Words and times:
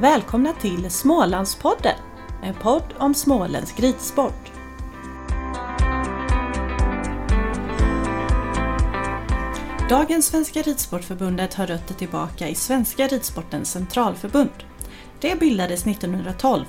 Välkomna 0.00 0.52
till 0.52 0.90
Smålandspodden, 0.90 1.96
en 2.42 2.54
podd 2.54 2.94
om 2.98 3.14
småländsk 3.14 3.80
ridsport. 3.80 4.52
Dagens 9.88 10.26
Svenska 10.26 10.62
Ridsportförbundet 10.62 11.54
har 11.54 11.66
rötter 11.66 11.94
tillbaka 11.94 12.48
i 12.48 12.54
Svenska 12.54 13.06
Ridsportens 13.06 13.70
Centralförbund. 13.70 14.64
Det 15.20 15.40
bildades 15.40 15.86
1912, 15.86 16.64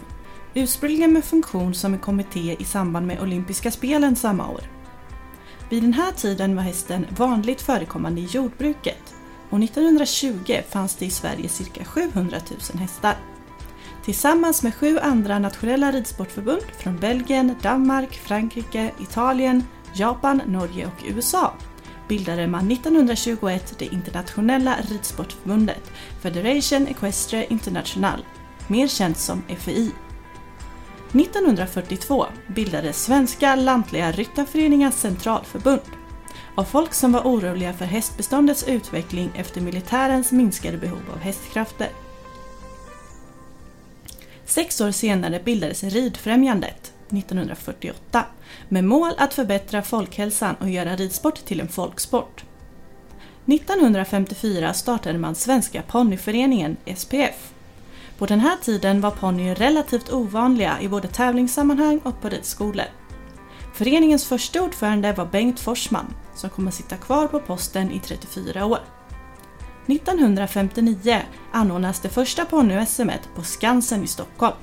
ursprungligen 0.54 1.14
med 1.14 1.24
funktion 1.24 1.74
som 1.74 1.94
en 1.94 2.00
kommitté 2.00 2.56
i 2.60 2.64
samband 2.64 3.08
med 3.08 3.22
olympiska 3.22 3.72
spelen 3.72 4.16
samma 4.16 4.50
år. 4.50 4.64
Vid 5.70 5.84
den 5.84 5.94
här 5.94 6.12
tiden 6.12 6.56
var 6.56 6.64
hästen 6.64 7.06
vanligt 7.18 7.62
förekommande 7.62 8.22
i 8.22 8.26
jordbruket 8.26 9.14
och 9.52 9.64
1920 9.64 10.62
fanns 10.70 10.96
det 10.96 11.06
i 11.06 11.10
Sverige 11.10 11.50
cirka 11.50 11.86
700 11.86 12.38
000 12.72 12.80
hästar. 12.80 13.16
Tillsammans 14.06 14.64
med 14.64 14.76
sju 14.76 15.00
andra 15.00 15.40
nationella 15.40 15.92
ridsportförbund 15.92 16.64
från 16.80 16.98
Belgien, 16.98 17.56
Danmark, 17.62 18.14
Frankrike, 18.14 18.92
Italien, 19.00 19.64
Japan, 19.94 20.42
Norge 20.48 20.86
och 20.86 21.04
USA 21.08 21.54
bildade 22.08 22.48
man 22.48 22.72
1921 22.72 23.76
det 23.80 23.86
internationella 23.86 24.76
ridsportförbundet 24.90 25.92
Federation 26.22 26.88
Equestre 26.88 27.46
International, 27.50 28.26
mer 28.68 28.88
känt 28.88 29.18
som 29.18 29.44
FEI. 29.58 29.92
1942 31.14 32.26
bildades 32.48 33.04
Svenska 33.04 33.56
Lantliga 33.56 34.12
Ryttarföreningars 34.12 34.94
Centralförbund 34.94 35.82
av 36.56 36.64
folk 36.64 36.94
som 36.94 37.12
var 37.12 37.22
oroliga 37.22 37.74
för 37.74 37.86
hästbeståndets 37.86 38.68
utveckling 38.68 39.32
efter 39.36 39.62
militärens 39.62 40.32
minskade 40.32 40.78
behov 40.78 41.02
av 41.14 41.20
hästkrafter. 41.20 41.90
Sex 44.46 44.82
år 44.82 44.92
senare 44.92 45.42
bildades 45.46 45.84
Ridfrämjandet 45.84 46.94
1948 47.10 48.26
med 48.70 48.84
mål 48.84 49.12
att 49.18 49.34
förbättra 49.34 49.82
folkhälsan 49.82 50.56
och 50.56 50.70
göra 50.70 50.96
ridsport 50.96 51.46
till 51.46 51.60
en 51.60 51.68
folksport. 51.68 52.44
1954 53.46 54.74
startade 54.74 55.18
man 55.18 55.36
Svenska 55.36 55.82
ponnyföreningen, 55.82 56.78
SPF. 56.96 57.54
På 58.18 58.26
den 58.26 58.40
här 58.40 58.58
tiden 58.62 59.02
var 59.02 59.12
ponnyer 59.12 59.56
relativt 59.56 60.14
ovanliga 60.14 60.82
i 60.82 60.88
både 60.88 61.08
tävlingssammanhang 61.08 62.00
och 62.04 62.22
på 62.22 62.30
ridskolor. 62.30 62.86
Föreningens 63.82 64.26
första 64.26 64.62
ordförande 64.62 65.14
var 65.14 65.26
Bengt 65.26 65.60
Forsman 65.60 66.14
som 66.36 66.50
kommer 66.50 66.68
att 66.68 66.76
sitta 66.76 66.98
kvar 66.98 67.28
på 67.28 67.40
posten 67.40 67.92
i 67.92 68.00
34 68.00 68.66
år. 68.66 68.80
1959 69.88 71.22
anordnas 71.52 72.00
det 72.00 72.10
första 72.10 72.46
ponny-SM 72.46 73.10
på 73.36 73.44
Skansen 73.44 74.04
i 74.04 74.08
Stockholm 74.08 74.56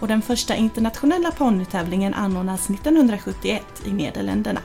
och 0.00 0.08
den 0.08 0.22
första 0.22 0.56
internationella 0.56 1.30
ponnytävlingen 1.30 2.14
anordnas 2.14 2.70
1971 2.70 3.62
i 3.84 3.92
Nederländerna. 3.92 4.60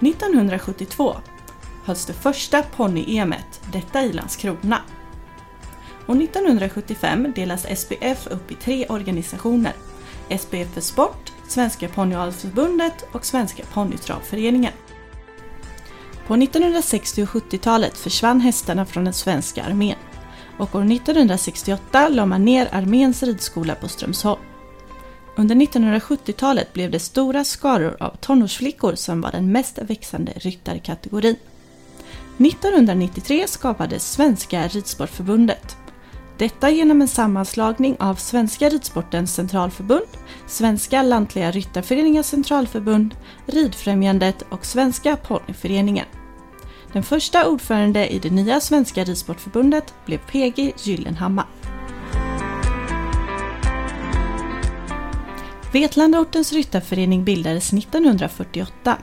1972 0.00 1.16
hölls 1.84 2.06
det 2.06 2.12
första 2.12 2.62
ponny-EMet, 2.62 3.60
detta 3.72 4.02
i 4.02 4.12
Landskrona. 4.12 4.80
Och 6.06 6.16
1975 6.16 7.32
delas 7.34 7.66
SPF 7.80 8.26
upp 8.26 8.50
i 8.50 8.54
tre 8.54 8.86
organisationer. 8.88 9.72
SPF 10.38 10.74
för 10.74 10.80
sport, 10.80 11.33
Svenska 11.48 11.88
ponnyavelsförbundet 11.88 13.06
och 13.12 13.24
Svenska 13.24 13.62
ponnytravföreningen. 13.74 14.72
På 16.26 16.34
1960 16.34 17.22
och 17.22 17.28
70-talet 17.28 17.98
försvann 17.98 18.40
hästarna 18.40 18.86
från 18.86 19.04
den 19.04 19.12
svenska 19.12 19.64
armén 19.64 19.96
och 20.58 20.74
år 20.74 20.92
1968 20.92 22.08
la 22.08 22.26
man 22.26 22.44
ner 22.44 22.68
arméns 22.72 23.22
ridskola 23.22 23.74
på 23.74 23.88
Strömsholm. 23.88 24.40
Under 25.36 25.54
1970-talet 25.54 26.72
blev 26.72 26.90
det 26.90 26.98
stora 26.98 27.44
skaror 27.44 27.96
av 28.00 28.16
tonårsflickor 28.16 28.94
som 28.94 29.20
var 29.20 29.32
den 29.32 29.52
mest 29.52 29.78
växande 29.78 30.32
ryttarkategorin. 30.36 31.36
1993 32.38 33.44
skapades 33.48 34.12
Svenska 34.12 34.68
Ridsportförbundet. 34.68 35.76
Detta 36.38 36.70
genom 36.70 37.00
en 37.00 37.08
sammanslagning 37.08 37.96
av 38.00 38.14
Svenska 38.14 38.68
Ridsportens 38.68 39.34
Centralförbund, 39.34 40.06
Svenska 40.46 41.02
Lantliga 41.02 41.50
Ryttarföreningars 41.50 42.26
Centralförbund, 42.26 43.14
Ridfrämjandet 43.46 44.44
och 44.48 44.66
Svenska 44.66 45.16
Ponnyföreningen. 45.16 46.06
Den 46.92 47.02
första 47.02 47.48
ordförande 47.48 48.08
i 48.08 48.18
det 48.18 48.30
nya 48.30 48.60
Svenska 48.60 49.04
Ridsportförbundet 49.04 49.94
blev 50.06 50.18
PG 50.18 50.72
Gyllenhammar. 50.82 51.46
Vetlandaortens 55.72 56.52
ryttarförening 56.52 57.24
bildades 57.24 57.72
1948 57.72 58.96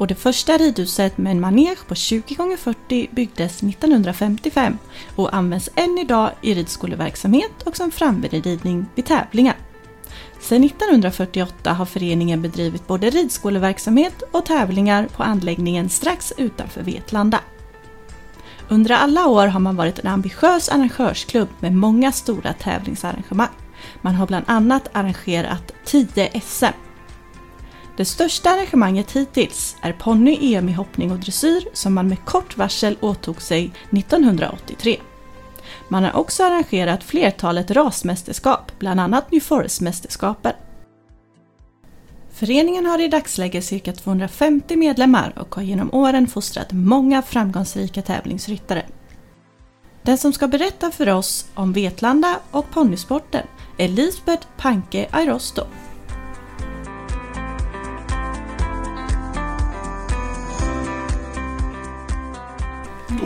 och 0.00 0.06
det 0.06 0.14
första 0.14 0.58
ridhuset 0.58 1.18
med 1.18 1.30
en 1.30 1.40
manege 1.40 1.78
på 1.88 1.94
20 1.94 2.52
x 2.52 2.62
40 2.62 3.08
byggdes 3.12 3.62
1955 3.62 4.78
och 5.16 5.34
används 5.34 5.70
än 5.74 5.98
idag 5.98 6.30
i 6.42 6.54
ridskoleverksamhet 6.54 7.62
och 7.64 7.76
som 7.76 7.90
framridning 7.90 8.86
vid 8.94 9.04
tävlingar. 9.04 9.56
Sedan 10.40 10.64
1948 10.64 11.72
har 11.72 11.84
föreningen 11.84 12.42
bedrivit 12.42 12.86
både 12.86 13.10
ridskoleverksamhet 13.10 14.22
och 14.32 14.46
tävlingar 14.46 15.08
på 15.16 15.22
anläggningen 15.22 15.88
strax 15.88 16.32
utanför 16.36 16.82
Vetlanda. 16.82 17.40
Under 18.68 18.94
alla 18.94 19.26
år 19.26 19.46
har 19.46 19.60
man 19.60 19.76
varit 19.76 19.98
en 19.98 20.06
ambitiös 20.06 20.68
arrangörsklubb 20.68 21.48
med 21.60 21.72
många 21.72 22.12
stora 22.12 22.52
tävlingsarrangemang. 22.52 23.48
Man 24.02 24.14
har 24.14 24.26
bland 24.26 24.44
annat 24.48 24.88
arrangerat 24.92 25.72
10 25.84 26.40
SM. 26.44 26.89
Det 28.00 28.04
största 28.04 28.50
arrangemanget 28.50 29.12
hittills 29.12 29.76
är 29.82 29.92
ponny-EM 29.92 30.68
i 30.68 30.72
hoppning 30.72 31.12
och 31.12 31.18
dressyr 31.18 31.68
som 31.72 31.94
man 31.94 32.08
med 32.08 32.24
kort 32.24 32.56
varsel 32.56 32.96
åtog 33.00 33.42
sig 33.42 33.70
1983. 33.90 34.96
Man 35.88 36.04
har 36.04 36.16
också 36.16 36.44
arrangerat 36.44 37.04
flertalet 37.04 37.70
rasmästerskap, 37.70 38.72
bland 38.78 39.00
annat 39.00 39.32
New 39.32 39.40
Forest-mästerskapen. 39.40 40.52
Föreningen 42.30 42.86
har 42.86 43.00
i 43.00 43.08
dagsläget 43.08 43.64
cirka 43.64 43.92
250 43.92 44.76
medlemmar 44.76 45.38
och 45.38 45.54
har 45.54 45.62
genom 45.62 45.94
åren 45.94 46.26
fostrat 46.26 46.72
många 46.72 47.22
framgångsrika 47.22 48.02
tävlingsryttare. 48.02 48.86
Den 50.02 50.18
som 50.18 50.32
ska 50.32 50.48
berätta 50.48 50.90
för 50.90 51.08
oss 51.08 51.46
om 51.54 51.72
Vetlanda 51.72 52.40
och 52.50 52.70
ponnysporten 52.70 53.46
är 53.78 53.88
Lisbeth 53.88 54.46
Panke 54.56 55.08
Airosto. 55.10 55.62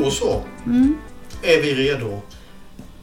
Då 0.00 0.10
så. 0.10 0.42
Mm. 0.66 0.98
Är 1.42 1.62
vi 1.62 1.74
redo? 1.74 2.22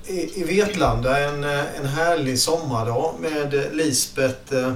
I, 0.06 0.42
i 0.42 0.44
Vetlanda 0.44 1.20
en, 1.20 1.44
en 1.44 1.86
härlig 1.86 2.40
sommardag 2.40 3.16
med 3.20 3.76
Lisbeth 3.76 4.56
eh, 4.56 4.74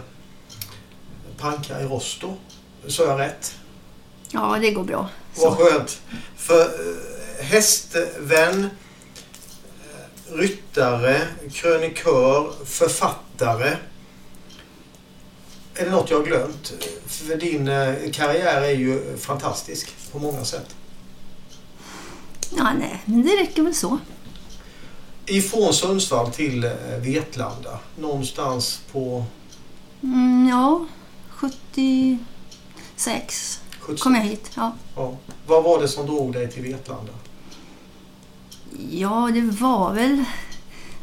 Panka 1.37 1.81
i 1.81 1.83
Rosto. 1.83 2.33
Så 2.87 3.03
jag 3.03 3.19
rätt? 3.19 3.55
Ja, 4.31 4.57
det 4.61 4.71
går 4.71 4.83
bra. 4.83 5.09
Vad 5.35 5.57
skönt. 5.57 6.01
För 6.35 6.61
eh, 6.61 7.45
hästvän, 7.45 8.63
eh, 8.63 10.33
ryttare, 10.33 11.21
krönikör, 11.53 12.51
författare. 12.65 13.77
Är 15.75 15.85
det 15.85 15.91
något 15.91 16.09
jag 16.09 16.17
har 16.17 16.25
glömt? 16.25 16.73
För 17.05 17.35
din 17.35 17.67
eh, 17.67 17.93
karriär 18.11 18.61
är 18.61 18.75
ju 18.75 19.17
fantastisk 19.17 19.95
på 20.11 20.19
många 20.19 20.45
sätt. 20.45 20.75
Ja, 22.57 22.73
nej, 22.79 23.01
men 23.05 23.21
det 23.23 23.29
räcker 23.35 23.63
väl 23.63 23.75
så. 23.75 23.99
Ifrån 25.25 25.73
Sundsvall 25.73 26.31
till 26.31 26.63
eh, 26.63 26.71
Vetlanda. 27.01 27.79
Någonstans 27.99 28.81
på 28.91 29.23
Mm, 30.03 30.47
ja, 30.49 30.85
76 31.29 33.59
70... 33.79 34.01
kom 34.01 34.15
jag 34.15 34.21
hit. 34.23 34.51
Ja. 34.55 34.73
Ja. 34.95 35.13
Vad 35.47 35.63
var 35.63 35.81
det 35.81 35.87
som 35.87 36.05
drog 36.05 36.33
dig 36.33 36.51
till 36.51 36.63
Vetlanda? 36.63 37.11
ja, 38.91 39.29
det 39.33 39.41
var 39.41 39.93
väl 39.93 40.23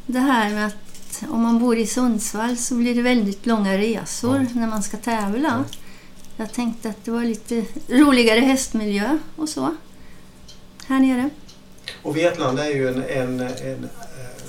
det 0.06 0.18
här 0.18 0.50
med 0.50 0.66
att 0.66 1.22
om 1.30 1.42
man 1.42 1.58
bor 1.58 1.76
i 1.78 1.86
Sundsvall 1.86 2.56
så 2.56 2.74
blir 2.74 2.94
det 2.94 3.02
väldigt 3.02 3.46
långa 3.46 3.78
resor 3.78 4.36
Ja. 4.36 4.46
när 4.60 4.66
man 4.66 4.82
ska 4.82 4.96
tävla. 4.96 5.64
Jag 6.36 6.52
tänkte 6.52 6.88
att 6.88 7.04
det 7.04 7.10
var 7.10 7.24
lite 7.24 7.64
roligare 7.88 8.40
hästmiljö 8.40 9.18
och 9.36 9.48
så. 9.48 9.74
Här 10.86 11.00
nere. 11.00 11.30
Och 12.02 12.16
Vetlanda 12.16 12.66
är 12.66 12.74
ju 12.74 12.88
en, 12.88 13.04
en, 13.04 13.40
en 13.40 13.84
eh, 13.84 14.42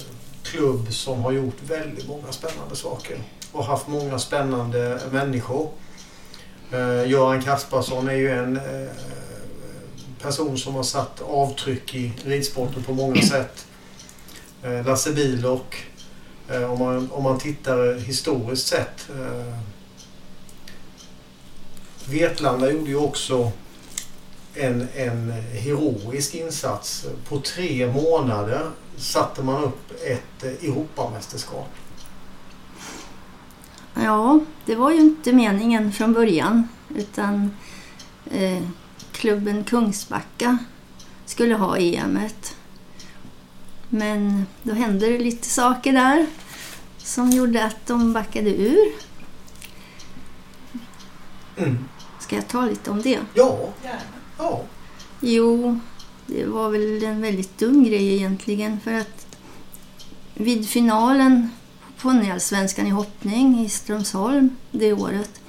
klubb 0.43 0.93
som 0.93 1.23
har 1.23 1.31
gjort 1.31 1.57
väldigt 1.67 2.07
många 2.07 2.31
spännande 2.31 2.75
saker. 2.75 3.17
Och 3.51 3.65
haft 3.65 3.87
många 3.87 4.19
spännande 4.19 4.99
människor. 5.11 5.69
Eh, 6.71 7.09
Göran 7.09 7.41
Kasparsson 7.41 8.07
är 8.07 8.15
ju 8.15 8.31
en 8.31 8.57
eh, 8.57 8.89
person 10.21 10.57
som 10.57 10.75
har 10.75 10.83
satt 10.83 11.21
avtryck 11.21 11.95
i 11.95 12.13
ridsporten 12.25 12.83
på 12.83 12.93
många 12.93 13.21
sätt. 13.31 13.65
Eh, 14.63 14.85
Lasse 14.85 15.13
Bilock 15.13 15.85
Eh, 16.49 16.71
om, 16.71 16.79
man, 16.79 17.11
om 17.11 17.23
man 17.23 17.39
tittar 17.39 17.99
historiskt 17.99 18.67
sett. 18.67 19.09
Vetlanda 22.05 22.71
gjorde 22.71 22.89
ju 22.89 22.95
också 22.95 23.51
en, 24.55 24.87
en 24.95 25.31
heroisk 25.31 26.35
insats. 26.35 27.05
På 27.29 27.39
tre 27.39 27.87
månader 27.87 28.71
satte 28.97 29.43
man 29.43 29.63
upp 29.63 29.91
ett 30.05 30.43
Europamästerskap. 30.43 31.69
Ja, 33.93 34.39
det 34.65 34.75
var 34.75 34.91
ju 34.91 34.99
inte 34.99 35.33
meningen 35.33 35.91
från 35.91 36.13
början. 36.13 36.67
Utan 36.95 37.57
eh, 38.31 38.63
klubben 39.11 39.63
Kungsbacka 39.63 40.57
skulle 41.25 41.55
ha 41.55 41.77
EMet. 41.77 42.55
Men 43.89 44.45
då 44.63 44.73
hände 44.73 45.07
det 45.07 45.17
lite 45.17 45.47
saker 45.47 45.93
där 45.93 46.25
som 46.97 47.29
gjorde 47.29 47.65
att 47.65 47.85
de 47.87 48.13
backade 48.13 48.49
ur. 48.49 48.93
Mm. 51.57 51.85
Ska 52.19 52.35
jag 52.35 52.47
ta 52.47 52.65
lite 52.65 52.91
om 52.91 53.01
det? 53.01 53.19
Ja, 53.33 53.69
ja. 54.43 54.61
Jo, 55.21 55.79
det 56.27 56.45
var 56.45 56.69
väl 56.69 57.03
en 57.03 57.21
väldigt 57.21 57.57
dum 57.57 57.83
grej 57.83 58.13
egentligen 58.15 58.79
för 58.79 58.93
att 58.93 59.37
vid 60.33 60.69
finalen 60.69 61.49
på 61.85 61.91
ponnyallsvenskan 62.01 62.87
i 62.87 62.89
hoppning 62.89 63.65
i 63.65 63.69
Strömsholm 63.69 64.55
det 64.71 64.93
året 64.93 65.41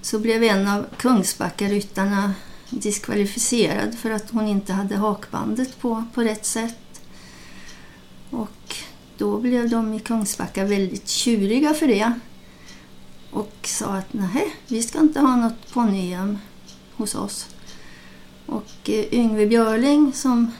så 0.00 0.18
blev 0.18 0.42
en 0.42 0.68
av 0.68 0.86
Kungsbackaryttarna 0.96 2.34
diskvalificerad 2.70 3.94
för 3.94 4.10
att 4.10 4.30
hon 4.30 4.48
inte 4.48 4.72
hade 4.72 4.96
hakbandet 4.96 5.80
på, 5.80 6.04
på 6.14 6.22
rätt 6.22 6.46
sätt. 6.46 7.02
Och 8.30 8.76
då 9.18 9.38
blev 9.38 9.70
de 9.70 9.94
i 9.94 10.00
Kungsbacka 10.00 10.64
väldigt 10.64 11.08
tjuriga 11.08 11.74
för 11.74 11.86
det 11.86 12.12
och 13.30 13.56
sa 13.64 13.86
att 13.86 14.12
nej, 14.12 14.56
vi 14.66 14.82
ska 14.82 14.98
inte 14.98 15.20
ha 15.20 15.36
något 15.36 15.72
ponny-EM 15.72 16.38
hos 16.96 17.14
oss. 17.14 17.48
Och 18.52 18.90
eh, 18.90 19.14
Yngve 19.14 19.46
Björling 19.46 20.12
som 20.14 20.52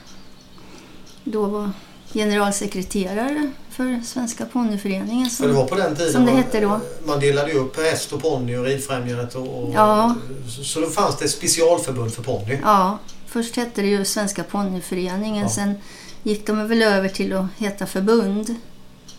då 1.24 1.46
var 1.46 1.70
generalsekreterare 2.14 3.50
för 3.70 4.00
Svenska 4.04 4.46
ponnyföreningen. 4.46 5.30
För 5.30 5.48
det 5.48 5.52
var 5.54 5.66
på 5.66 5.74
den 5.74 5.96
tiden 5.96 6.12
som 6.12 6.26
det 6.26 6.32
hette 6.32 6.60
då. 6.60 6.80
man 7.06 7.20
delade 7.20 7.52
upp 7.52 7.76
häst 7.76 8.12
och 8.12 8.22
ponny 8.22 8.56
och 8.56 8.64
ridfrämjandet. 8.64 9.34
Och, 9.34 9.62
och, 9.62 9.74
Ja. 9.74 10.14
så, 10.48 10.64
så 10.64 10.80
då 10.80 10.86
fanns 10.86 11.18
det 11.18 11.24
ett 11.24 11.30
specialförbund 11.30 12.12
för 12.14 12.22
ponny. 12.22 12.58
Ja, 12.62 12.98
först 13.26 13.56
hette 13.56 13.82
det 13.82 13.88
ju 13.88 14.04
Svenska 14.04 14.44
ponnyföreningen. 14.44 15.42
Ja. 15.42 15.48
Sen 15.48 15.74
gick 16.22 16.46
de 16.46 16.68
väl 16.68 16.82
över 16.82 17.08
till 17.08 17.32
att 17.32 17.46
heta 17.58 17.86
förbund. 17.86 18.54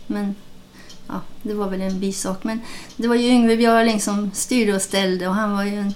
Men 0.08 0.36
ja, 1.08 1.22
det 1.42 1.54
var 1.54 1.70
väl 1.70 1.82
en 1.82 2.00
bisak. 2.00 2.44
Men 2.44 2.60
det 2.98 3.08
var 3.08 3.16
ju 3.16 3.28
Yngve 3.28 3.58
Björling 3.58 4.02
som 4.02 4.32
styrde 4.34 4.76
och 4.76 4.82
ställde 4.82 5.28
och 5.28 5.36
han 5.36 5.52
var 5.52 5.64
ju 5.64 5.76
en 5.76 5.94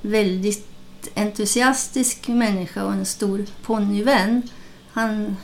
väldigt 0.00 0.66
entusiastisk 1.14 2.28
människa 2.28 2.84
och 2.84 2.92
en 2.92 3.06
stor 3.06 3.44
ponnyvän. 3.62 4.42
Han 4.92 5.36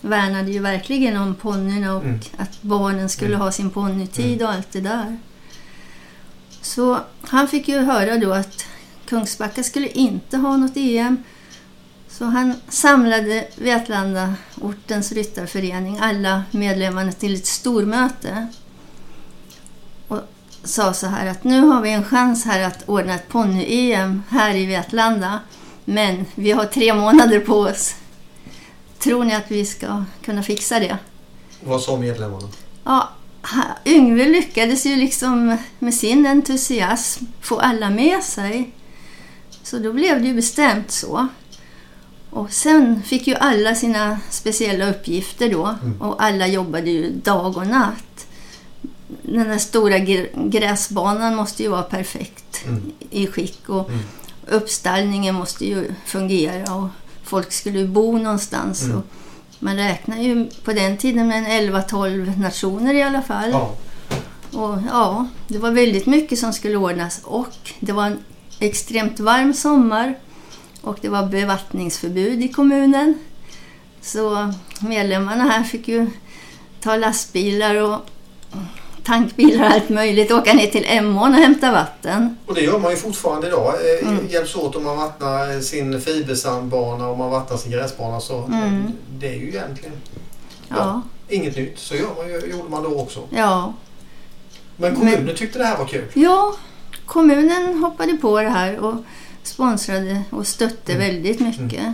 värnade 0.00 0.50
ju 0.50 0.58
verkligen 0.58 1.16
om 1.16 1.34
ponnyerna 1.34 1.96
och 1.96 2.04
Mm. 2.04 2.20
att 2.36 2.62
barnen 2.62 3.08
skulle 3.08 3.34
Mm. 3.34 3.40
ha 3.40 3.52
sin 3.52 3.70
ponnytid 3.70 4.42
och 4.42 4.50
allt 4.52 4.72
det 4.72 4.80
där. 4.80 5.18
Så 6.62 7.00
han 7.20 7.48
fick 7.48 7.68
ju 7.68 7.78
höra 7.78 8.16
då 8.16 8.32
att 8.32 8.64
Kungsbacka 9.06 9.62
skulle 9.62 9.88
inte 9.88 10.36
ha 10.36 10.56
något 10.56 10.76
EM. 10.76 11.22
Så 12.08 12.24
han 12.24 12.54
samlade 12.68 13.48
Vetlanda 13.56 14.34
ortens 14.60 15.12
ryttarförening, 15.12 15.98
alla 16.00 16.42
medlemmarna 16.50 17.12
till 17.12 17.34
ett 17.34 17.46
stormöte. 17.46 18.46
Sa 20.66 20.92
så 20.92 21.06
här 21.06 21.26
att 21.26 21.44
nu 21.44 21.60
har 21.60 21.80
vi 21.80 21.90
en 21.90 22.04
chans 22.04 22.44
här 22.44 22.60
att 22.62 22.88
ordna 22.88 23.14
ett 23.14 23.28
ponny-EM 23.28 24.22
här 24.28 24.54
i 24.54 24.66
Vetlanda. 24.66 25.40
Men 25.84 26.24
vi 26.34 26.52
har 26.52 26.64
tre 26.64 26.94
månader 26.94 27.40
på 27.40 27.54
oss. 27.54 27.94
Tror 28.98 29.24
ni 29.24 29.34
att 29.34 29.50
vi 29.50 29.66
ska 29.66 30.04
kunna 30.24 30.42
fixa 30.42 30.80
det? 30.80 30.98
Vad 31.64 31.82
sa 31.82 31.96
medlemmarna? 31.96 32.48
Ja, 32.84 33.08
Yngve 33.84 34.24
lyckades 34.28 34.86
ju 34.86 34.96
liksom 34.96 35.56
med 35.78 35.94
sin 35.94 36.26
entusiasm 36.26 37.24
få 37.40 37.58
alla 37.60 37.90
med 37.90 38.22
sig. 38.22 38.70
Så 39.62 39.78
då 39.78 39.92
blev 39.92 40.20
det 40.22 40.28
ju 40.28 40.34
bestämt 40.34 40.90
så. 40.90 41.28
Och 42.30 42.52
sen 42.52 43.02
fick 43.02 43.26
ju 43.26 43.34
alla 43.34 43.74
sina 43.74 44.18
speciella 44.30 44.90
uppgifter 44.90 45.48
då 45.48 45.76
Mm. 45.82 46.02
och 46.02 46.22
alla 46.22 46.46
jobbade 46.46 46.90
ju 46.90 47.10
dag 47.12 47.56
och 47.56 47.66
natt. 47.66 48.25
Den 49.22 49.48
där 49.48 49.58
stora 49.58 49.98
gr- 49.98 50.48
gräsbanan 50.50 51.36
måste 51.36 51.62
ju 51.62 51.68
vara 51.68 51.82
perfekt 51.82 52.64
Mm. 52.66 52.92
i 53.10 53.26
skick 53.26 53.68
och 53.68 53.88
Mm. 53.90 54.00
uppstallningen 54.48 55.34
måste 55.34 55.66
ju 55.66 55.92
fungera 56.06 56.74
och 56.74 56.88
folk 57.24 57.52
skulle 57.52 57.78
ju 57.78 57.88
bo 57.88 58.18
någonstans. 58.18 58.82
Mm. 58.82 58.96
Och 58.96 59.04
man 59.58 59.76
räknar 59.76 60.16
ju 60.18 60.46
på 60.64 60.72
den 60.72 60.96
tiden 60.96 61.28
med 61.28 61.38
en 61.38 61.46
11-12 61.46 62.38
nationer 62.40 62.94
i 62.94 63.02
alla 63.02 63.22
fall. 63.22 63.50
Ja. 63.50 63.74
Och 64.52 64.78
ja, 64.90 65.28
det 65.48 65.58
var 65.58 65.70
väldigt 65.70 66.06
mycket 66.06 66.38
som 66.38 66.52
skulle 66.52 66.76
ordnas 66.76 67.20
och 67.24 67.70
det 67.80 67.92
var 67.92 68.06
en 68.06 68.18
extremt 68.60 69.20
varm 69.20 69.54
sommar 69.54 70.18
och 70.80 70.98
det 71.02 71.08
var 71.08 71.26
bevattningsförbud 71.26 72.42
i 72.42 72.48
kommunen. 72.48 73.14
Så 74.00 74.52
medlemmarna 74.80 75.44
här 75.44 75.62
fick 75.62 75.88
ju 75.88 76.10
ta 76.80 76.96
lastbilar 76.96 77.74
och 77.74 78.00
tankbilar 79.06 79.64
och 79.66 79.70
allt 79.72 79.88
möjligt, 79.88 80.30
åka 80.32 80.52
ner 80.54 80.66
till 80.66 80.84
Emån 80.88 81.32
och 81.34 81.38
hämta 81.40 81.72
vatten. 81.72 82.36
Och 82.46 82.54
det 82.54 82.60
gör 82.60 82.78
man 82.78 82.90
ju 82.90 82.96
fortfarande 82.96 83.46
idag. 83.46 83.74
Eh, 84.02 84.08
Mm. 84.08 84.26
Hjälps 84.28 84.56
åt 84.56 84.76
om 84.76 84.84
man 84.84 84.96
vattnar 84.96 85.60
sin 85.60 86.00
fibersandbana 86.00 87.08
och 87.08 87.18
man 87.18 87.30
vattnar 87.30 87.56
sin 87.56 87.72
gräsbana. 87.72 88.20
Så 88.20 88.42
Mm. 88.44 88.82
Det 89.18 89.28
är 89.28 89.34
ju 89.34 89.48
egentligen 89.48 89.92
Ja, 90.68 91.02
inget 91.28 91.56
nytt. 91.56 91.78
Så 91.78 91.94
gör 91.94 92.08
man, 92.16 92.50
gjorde 92.50 92.68
man 92.70 92.82
då 92.82 93.00
också. 93.00 93.20
ja. 93.30 93.72
Men 94.76 94.96
kommunen 94.96 95.36
tyckte 95.36 95.58
det 95.58 95.64
här 95.64 95.78
var 95.78 95.86
kul. 95.86 96.04
Ja, 96.14 96.54
kommunen 97.06 97.78
hoppade 97.78 98.12
på 98.16 98.40
det 98.42 98.48
här 98.48 98.78
och 98.78 98.94
sponsrade 99.42 100.22
och 100.30 100.46
stötte 100.46 100.92
Mm. 100.92 101.06
väldigt 101.08 101.40
mycket. 101.40 101.84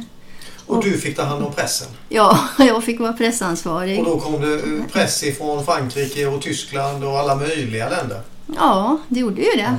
Och 0.66 0.76
Och- 0.76 0.84
du 0.84 0.98
fick 0.98 1.16
ta 1.16 1.22
hand 1.22 1.44
om 1.44 1.52
pressen. 1.52 1.88
Ja, 2.08 2.38
jag 2.58 2.84
fick 2.84 3.00
vara 3.00 3.12
pressansvarig. 3.12 3.98
Och 3.98 4.04
då 4.04 4.20
kom 4.20 4.40
det 4.40 4.54
eh, 4.54 4.60
press 4.92 5.22
ifrån 5.22 5.64
Frankrike 5.64 6.26
och 6.26 6.42
Tyskland 6.42 7.04
och 7.04 7.18
alla 7.18 7.34
möjliga 7.34 7.88
länder. 7.88 8.20
Ja, 8.56 8.98
det 9.08 9.20
gjorde 9.20 9.40
ju 9.42 9.50
det. 9.56 9.76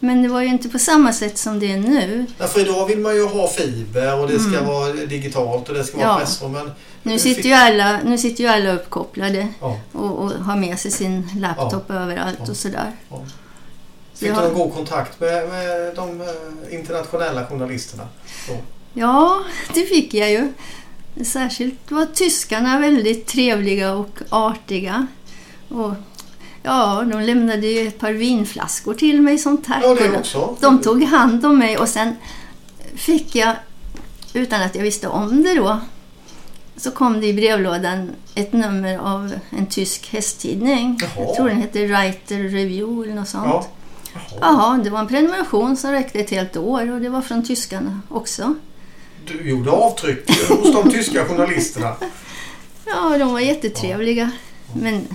Men 0.00 0.22
det 0.22 0.28
var 0.28 0.40
ju 0.40 0.48
inte 0.48 0.68
på 0.68 0.78
samma 0.78 1.12
sätt 1.12 1.38
som 1.38 1.58
det 1.58 1.72
är 1.72 1.76
nu. 1.76 2.26
Därför 2.38 2.60
idag 2.60 2.86
vill 2.86 2.98
man 2.98 3.14
ju 3.14 3.26
ha 3.26 3.48
fiber 3.48 4.20
och 4.20 4.28
det 4.28 4.38
ska 4.38 4.48
Mm. 4.58 4.66
vara 4.66 4.92
digitalt 4.92 5.68
och 5.68 5.74
det 5.74 5.84
ska 5.84 5.96
vara 5.96 6.06
Ja. 6.08 6.18
pressrum. 6.18 6.52
Men 6.52 6.70
Nu 7.02 7.18
sitter 7.18 7.34
fick- 7.42 7.44
ju 7.50 7.52
alla, 7.52 7.98
nu 8.04 8.18
sitter 8.18 8.44
ju 8.44 8.50
alla 8.50 8.72
uppkopplade 8.72 9.48
Ja. 9.60 9.78
och, 9.92 10.18
och 10.18 10.30
har 10.30 10.56
med 10.56 10.78
sig 10.78 10.90
sin 10.90 11.28
laptop 11.36 11.90
överallt 11.90 12.38
Ja. 12.44 12.50
och 12.50 12.56
sådär. 12.56 12.92
Ja. 13.10 13.20
Fick 14.14 14.28
du 14.28 14.34
någon 14.34 14.54
god 14.54 14.74
kontakt 14.74 15.20
med, 15.20 15.48
med 15.48 15.94
de 15.96 16.20
eh, 16.20 16.74
internationella 16.74 17.46
journalisterna? 17.46 18.08
Så. 18.46 18.52
Ja, 18.94 19.44
det 19.74 19.82
fick 19.82 20.14
jag 20.14 20.30
ju. 20.30 20.52
Särskilt 21.24 21.90
var 21.90 22.06
tyskarna 22.06 22.78
väldigt 22.78 23.26
trevliga 23.26 23.94
och 23.94 24.18
artiga. 24.28 25.06
Och 25.68 25.92
ja, 26.62 27.04
de 27.12 27.20
lämnade 27.20 27.66
ju 27.66 27.88
ett 27.88 27.98
par 27.98 28.12
vinflaskor 28.12 28.94
till 28.94 29.22
mig 29.22 29.38
som 29.38 29.58
tack. 29.58 29.82
Ja, 29.82 29.94
det 29.94 30.10
Och 30.10 30.16
också. 30.16 30.56
De 30.60 30.80
tog 30.80 31.02
hand 31.02 31.46
om 31.46 31.58
mig 31.58 31.78
och 31.78 31.88
sen 31.88 32.16
fick 32.94 33.34
jag, 33.34 33.56
utan 34.32 34.62
att 34.62 34.74
jag 34.74 34.82
visste 34.82 35.08
om 35.08 35.42
det 35.42 35.54
då, 35.54 35.80
så 36.76 36.90
kom 36.90 37.20
det 37.20 37.26
i 37.26 37.34
brevlådan 37.34 38.10
ett 38.34 38.52
nummer 38.52 38.98
av 38.98 39.34
en 39.50 39.66
tysk 39.66 40.12
hästtidning. 40.12 40.98
Jaha. 41.00 41.26
Jag 41.26 41.34
tror 41.34 41.48
den 41.48 41.60
heter 41.60 41.88
Reiter 41.88 42.38
Review 42.38 43.04
eller 43.04 43.20
något 43.20 43.28
sånt. 43.28 43.46
Ja. 43.46 43.66
Jaha. 44.14 44.38
Jaha, 44.40 44.80
det 44.84 44.90
var 44.90 45.00
en 45.00 45.08
prenumeration 45.08 45.76
som 45.76 45.90
räckte 45.90 46.20
ett 46.20 46.30
helt 46.30 46.56
år 46.56 46.92
och 46.92 47.00
det 47.00 47.08
var 47.08 47.22
från 47.22 47.44
tyskarna 47.44 48.00
också. 48.08 48.54
Du 49.26 49.48
gjorde 49.50 49.70
avtryck 49.70 50.30
hos 50.48 50.72
de 50.72 50.90
tyska 50.90 51.24
journalisterna. 51.24 51.96
Ja, 52.86 53.18
de 53.18 53.32
var 53.32 53.40
jättetrevliga. 53.40 54.30
Men 54.76 55.06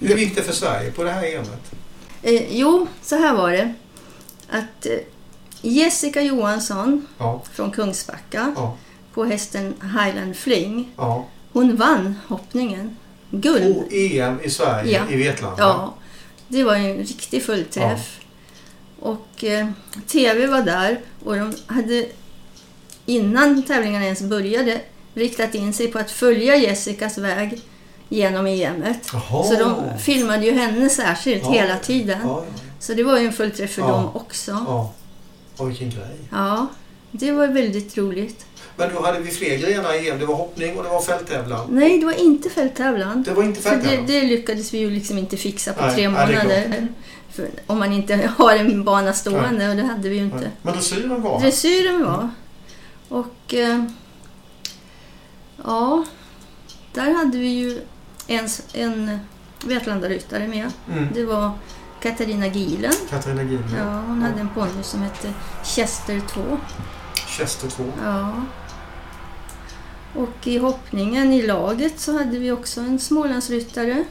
Hur 0.00 0.16
gick 0.16 0.34
det 0.36 0.42
för 0.42 0.52
Sverige 0.52 0.90
på 0.90 1.04
det 1.04 1.10
här 1.10 1.34
EMet? 1.34 1.72
eh, 2.22 2.56
jo, 2.56 2.86
så 3.02 3.16
här 3.16 3.34
var 3.34 3.50
det. 3.52 3.74
Att 4.50 4.86
eh, 4.86 4.92
Jessica 5.62 6.22
Johansson 6.22 7.06
Ja, 7.18 7.42
från 7.52 7.70
Kungsbacka 7.70 8.52
ja, 8.56 8.76
på 9.14 9.24
hästen 9.24 9.74
Highland 9.82 10.36
Fling, 10.36 10.92
ja. 10.96 11.26
hon 11.52 11.76
vann 11.76 12.14
hoppningen. 12.28 12.96
Guld. 13.30 13.74
På 13.74 13.84
EM 13.90 14.40
i 14.42 14.50
Sverige, 14.50 14.92
Ja. 15.08 15.14
i 15.14 15.16
Vetlanda. 15.16 15.62
Ja, 15.62 15.94
det 16.48 16.64
var 16.64 16.74
en 16.74 16.96
riktig 16.96 17.42
fullträff. 17.42 18.20
Och 19.00 19.44
eh, 19.44 19.68
TV 20.06 20.46
var 20.46 20.62
där 20.62 21.00
och 21.24 21.36
de 21.36 21.54
hade 21.66 22.06
innan 23.08 23.62
tävlingarna 23.62 24.04
ens 24.04 24.22
började 24.22 24.80
riktat 25.14 25.54
in 25.54 25.72
sig 25.72 25.88
på 25.88 25.98
att 25.98 26.10
följa 26.10 26.56
Jessicas 26.56 27.18
väg 27.18 27.60
genom 28.08 28.46
EMet. 28.46 29.04
Så 29.30 29.54
de 29.58 29.98
filmade 29.98 30.46
ju 30.46 30.52
henne 30.52 30.88
särskilt 30.88 31.42
Ja. 31.42 31.50
hela 31.50 31.78
tiden. 31.78 32.18
Ja, 32.24 32.44
Så 32.78 32.94
det 32.94 33.02
var 33.02 33.18
ju 33.18 33.26
en 33.26 33.32
fullträff 33.32 33.70
för 33.70 33.82
Ja. 33.82 33.88
dem 33.88 34.08
också. 34.16 34.50
ja. 34.50 34.64
Ja. 34.66 34.92
ja. 35.56 35.62
Och 35.62 35.70
vilken 35.70 35.90
grej. 35.90 36.16
det 37.10 37.32
var 37.32 37.46
väldigt 37.46 37.96
roligt. 37.98 38.46
Men 38.76 38.94
då 38.94 39.02
hade 39.02 39.20
vi 39.20 39.30
fler 39.30 39.56
grenar 39.58 40.04
i 40.04 40.08
EM. 40.08 40.18
Det 40.18 40.26
var 40.26 40.34
hoppning 40.34 40.76
och 40.78 40.84
det 40.84 40.90
var 40.90 41.00
fälttävlan. 41.00 41.66
Nej, 41.70 41.98
det 41.98 42.06
var 42.06 42.12
inte 42.12 42.50
fälttävlan. 42.50 43.22
Det 43.22 43.32
var 43.32 43.42
inte 43.42 43.60
För 43.60 43.70
det, 43.70 43.76
fälttävlan. 43.76 44.06
det 44.06 44.20
lyckades 44.22 44.74
vi 44.74 44.78
ju 44.78 44.90
liksom 44.90 45.18
inte 45.18 45.36
fixa 45.36 45.72
på 45.72 45.86
Nej, 45.86 45.94
tre 45.94 46.08
nej, 46.08 46.26
månader. 46.26 46.88
Om 47.66 47.78
man 47.78 47.92
inte 47.92 48.30
har 48.38 48.56
en 48.56 48.84
bana 48.84 49.12
stående 49.12 49.70
och 49.70 49.76
det 49.76 49.82
hade 49.82 50.08
vi 50.08 50.16
ju 50.16 50.22
inte. 50.24 50.36
Nej. 50.36 50.50
Men 50.62 50.74
dressyren 50.74 51.22
var... 51.22 51.40
Dressyren 51.40 52.04
var. 52.04 52.30
Och 53.08 53.54
eh, 53.54 53.84
ja, 55.64 56.04
där 56.92 57.14
hade 57.14 57.38
vi 57.38 57.48
ju 57.48 57.80
en, 58.26 58.48
en 58.72 59.18
Vetlandaryttare 59.64 60.48
med. 60.48 60.72
Mm. 60.92 61.08
Det 61.14 61.24
var 61.24 61.52
Katarina 62.00 62.46
Gilen. 62.46 62.92
Katarina 63.10 63.42
Gill. 63.42 63.60
Ja, 63.76 64.00
hon 64.06 64.22
hade 64.22 64.40
en 64.40 64.48
ponny 64.48 64.82
som 64.82 65.02
hette 65.02 65.32
Chester 65.64 66.20
2. 66.20 66.58
Chester 67.26 67.68
2. 67.68 67.84
Ja. 68.04 68.32
Och 70.14 70.46
i 70.46 70.58
hoppningen 70.58 71.32
i 71.32 71.42
laget 71.42 72.00
så 72.00 72.18
hade 72.18 72.38
vi 72.38 72.52
också 72.52 72.80
en 72.80 72.98
Smålandsryttare. 72.98 74.04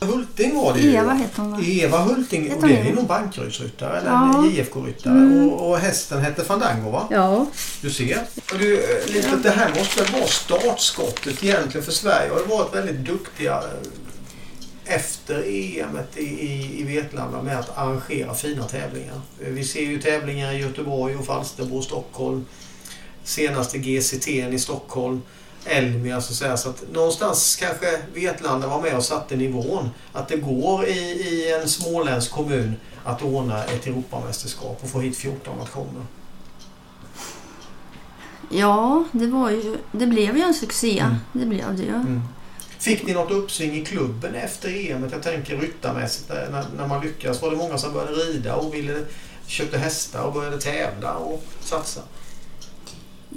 Hulting 0.00 0.54
var 0.56 0.74
det 0.74 0.80
ju. 0.80 0.92
Eva 0.92 1.12
hette 1.12 1.40
hon 1.40 1.50
va? 1.52 1.58
Eva 1.62 1.98
Hulting. 1.98 2.52
Och 2.54 2.68
det 2.68 2.76
är 2.76 2.84
Eva? 2.86 2.94
nog 2.94 3.06
Bankerydsryttare 3.06 3.98
eller 3.98 4.10
Ja. 4.10 4.38
en 4.44 4.50
JFK-ryttare. 4.50 5.12
Mm. 5.12 5.48
Och, 5.48 5.70
och 5.70 5.78
hästen 5.78 6.20
hette 6.20 6.44
Fandango 6.44 6.90
va? 6.90 7.06
Ja, 7.10 7.46
Du 7.82 7.90
ser. 7.90 8.18
Och 8.52 8.58
du, 8.58 8.74
eh, 8.74 9.06
lite, 9.12 9.36
det 9.36 9.50
här 9.50 9.68
måste 9.78 10.02
väl 10.02 10.12
vara 10.12 10.26
startskottet 10.26 11.44
egentligen 11.44 11.84
för 11.84 11.92
Sverige. 11.92 12.30
har 12.30 12.40
ju 12.40 12.46
varit 12.46 12.74
väldigt 12.74 12.96
duktiga 13.06 13.52
eh, 13.52 14.94
efter 14.94 15.34
EM 15.46 15.98
i, 16.16 16.20
i, 16.22 16.80
i 16.80 16.82
Vetlanda 16.82 17.42
med 17.42 17.58
att 17.58 17.78
arrangera 17.78 18.34
fina 18.34 18.64
tävlingar. 18.64 19.20
Vi 19.38 19.64
ser 19.64 19.80
ju 19.82 20.00
tävlingar 20.00 20.52
i 20.52 20.58
Göteborg 20.58 21.16
och 21.16 21.26
Falsterbo 21.26 21.76
och 21.78 21.84
Stockholm. 21.84 22.46
Senaste 23.24 23.78
GCT 23.78 24.28
i 24.28 24.58
Stockholm. 24.58 25.22
Elmia 25.68 26.20
så 26.20 26.32
att 26.32 26.36
säga. 26.36 26.56
Så 26.56 26.70
att 26.70 26.84
någonstans 26.92 27.56
kanske 27.56 27.98
Vetlanda 28.14 28.66
var 28.66 28.82
med 28.82 28.96
och 28.96 29.04
satte 29.04 29.36
nivån. 29.36 29.90
Att 30.12 30.28
det 30.28 30.36
går 30.36 30.86
i, 30.86 30.98
i 30.98 31.52
en 31.52 31.68
småländsk 31.68 32.30
kommun 32.30 32.76
att 33.04 33.22
ordna 33.22 33.64
ett 33.64 33.86
Europamästerskap 33.86 34.78
och 34.82 34.90
få 34.90 35.00
hit 35.00 35.16
14 35.16 35.58
nationer. 35.58 36.02
ja 38.50 39.04
det, 39.12 39.26
var 39.26 39.50
ju, 39.50 39.76
det 39.92 40.06
blev 40.06 40.36
ju 40.36 40.42
en 40.42 40.54
succé. 40.54 40.98
Mm. 40.98 41.16
Det 41.32 41.46
blev 41.46 41.76
det 41.76 41.82
ju. 41.82 41.94
Mm. 41.94 42.22
Fick 42.78 43.06
ni 43.06 43.12
något 43.12 43.30
uppsving 43.30 43.76
i 43.76 43.84
klubben 43.84 44.34
efter 44.34 44.90
EM? 44.90 45.08
Jag 45.12 45.22
tänker 45.22 45.56
ryttarmässigt 45.56 46.28
när, 46.28 46.64
när 46.76 46.86
man 46.86 47.04
lyckas. 47.04 47.42
Var 47.42 47.50
det 47.50 47.56
många 47.56 47.78
som 47.78 47.92
började 47.92 48.12
rida 48.12 48.56
och 48.56 48.74
ville, 48.74 49.04
köpte 49.46 49.78
hästar 49.78 50.22
och 50.22 50.32
började 50.32 50.58
tävla 50.58 51.14
och 51.14 51.44
satsa? 51.60 52.00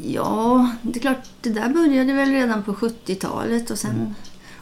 Ja, 0.05 0.69
det 0.81 0.99
är 0.99 1.01
klart, 1.01 1.23
det 1.41 1.49
där 1.49 1.69
började 1.69 2.13
väl 2.13 2.29
redan 2.29 2.63
på 2.63 2.73
70-talet 2.73 3.71
och 3.71 3.79
sen 3.79 4.15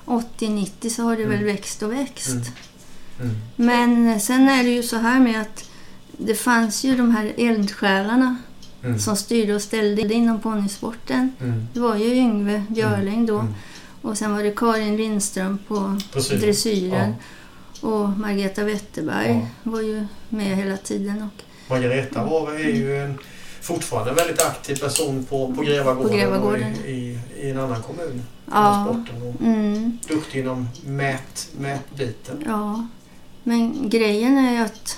80-90 0.06 0.90
så 0.90 1.04
har 1.04 1.16
det 1.18 1.26
väl 1.26 1.34
Mm. 1.40 1.46
växt 1.46 1.84
och 1.84 1.92
växt. 1.94 2.30
Mm. 2.30 2.42
Mm. 3.22 3.36
Men 3.56 4.20
sen 4.20 4.50
är 4.50 4.64
det 4.64 4.70
ju 4.70 4.84
så 4.84 4.98
här 4.98 5.20
med 5.20 5.42
att 5.42 5.70
det 6.18 6.36
fanns 6.36 6.84
ju 6.84 6.96
de 6.98 7.12
här 7.16 7.34
eldsjälarna 7.38 8.36
Mm. 8.84 9.00
som 9.00 9.16
styrde 9.16 9.56
och 9.56 9.62
ställde 9.62 10.14
inom 10.14 10.40
ponnysporten. 10.40 11.32
Mm. 11.42 11.68
Det 11.74 11.80
var 11.80 11.96
ju 11.96 12.06
Yngve 12.16 12.64
Björling 12.70 13.26
då 13.26 13.40
Mm. 13.40 13.54
och 14.02 14.18
sen 14.18 14.32
var 14.32 14.44
det 14.44 14.52
Karin 14.56 14.98
Lindström 14.98 15.60
på 15.68 16.00
Dressyren. 16.14 16.42
dressyren 16.42 17.16
och 17.82 18.10
Margareta 18.10 18.64
Wetterberg 18.64 19.48
var 19.64 19.82
ju 19.82 20.06
med 20.30 20.58
hela 20.58 20.78
tiden. 20.78 21.22
Och 21.22 21.44
Margareta 21.70 22.26
var, 22.26 22.52
är 22.54 22.70
ju 22.76 22.98
en, 22.98 23.18
fortfarande 23.62 24.10
en 24.10 24.16
väldigt 24.16 24.42
aktiv 24.42 24.76
person 24.80 25.26
på, 25.30 25.54
på 25.54 25.62
Grevagården, 25.62 26.10
På 26.10 26.16
Grevagården. 26.18 26.74
i, 26.86 26.92
i, 26.92 27.20
i 27.42 27.50
en 27.52 27.60
annan 27.60 27.82
kommun. 27.82 28.24
Ja. 28.52 28.86
Sporten 28.90 29.22
och 29.28 29.42
mm, 29.42 29.98
duktig 30.08 30.40
inom 30.40 30.68
mät, 30.86 31.50
mätbiten. 31.60 32.44
ja, 32.46 32.88
men 33.44 33.90
grejen 33.90 34.38
är 34.38 34.52
ju 34.52 34.58
att 34.58 34.98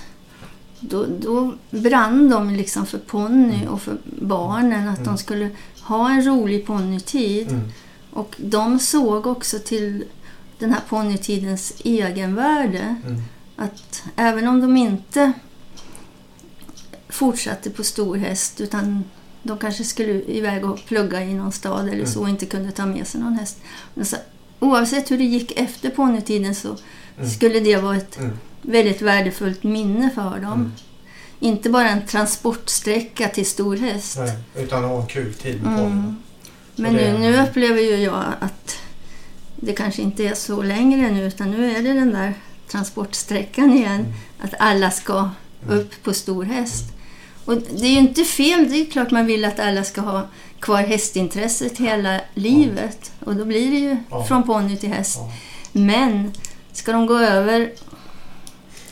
då, 0.80 1.06
då 1.20 1.54
brann 1.70 2.30
de 2.30 2.50
liksom 2.50 2.86
för 2.86 2.98
ponny 2.98 3.56
Mm. 3.56 3.68
och 3.68 3.82
för 3.82 3.98
barnen, 4.22 4.90
att 4.90 4.98
Mm. 5.00 5.08
de 5.08 5.18
skulle 5.18 5.50
ha 5.82 6.10
en 6.12 6.26
rolig 6.26 6.66
ponnytid. 6.66 7.48
Mm. 7.52 7.62
Och 8.14 8.36
de 8.38 8.80
såg 8.80 9.28
också 9.28 9.60
till 9.60 10.04
den 10.60 10.74
här 10.74 10.82
ponnytidens 10.90 11.74
egenvärde. 11.84 12.96
Mm. 13.08 13.22
Att 13.56 14.04
även 14.16 14.48
om 14.48 14.62
de 14.62 14.78
inte 14.78 15.32
fortsatte 17.12 17.70
på 17.70 17.84
stor 17.84 18.16
häst 18.18 18.62
utan 18.62 19.04
de 19.44 19.58
kanske 19.58 19.84
skulle 19.84 20.22
iväg 20.24 20.66
och 20.66 20.86
plugga 20.88 21.22
i 21.24 21.34
någon 21.34 21.52
stad 21.52 21.90
eller 21.90 22.06
så 22.06 22.22
och 22.22 22.30
inte 22.30 22.46
kunde 22.46 22.72
ta 22.72 22.86
med 22.86 23.08
sig 23.08 23.22
någon 23.22 23.34
häst. 23.34 23.58
Men 23.94 24.06
så, 24.06 24.16
oavsett 24.60 25.12
hur 25.12 25.18
det 25.18 25.24
gick 25.24 25.52
efter 25.60 25.90
ponnytiden 25.90 26.56
så 26.56 26.78
Mm. 27.18 27.30
skulle 27.30 27.60
det 27.60 27.78
vara 27.78 27.98
ett 27.98 28.18
Mm. 28.18 28.38
väldigt 28.62 29.02
värdefullt 29.02 29.64
minne 29.64 30.10
för 30.16 30.40
dem. 30.40 30.54
Mm. 30.54 30.72
Inte 31.40 31.70
bara 31.70 31.90
en 31.90 32.06
transportsträcka 32.08 33.28
till 33.28 33.46
stor 33.46 33.78
häst. 33.78 34.18
Nej, 34.18 34.38
utan 34.56 34.84
ha 34.84 35.02
en 35.02 35.08
kul 35.08 35.34
tid 35.34 35.64
med. 35.64 35.80
Mm. 35.80 36.16
Men 36.76 36.94
det- 36.94 37.14
nu, 37.14 37.20
nu 37.20 37.42
upplever 37.44 37.82
ju 37.82 37.96
jag 37.96 38.24
att 38.40 38.78
det 39.56 39.74
kanske 39.74 40.02
inte 40.02 40.24
är 40.28 40.34
så 40.34 40.62
längre 40.62 41.12
nu 41.12 41.28
utan 41.28 41.52
nu 41.52 41.72
är 41.76 41.82
det 41.84 41.94
den 41.94 42.12
där 42.12 42.34
transportsträckan 42.68 43.74
igen. 43.74 44.00
Mm. 44.00 44.14
Att 44.40 44.54
alla 44.60 44.92
ska 44.92 45.30
upp 45.70 46.04
på 46.04 46.14
stor 46.14 46.44
häst. 46.44 46.84
Och 47.52 47.62
det 47.80 47.86
är 47.86 47.92
ju 47.92 48.00
inte 48.00 48.24
fel, 48.24 48.70
det 48.70 48.82
är 48.82 48.86
klart 48.86 49.12
man 49.12 49.26
vill 49.26 49.46
att 49.46 49.60
alla 49.60 49.84
ska 49.84 50.02
ha 50.02 50.28
kvar 50.60 50.82
hästintresset 50.82 51.78
hela 51.78 52.22
livet. 52.34 53.12
Och 53.20 53.36
då 53.36 53.46
blir 53.46 53.72
det 53.72 53.78
ju 53.78 53.98
från 54.28 54.44
ponny 54.44 54.78
till 54.78 54.90
häst. 54.90 55.20
Men 55.72 56.34
ska 56.74 56.92
de 56.92 57.06
gå 57.06 57.18
över 57.18 57.72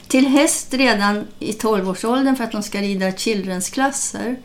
till 0.07 0.27
häst 0.27 0.73
redan 0.73 1.27
i 1.39 1.51
12-årsåldern 1.51 2.35
för 2.35 2.43
att 2.43 2.51
de 2.51 2.63
ska 2.63 2.81
rida 2.81 3.11
childrensklasser 3.11 4.35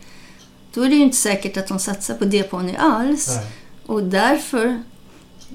då 0.75 0.81
är 0.81 0.89
det 0.89 0.95
ju 0.95 1.01
inte 1.01 1.17
säkert 1.17 1.57
att 1.57 1.67
de 1.67 1.79
satsar 1.79 2.15
på 2.15 2.25
D-ponny 2.25 2.75
alls. 2.75 3.27
Nej. 3.27 3.45
Och 3.85 4.03
därför 4.03 4.83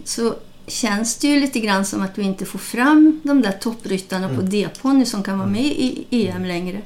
så 0.05 0.35
känns 0.67 1.17
det 1.17 1.29
ju 1.29 1.41
lite 1.41 1.61
grann 1.61 1.87
som 1.87 2.03
att 2.03 2.19
vi 2.19 2.23
inte 2.23 2.47
får 2.47 2.59
fram 2.59 3.21
de 3.23 3.43
där 3.43 3.53
toppryttarna 3.53 4.29
på 4.29 4.35
Mm. 4.35 4.51
D-ponny 4.51 5.07
som 5.07 5.23
kan 5.23 5.39
vara 5.39 5.49
med 5.49 5.65
i 5.65 6.07
EM 6.11 6.45
längre. 6.45 6.81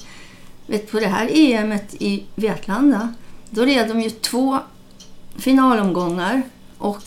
Vet, 0.67 0.91
på 0.91 1.01
det 1.01 1.07
här 1.07 1.29
EMet 1.33 1.95
i 1.95 2.23
Vetlanda, 2.35 3.15
då 3.51 3.65
red 3.65 3.89
de 3.89 4.01
ju 4.01 4.11
två 4.11 4.59
finalomgångar 5.39 6.43
och 6.79 7.03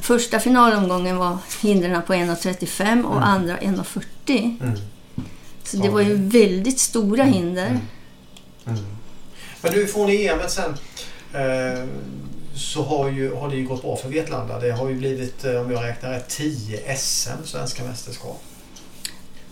första 0.00 0.40
finalomgången 0.40 1.16
var 1.16 1.38
hindren 1.62 2.02
på 2.06 2.12
1,35 2.14 3.04
och 3.04 3.16
Mm. 3.16 3.22
andra 3.28 3.56
1,40. 3.58 4.56
Mm. 4.62 4.78
Så 5.64 5.76
det 5.76 5.88
var 5.88 6.00
ju 6.00 6.14
väldigt 6.14 6.78
stora 6.80 7.22
Mm. 7.22 7.34
hinder. 7.34 7.66
Mm. 7.66 7.80
Mm. 8.66 8.80
Men 9.62 9.72
du, 9.72 9.86
från 9.86 10.10
EM 10.10 10.38
sen 10.48 10.74
eh, 11.34 11.84
så 12.54 12.82
har, 12.82 13.08
ju, 13.10 13.34
har 13.34 13.48
det 13.50 13.56
ju 13.56 13.66
gått 13.66 13.82
bra 13.82 13.96
för 13.96 14.08
Vetlanda. 14.08 14.58
Det 14.60 14.70
har 14.72 14.88
ju 14.88 14.94
blivit, 14.94 15.44
eh, 15.44 15.60
om 15.60 15.70
jag 15.70 15.84
räknar 15.84 16.10
rätt, 16.10 16.28
10 16.28 16.96
SM, 16.96 17.44
svenska 17.44 17.84
mästerskap, 17.84 18.42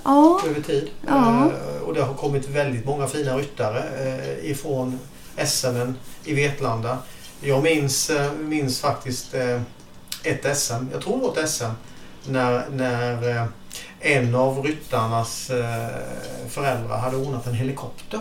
Ja, 0.04 0.40
över 0.46 0.60
tid. 0.60 0.90
Ja. 1.06 1.46
Eh, 1.46 1.82
och 1.82 1.94
det 1.94 2.02
har 2.02 2.14
kommit 2.14 2.48
väldigt 2.48 2.84
många 2.84 3.06
fina 3.06 3.36
ryttare 3.36 3.82
eh, 3.98 4.50
ifrån 4.50 4.98
SM 5.46 5.92
i 6.24 6.34
Vetlanda. 6.34 6.98
Jag 7.40 7.62
minns, 7.62 8.10
eh, 8.10 8.32
minns 8.32 8.80
faktiskt 8.80 9.34
ett 10.22 10.56
SM, 10.58 10.86
jag 10.92 11.02
tror 11.02 11.16
det 11.16 11.22
var 11.22 11.44
ett 11.44 11.50
SM, 11.50 11.64
när, 12.26 12.68
när 12.70 13.48
en 14.00 14.34
av 14.34 14.64
ryttarnas 14.64 15.50
föräldrar 16.48 16.98
hade 16.98 17.16
ordnat 17.16 17.46
en 17.46 17.54
helikopter 17.54 18.20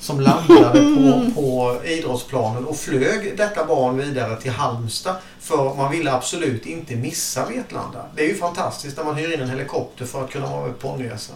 som 0.00 0.20
landade 0.20 0.80
på, 0.80 1.30
på 1.34 1.80
idrottsplanen 1.84 2.64
och 2.64 2.76
flög 2.76 3.36
detta 3.36 3.66
barn 3.66 3.96
vidare 3.96 4.36
till 4.36 4.50
Halmstad 4.50 5.16
för 5.40 5.74
man 5.74 5.92
ville 5.92 6.12
absolut 6.12 6.66
inte 6.66 6.96
missa 6.96 7.46
Vetlanda. 7.48 8.06
Det 8.16 8.22
är 8.22 8.28
ju 8.28 8.34
fantastiskt 8.34 8.96
när 8.96 9.04
man 9.04 9.14
hyr 9.14 9.34
in 9.34 9.40
en 9.40 9.50
helikopter 9.50 10.04
för 10.04 10.24
att 10.24 10.30
kunna 10.30 10.46
vara 10.46 10.66
med 10.66 10.78
på 10.78 10.88
ponny-SM. 10.88 11.32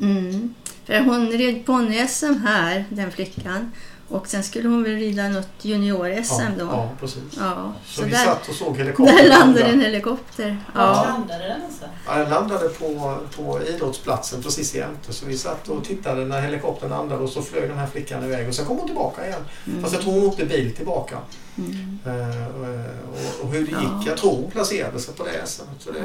Mm. 0.00 0.54
För 0.84 1.00
hon 1.00 1.28
red 1.28 1.66
ponny-SM 1.66 2.34
här, 2.46 2.84
den 2.90 3.10
flickan. 3.10 3.72
Och 4.08 4.26
sen 4.28 4.42
skulle 4.42 4.68
hon 4.68 4.82
väl 4.82 4.92
rida 4.96 5.28
något 5.28 5.48
junior-SM 5.62 6.40
ja, 6.42 6.50
då. 6.58 6.64
ja, 6.64 6.90
precis. 7.00 7.22
Ja, 7.38 7.72
Så, 7.86 7.94
så 8.00 8.04
vi 8.04 8.10
där, 8.10 8.24
satt 8.24 8.48
och 8.48 8.54
såg 8.54 8.76
helikoptern 8.76 9.16
där 9.16 9.28
landade 9.28 9.60
landa. 9.60 9.72
en 9.72 9.80
helikopter. 9.80 10.58
Var 10.74 10.82
Ja. 10.82 11.04
landade 11.04 11.44
den 11.48 11.58
någonstans? 11.60 11.92
Ja, 12.06 12.14
den 12.18 12.30
landade 12.30 12.68
på, 12.68 13.16
på 13.36 13.60
idrottsplatsen 13.62 14.42
precis 14.42 14.74
jämte. 14.74 15.12
Så 15.12 15.26
vi 15.26 15.38
satt 15.38 15.68
och 15.68 15.84
tittade 15.84 16.24
när 16.24 16.40
helikoptern 16.40 16.90
landade 16.90 17.22
och 17.24 17.30
så 17.30 17.42
flög 17.42 17.68
den 17.68 17.78
här 17.78 17.86
flickan 17.86 18.24
iväg. 18.24 18.48
Och 18.48 18.54
sen 18.54 18.64
kom 18.66 18.76
hon 18.78 18.86
tillbaka 18.86 19.26
igen. 19.26 19.40
Fast 19.82 19.94
jag 19.94 20.02
tror 20.02 20.12
hon 20.12 20.24
åkte 20.26 20.44
bil 20.44 20.74
tillbaka. 20.76 21.16
Mm. 21.58 21.98
Eh, 22.06 22.46
och, 22.46 23.44
och 23.46 23.52
hur 23.52 23.66
det 23.66 23.72
Ja. 23.72 23.80
gick. 23.80 24.08
Jag 24.08 24.16
tror 24.18 24.32
hon 24.36 24.50
placerade 24.50 25.00
sig 25.00 25.14
på 25.14 25.24
det 25.24 25.46
SM. 25.46 25.62
Så 25.78 25.90
det, 25.92 26.00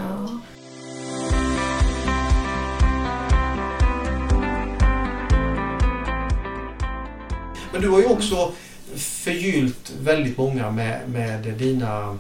Men 7.72 7.82
du 7.82 7.90
har 7.90 8.00
ju 8.00 8.06
också 8.06 8.52
förgyllt 8.96 9.92
väldigt 10.02 10.38
många 10.38 10.72
med, 10.72 11.10
med 11.10 11.42
dina 11.44 12.18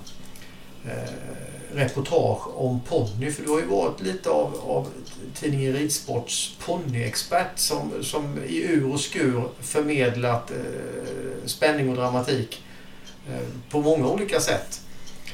eh, 0.85 1.13
reportage 1.73 2.47
om 2.55 2.79
ponny. 2.79 3.31
För 3.31 3.43
du 3.43 3.49
har 3.49 3.59
ju 3.59 3.65
varit 3.65 4.01
lite 4.01 4.29
av, 4.29 4.55
av 4.67 4.87
tidningen 5.39 5.73
Ridsports 5.73 6.55
ponnyexpert 6.65 7.59
som, 7.59 7.91
som 8.01 8.37
i 8.47 8.57
ur 8.57 8.93
och 8.93 8.99
skur 8.99 9.49
förmedlat 9.61 10.51
eh, 10.51 10.57
spänning 11.45 11.89
och 11.89 11.95
dramatik 11.95 12.63
eh, 13.29 13.47
på 13.69 13.81
många 13.81 14.07
olika 14.07 14.39
sätt. 14.39 14.81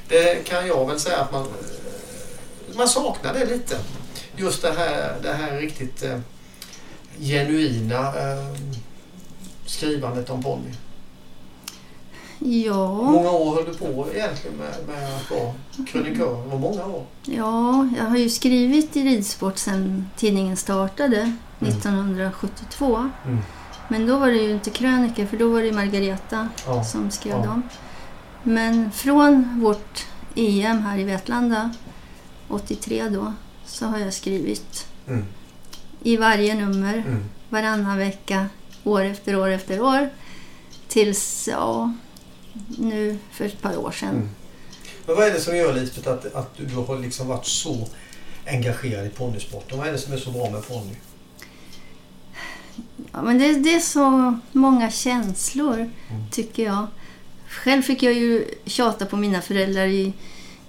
Det 0.07 0.47
kan 0.47 0.67
jag 0.67 0.87
väl 0.87 0.99
säga 0.99 1.17
att 1.17 1.31
man, 1.31 1.41
eh, 1.41 2.77
man 2.77 2.89
saknar 2.89 3.33
det 3.33 3.45
lite. 3.45 3.77
Just 4.35 4.61
det 4.61 4.71
här, 4.71 5.15
det 5.21 5.33
här 5.33 5.57
riktigt 5.57 6.03
eh, 6.03 6.19
genuina 7.19 8.07
eh, 8.07 8.55
skrivandet 9.69 10.29
om 10.29 10.43
ponny. 10.43 10.71
Ja, 12.39 13.01
många 13.01 13.31
år 13.31 13.55
höll 13.55 13.65
du 13.65 13.73
på 13.73 14.07
egentligen 14.13 14.57
med, 14.57 14.73
med 14.87 15.15
att 15.15 15.31
vara 15.31 15.53
krönikör? 15.87 16.43
Det 16.43 16.49
var 16.49 16.59
många 16.59 16.85
år. 16.85 17.05
ja, 17.25 17.89
jag 17.97 18.03
har 18.05 18.17
ju 18.17 18.29
skrivit 18.29 18.95
i 18.95 19.03
ridsport 19.03 19.57
sedan 19.57 20.09
tidningen 20.15 20.57
startade 20.57 21.33
1972. 21.59 23.09
Mm. 23.25 23.37
Men 23.87 24.07
då 24.07 24.17
var 24.19 24.27
det 24.27 24.37
ju 24.37 24.51
inte 24.51 24.69
krönikor 24.69 25.25
för 25.25 25.37
då 25.37 25.49
var 25.49 25.61
det 25.61 25.71
Margareta 25.71 26.49
Ja. 26.65 26.83
som 26.83 27.11
skrev 27.11 27.33
Ja. 27.33 27.43
dem. 27.45 27.63
Men 28.43 28.91
från 28.91 29.59
vårt 29.61 30.05
EM 30.35 30.81
här 30.81 30.97
i 30.97 31.03
Vetlanda, 31.03 31.73
83 32.49 33.09
då, 33.09 33.33
så 33.65 33.85
har 33.85 33.99
jag 33.99 34.13
skrivit 34.13 34.87
Mm. 35.07 35.25
i 36.03 36.17
varje 36.17 36.55
nummer, 36.55 36.93
Mm. 37.07 37.23
varannan 37.49 37.97
vecka, 37.97 38.45
år 38.87 39.03
efter 39.03 39.35
år 39.39 39.49
efter 39.49 39.81
år. 39.81 40.09
Tills, 40.87 41.47
ja, 41.51 41.93
nu 42.77 43.17
för 43.31 43.45
ett 43.45 43.61
par 43.61 43.77
år 43.77 43.91
sedan. 43.91 44.09
Mm. 44.09 44.29
Men 45.05 45.15
vad 45.15 45.27
är 45.27 45.31
det 45.33 45.39
som 45.39 45.57
gör 45.57 45.73
Lisbeth 45.73 46.09
att, 46.09 46.33
att 46.35 46.57
du, 46.57 46.75
har 46.75 46.99
liksom 46.99 47.27
varit 47.27 47.45
så 47.45 47.87
engagerad 48.47 49.05
i 49.05 49.09
ponnysporten? 49.09 49.77
Vad 49.77 49.87
är 49.87 49.91
det 49.91 49.97
som 49.97 50.13
är 50.13 50.17
så 50.17 50.31
bra 50.31 50.49
med 50.49 50.67
ponny? 50.67 50.95
Ja, 53.11 53.21
men 53.21 53.37
det, 53.39 53.53
det 53.55 53.73
är 53.73 53.79
så 53.79 54.39
många 54.51 54.91
känslor, 54.91 55.75
Mm. 55.75 56.23
tycker 56.31 56.63
jag. 56.63 56.87
Själv 57.49 57.81
fick 57.81 58.03
jag 58.03 58.13
ju 58.13 58.45
tjata 58.65 59.05
på 59.05 59.15
mina 59.15 59.41
föräldrar 59.41 59.85
i 59.87 60.13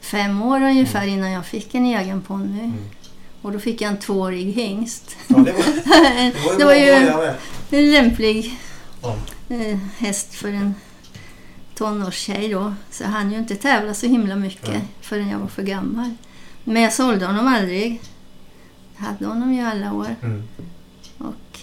fem 0.00 0.42
år 0.42 0.62
ungefär 0.62 1.06
innan 1.06 1.30
jag 1.30 1.46
fick 1.46 1.74
en 1.74 1.86
egen 1.86 2.22
ponny. 2.22 2.60
Mm. 2.60 2.74
Och 3.42 3.52
då 3.52 3.58
fick 3.58 3.80
jag 3.80 3.88
en 3.90 3.98
tvåårig 3.98 4.52
hingst. 4.52 5.16
Ja, 5.28 5.36
det 5.36 5.52
var, 5.52 6.58
det 6.58 6.64
var 6.64 6.74
ju 6.74 6.86
det 6.86 7.12
var 7.16 7.24
ju. 7.24 7.32
En 7.70 7.90
lämplig 7.90 8.58
eh, 9.48 9.78
häst 9.98 10.34
för 10.34 10.48
en 10.48 10.74
tonårstjej 11.74 12.48
då. 12.48 12.74
Så 12.90 13.02
jag 13.02 13.10
hann 13.10 13.32
ju 13.32 13.38
inte 13.38 13.56
tävla 13.56 13.94
så 13.94 14.06
himla 14.06 14.36
mycket 14.36 14.68
Nej. 14.68 14.84
förrän 15.00 15.28
jag 15.28 15.38
var 15.38 15.48
för 15.48 15.62
gammal. 15.62 16.10
Men 16.64 16.82
jag 16.82 16.92
sålde 16.92 17.26
honom 17.26 17.46
aldrig. 17.46 18.00
Jag 18.96 19.04
hade 19.04 19.26
honom 19.26 19.54
ju 19.54 19.62
alla 19.62 19.92
år. 19.92 20.16
Mm. 20.22 20.42
Och 21.18 21.60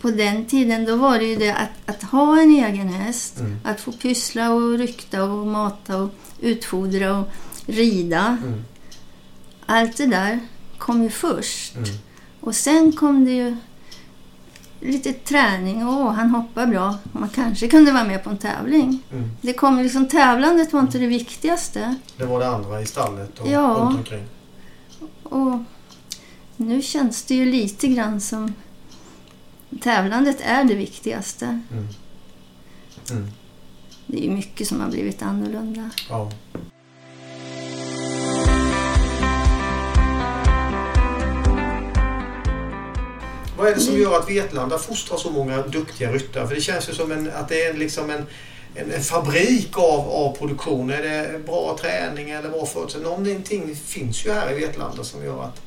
på 0.00 0.10
den 0.10 0.46
tiden 0.46 0.84
då 0.84 0.96
var 0.96 1.18
det 1.18 1.24
ju 1.24 1.36
det 1.36 1.54
att, 1.54 1.70
att 1.86 2.02
ha 2.02 2.40
en 2.40 2.50
egen 2.50 2.88
häst. 2.88 3.40
Mm. 3.40 3.58
Att 3.64 3.80
få 3.80 3.92
pyssla 3.92 4.50
och 4.50 4.78
rykta 4.78 5.24
och 5.24 5.46
mata 5.46 5.96
och 5.96 6.10
utfodra 6.40 7.18
och 7.18 7.28
rida. 7.66 8.38
Mm. 8.42 8.64
Allt 9.66 9.96
det 9.96 10.06
där 10.06 10.40
kom 10.78 11.02
ju 11.02 11.10
först. 11.10 11.76
Mm. 11.76 11.88
Och 12.40 12.54
sen 12.54 12.92
kom 12.92 13.24
det 13.24 13.32
ju 13.32 13.56
lite 14.86 15.12
träning. 15.12 15.88
Åh, 15.88 16.12
han 16.12 16.30
hoppar 16.30 16.66
bra. 16.66 16.98
Man 17.12 17.28
kanske 17.28 17.68
kunde 17.68 17.92
vara 17.92 18.04
med 18.04 18.24
på 18.24 18.30
en 18.30 18.38
tävling. 18.38 19.02
Mm. 19.12 19.30
Det 19.40 19.52
kom 19.52 19.78
liksom, 19.78 20.08
tävlandet 20.08 20.72
var 20.72 20.80
inte 20.80 20.98
det 20.98 21.06
viktigaste. 21.06 21.94
Det 22.16 22.24
var 22.24 22.40
det 22.40 22.48
andra 22.48 22.80
i 22.82 22.86
stallet 22.86 23.38
och 23.38 23.48
Ja. 23.48 23.60
runt 23.78 23.98
omkring. 23.98 24.24
Och 25.22 25.58
nu 26.56 26.82
känns 26.82 27.24
det 27.24 27.34
ju 27.34 27.44
lite 27.44 27.88
grann 27.88 28.20
som 28.20 28.52
tävlandet 29.82 30.40
är 30.40 30.64
det 30.64 30.74
viktigaste. 30.74 31.44
Mm. 31.72 31.88
Mm. 33.10 33.30
Det 34.06 34.18
är 34.18 34.22
ju 34.22 34.30
mycket 34.30 34.68
som 34.68 34.80
har 34.80 34.88
blivit 34.88 35.22
annorlunda. 35.22 35.90
Ja. 36.08 36.30
Vad 43.66 43.72
är 43.72 43.76
det 43.76 43.82
som 43.82 43.94
Mm. 43.94 44.02
gör 44.02 44.18
att 44.18 44.30
Vetlanda 44.30 44.78
fostrar 44.78 45.16
så 45.18 45.30
många 45.30 45.62
duktiga 45.62 46.12
ryttare? 46.12 46.48
För 46.48 46.54
det 46.54 46.60
känns 46.60 46.88
ju 46.88 46.94
som 46.94 47.12
en, 47.12 47.30
att 47.30 47.48
det 47.48 47.62
är 47.64 47.74
liksom 47.74 48.10
en, 48.10 48.26
en, 48.74 48.90
en 48.92 49.02
fabrik 49.02 49.78
av, 49.78 50.08
av 50.10 50.36
produktion. 50.36 50.90
Är 50.90 51.02
det 51.02 51.38
bra 51.46 51.76
träning 51.80 52.30
eller 52.30 52.50
bra 52.50 52.66
förutsättningar? 52.66 53.18
Någonting 53.18 53.76
finns 53.76 54.26
ju 54.26 54.32
här 54.32 54.52
i 54.52 54.54
Vetlanda 54.66 55.04
som 55.04 55.24
gör 55.24 55.42
att 55.44 55.60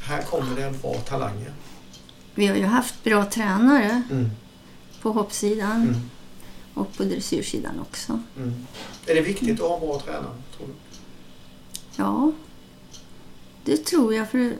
här 0.00 0.22
kommer 0.22 0.56
det 0.56 0.82
bra 0.82 0.94
talanger. 0.94 1.52
Vi 2.34 2.46
har 2.46 2.56
ju 2.56 2.64
haft 2.64 3.04
bra 3.04 3.24
tränare 3.30 4.02
Mm. 4.10 4.30
på 5.02 5.10
hoppsidan 5.10 5.82
Mm. 5.82 6.10
och 6.74 6.96
på 6.96 7.02
dressyrsidan 7.04 7.80
också. 7.90 8.20
Mm. 8.36 8.66
Är 9.06 9.14
det 9.14 9.20
viktigt 9.20 9.60
att 9.60 9.68
ha 9.68 9.78
bra 9.80 10.00
tränare? 10.00 10.36
Tror 10.56 10.66
du? 10.66 10.72
Ja, 11.96 12.32
det 13.64 13.76
tror 13.86 14.14
jag. 14.14 14.30
För 14.30 14.52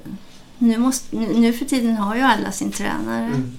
nu, 0.58 0.78
måste, 0.78 1.16
nu, 1.16 1.52
för 1.52 1.64
tiden 1.64 1.96
har 1.96 2.14
ju 2.16 2.20
alla 2.22 2.52
sin 2.52 2.72
tränare. 2.72 3.24
Mm. 3.24 3.58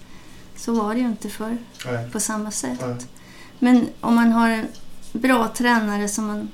Så 0.55 0.73
var 0.73 0.93
det 0.93 0.99
ju 0.99 1.07
inte 1.07 1.29
förr 1.29 1.57
Nej. 1.85 2.11
på 2.11 2.19
samma 2.19 2.51
sätt. 2.51 2.79
Nej. 2.81 2.95
Men 3.59 3.89
om 4.01 4.15
man 4.15 4.31
har 4.31 4.49
en 4.49 4.67
bra 5.11 5.47
tränare 5.47 6.09
som 6.09 6.27
man 6.27 6.49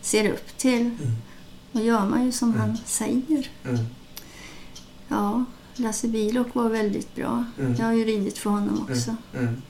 ser 0.00 0.32
upp 0.32 0.56
till, 0.58 0.80
Mm. 0.80 0.96
då 1.72 1.80
gör 1.80 2.06
man 2.06 2.24
ju 2.24 2.32
som 2.32 2.48
Mm. 2.48 2.60
han 2.60 2.78
säger. 2.86 3.48
Mm. 3.64 3.78
Ja, 5.08 5.44
Lasse 5.76 6.08
Bilok 6.08 6.54
var 6.54 6.68
väldigt 6.68 7.14
bra. 7.14 7.44
Mm. 7.58 7.74
Jag 7.78 7.86
har 7.86 7.92
ju 7.92 8.04
ridit 8.04 8.38
för 8.38 8.50
honom 8.50 8.86
också. 8.90 9.16
Mm. 9.34 9.62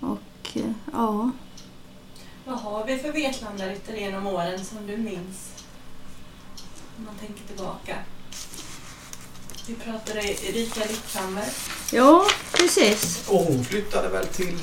Och 0.00 0.50
eh, 0.54 0.70
ja, 0.92 1.30
Vad 2.44 2.58
har 2.58 2.84
vi 2.86 2.98
för 2.98 3.12
Vetlandaryttare 3.12 4.00
genom 4.00 4.26
åren 4.26 4.64
som 4.64 4.86
du 4.86 4.96
minns? 4.96 5.51
Om 6.98 7.04
man 7.04 7.14
tänker 7.20 7.46
tillbaka. 7.46 7.96
Vi 9.66 9.74
pratade 9.74 10.20
Erika 10.20 10.80
Litthammer. 10.90 11.44
ja 11.92 12.24
precis. 12.52 13.28
Och 13.28 13.38
hon 13.38 13.64
flyttade 13.64 14.08
väl 14.08 14.26
till 14.26 14.58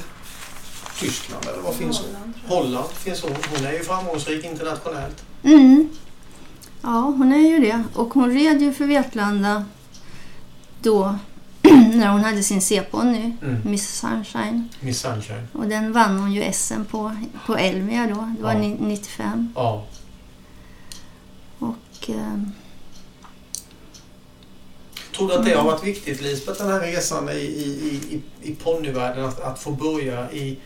Tyskland 0.99 1.45
eller 1.47 1.61
vad 1.61 1.75
finns 1.75 1.99
hon? 1.99 2.33
Holland, 2.47 2.89
finns 2.91 3.21
hon. 3.21 3.31
Hon 3.55 3.65
är 3.65 3.71
ju 3.73 3.83
framgångsrik 3.83 4.45
internationellt. 4.45 5.23
Mm. 5.43 5.89
Ja, 6.81 6.89
hon 7.17 7.31
är 7.33 7.49
ju 7.49 7.59
det. 7.59 7.83
Och 7.95 8.13
hon 8.13 8.31
red 8.33 8.61
ju 8.61 8.73
för 8.73 8.85
Vetlanda 8.85 9.65
då 10.81 11.15
när 11.93 12.07
hon 12.11 12.23
hade 12.23 12.43
sin 12.43 12.61
C-ponny, 12.61 13.35
Mm. 13.43 13.61
Miss 13.65 13.89
Sunshine. 13.99 14.69
Miss 14.79 14.99
Sunshine. 15.01 15.47
Och 15.53 15.65
den 15.67 15.93
vann 15.93 16.19
hon 16.19 16.31
ju 16.33 16.53
SM 16.53 16.83
på, 16.91 17.15
på 17.45 17.55
Elmia 17.55 18.07
då. 18.07 18.33
Det 18.37 18.43
var 18.43 18.53
Ja. 18.53 18.59
ni- 18.59 18.77
95. 18.79 19.53
Ja. 19.55 19.85
Och 21.99 22.09
eh, 22.09 22.37
Tror 25.15 25.27
du 25.27 25.33
att 25.33 25.45
det 25.45 25.53
har 25.53 25.63
varit 25.63 25.83
viktigt 25.83 26.21
Lisbeth, 26.21 26.63
den 26.63 26.71
här 26.71 26.79
resan 26.79 27.29
i, 27.29 27.33
i, 27.33 27.99
i, 28.09 28.21
i 28.51 28.55
ponnyvärlden 28.55 29.25
att, 29.25 29.39
att 29.39 29.59
få 29.59 29.71
börja 29.71 30.31
i 30.31 30.57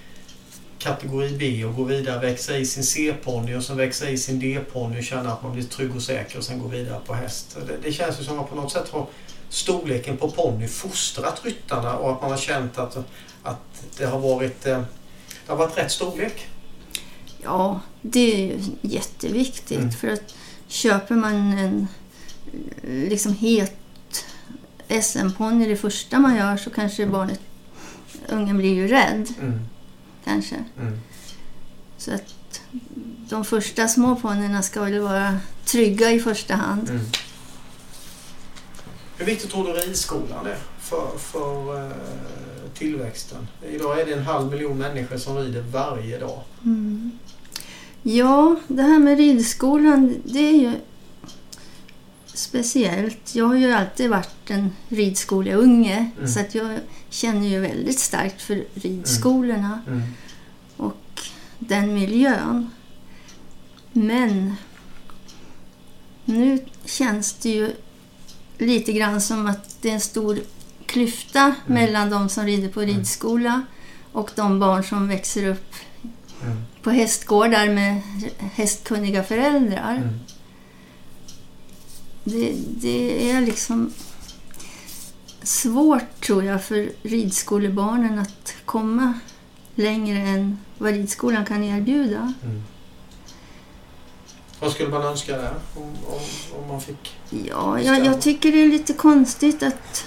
kategori 0.79 1.35
B 1.39 1.65
och 1.65 1.75
gå 1.75 1.83
vidare, 1.83 2.19
växa 2.19 2.57
i 2.57 2.65
sin 2.65 2.83
C-ponny 2.83 3.55
och 3.55 3.63
sen 3.63 3.77
växa 3.77 4.09
i 4.09 4.17
sin 4.17 4.39
D-ponny 4.39 4.99
och 4.99 5.03
känna 5.03 5.33
att 5.33 5.43
man 5.43 5.53
blir 5.53 5.63
trygg 5.63 5.95
och 5.95 6.01
säker 6.01 6.37
och 6.37 6.43
sen 6.43 6.59
gå 6.59 6.67
vidare 6.67 6.99
på 7.05 7.13
häst. 7.13 7.57
Det, 7.67 7.77
det 7.83 7.93
känns 7.93 8.19
ju 8.19 8.23
som 8.23 8.39
att 8.39 8.49
på 8.49 8.55
något 8.55 8.71
sätt 8.71 8.89
har 8.89 9.07
storleken 9.49 10.17
på 10.17 10.31
ponny 10.31 10.67
fostrat 10.67 11.41
ryttarna 11.45 11.97
och 11.97 12.11
att 12.11 12.21
man 12.21 12.31
har 12.31 12.37
känt 12.37 12.77
att, 12.77 12.97
att 13.43 13.59
det 13.97 14.05
har 14.05 14.19
varit 14.19 14.65
eh, 14.65 14.81
det 15.45 15.51
har 15.51 15.57
varit 15.57 15.77
rätt 15.77 15.91
storlek. 15.91 16.47
ja, 17.43 17.79
det 18.01 18.33
är 18.33 18.37
ju 18.37 18.59
jätteviktigt. 18.81 19.79
Mm. 19.79 19.91
För 19.91 20.07
att 20.07 20.35
köper 20.73 21.15
man 21.15 21.57
en 21.57 21.87
liksom 22.81 23.33
het 23.33 24.25
SM-ponny 25.01 25.67
det 25.67 25.75
första 25.77 26.19
man 26.19 26.35
gör 26.35 26.57
så 26.57 26.69
kanske 26.69 27.05
barnet, 27.07 27.39
ungen 28.29 28.57
blir 28.57 28.73
ju 28.73 28.87
rädd 28.87 29.27
Mm. 29.39 29.59
kanske. 30.23 30.55
Mm. 30.79 30.99
Så 31.97 32.13
att 32.13 32.61
de 33.29 33.45
första 33.45 33.87
små 33.87 34.15
ponnyerna 34.15 34.61
ska 34.61 34.81
väl 34.83 34.99
vara 34.99 35.37
trygga 35.65 36.11
i 36.11 36.19
första 36.19 36.55
hand. 36.55 36.89
Mm. 36.89 37.05
Hur 39.17 39.25
viktigt 39.25 39.51
tror 39.51 39.67
du 39.67 39.73
ridskolan 39.73 40.47
är 40.47 40.57
för, 40.79 41.17
för 41.17 41.85
eh, 41.85 41.91
tillväxten? 42.73 43.47
Idag 43.69 44.01
är 44.01 44.05
det 44.05 44.13
en 44.13 44.23
halv 44.23 44.51
miljon 44.51 44.77
människor 44.77 45.17
som 45.17 45.37
rider 45.37 45.61
varje 45.61 46.19
dag. 46.19 46.41
Mm. 48.05 48.17
Ja, 48.17 48.55
det 48.67 48.81
här 48.83 48.99
med 48.99 49.17
ridskolan, 49.17 50.15
det 50.25 50.39
är 50.39 50.53
ju 50.61 50.71
speciellt. 52.33 53.35
Jag 53.35 53.45
har 53.45 53.55
ju 53.55 53.71
alltid 53.71 54.09
varit 54.09 54.49
en 54.51 54.71
ridskoleunge 54.89 56.11
Mm. 56.17 56.27
så 56.29 56.39
att 56.39 56.55
jag 56.55 56.79
känner 57.09 57.47
ju 57.47 57.59
väldigt 57.59 57.99
starkt 57.99 58.41
för 58.41 58.63
ridskolorna 58.73 59.81
Mm. 59.87 60.01
och 60.77 60.97
den 61.59 61.93
miljön. 61.93 62.69
Men 63.91 64.55
nu 66.25 66.65
känns 66.85 67.33
det 67.33 67.49
ju 67.49 67.71
lite 68.57 68.93
grann 68.93 69.21
som 69.21 69.47
att 69.47 69.77
det 69.81 69.89
är 69.89 69.93
en 69.93 70.01
stor 70.01 70.39
klyfta 70.85 71.55
mellan 71.65 72.09
de 72.09 72.29
som 72.29 72.45
rider 72.45 72.69
på 72.69 72.81
ridskola 72.81 73.61
och 74.11 74.31
de 74.35 74.59
barn 74.59 74.83
som 74.83 75.07
växer 75.07 75.47
upp 75.47 75.73
Mm. 76.43 76.57
På 76.83 76.89
hästgårdar 76.89 77.69
med 77.69 78.01
hästkunniga 78.39 79.23
föräldrar. 79.23 79.95
Mm. 79.95 80.19
Det, 82.23 82.53
det 82.67 83.31
är 83.31 83.41
liksom 83.41 83.93
svårt 85.41 86.21
tror 86.21 86.43
jag 86.43 86.63
för 86.63 86.89
ridskolebarnen 87.03 88.19
att 88.19 88.55
komma 88.65 89.13
längre 89.75 90.19
än 90.19 90.57
vad 90.77 90.93
ridskolan 90.93 91.45
kan 91.45 91.63
erbjuda. 91.63 92.33
Mm. 92.43 92.63
Vad 94.59 94.71
skulle 94.71 94.89
man 94.89 95.01
önska 95.01 95.37
där 95.37 95.53
om, 95.75 95.83
om, 95.83 96.61
om 96.61 96.67
man 96.67 96.81
fick? 96.81 97.17
Ja, 97.29 97.79
jag, 97.79 98.05
jag 98.05 98.21
tycker 98.21 98.51
det 98.51 98.61
är 98.61 98.67
lite 98.67 98.93
konstigt 98.93 99.63
att 99.63 100.05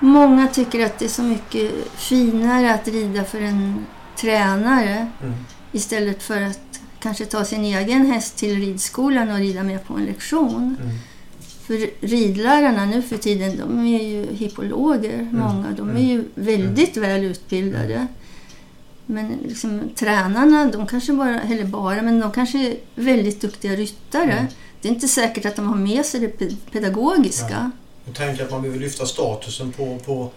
många 0.00 0.48
tycker 0.48 0.86
att 0.86 0.98
det 0.98 1.04
är 1.04 1.08
så 1.08 1.22
mycket 1.22 1.72
finare 1.94 2.74
att 2.74 2.88
rida 2.88 3.24
för 3.24 3.40
en 3.40 3.86
tränare 4.16 5.10
Mm. 5.22 5.34
Istället 5.74 6.22
för 6.22 6.42
att 6.42 6.80
kanske 7.00 7.24
ta 7.24 7.44
sin 7.44 7.64
egen 7.64 8.06
häst 8.06 8.36
till 8.36 8.60
ridskolan 8.60 9.30
och 9.30 9.38
rida 9.38 9.62
med 9.62 9.86
på 9.86 9.94
en 9.94 10.04
lektion. 10.04 10.76
Mm. 10.82 10.98
För 11.66 12.06
ridlärarna 12.06 12.84
nu 12.84 13.02
för 13.02 13.16
tiden, 13.16 13.58
de 13.58 13.86
är 13.86 14.02
ju 14.02 14.26
hippologer, 14.34 15.28
många. 15.32 15.70
De 15.70 15.88
är 15.88 15.92
mm, 15.92 16.06
ju 16.06 16.24
väldigt 16.34 16.96
väl 16.96 17.24
utbildade. 17.24 18.06
Men 19.06 19.38
liksom, 19.48 19.80
tränarna, 19.94 20.70
de 20.72 20.86
kanske 20.86 21.12
bara, 21.12 21.40
eller 21.40 21.64
bara, 21.64 22.02
men 22.02 22.20
de 22.20 22.32
kanske 22.32 22.58
är 22.68 22.76
väldigt 22.94 23.40
duktiga 23.40 23.76
ryttare. 23.76 24.32
Mm. 24.32 24.46
Det 24.80 24.88
är 24.88 24.92
inte 24.92 25.08
säkert 25.08 25.46
att 25.46 25.56
de 25.56 25.66
har 25.66 25.76
med 25.76 26.06
sig 26.06 26.20
det 26.20 26.38
pe- 26.38 26.56
pedagogiska. 26.72 27.70
Jag 28.04 28.14
tänker 28.14 28.44
att 28.44 28.50
man 28.50 28.62
behöver 28.62 28.80
lyfta 28.80 29.06
statusen 29.06 29.72
på, 29.72 29.98
på 30.04 30.30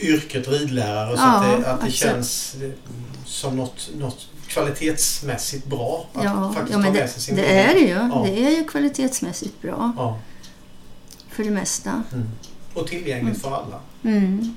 yrket 0.00 0.48
ridlärare 0.48 1.16
så 1.16 1.22
Ja, 1.22 1.44
att 1.44 1.62
det, 1.62 1.72
att 1.72 1.84
det 1.84 1.90
känns 1.90 2.56
eh, 2.62 2.70
som 3.24 3.56
något, 3.56 3.90
något 3.98 4.26
kvalitetsmässigt 4.48 5.66
bra 5.66 6.06
att 6.14 6.24
Ja, 6.24 6.52
faktiskt 6.54 6.76
ja 6.78 6.82
ta 6.84 6.90
med 6.92 7.02
det, 7.02 7.08
sig 7.08 7.22
sin 7.22 7.36
det 7.36 7.42
egen- 7.46 7.70
är 7.70 7.74
det 7.74 7.80
ju. 7.80 8.08
Ja. 8.14 8.22
Det 8.26 8.44
är 8.46 8.50
ju 8.50 8.64
kvalitetsmässigt 8.64 9.62
bra 9.62 9.92
Ja. 9.96 10.18
för 11.30 11.44
det 11.44 11.50
mesta. 11.50 12.02
Mm. 12.12 12.28
Och 12.74 12.86
tillgängligt 12.86 13.40
för 13.42 13.48
alla. 13.48 13.80
Mm. 14.02 14.54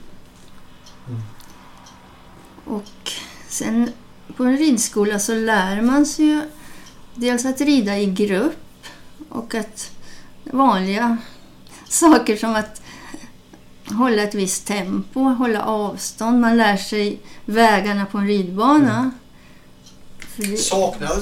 Mm. 1.08 1.22
Och 2.66 3.12
sen 3.48 3.92
på 4.38 4.44
en 4.44 4.58
ridskola 4.58 5.20
så 5.20 5.34
lär 5.36 5.82
man 5.82 6.06
sig 6.06 6.26
ju 6.26 6.42
dels 7.16 7.46
att 7.46 7.62
rida 7.62 7.98
i 8.00 8.06
grupp 8.06 8.86
och 9.30 9.56
att 9.56 9.92
vanliga 10.44 11.18
saker 11.90 12.38
som 12.38 12.56
att 12.56 12.82
hålla 13.98 14.24
ett 14.24 14.36
visst 14.36 14.68
tempo, 14.68 15.20
hålla 15.22 15.64
avstånd. 15.64 16.42
Man 16.42 16.58
lär 16.58 16.78
sig 16.78 17.20
vägarna 17.46 18.06
på 18.06 18.18
en 18.18 18.28
ridbana. 18.28 19.12
Saknar, 20.58 21.22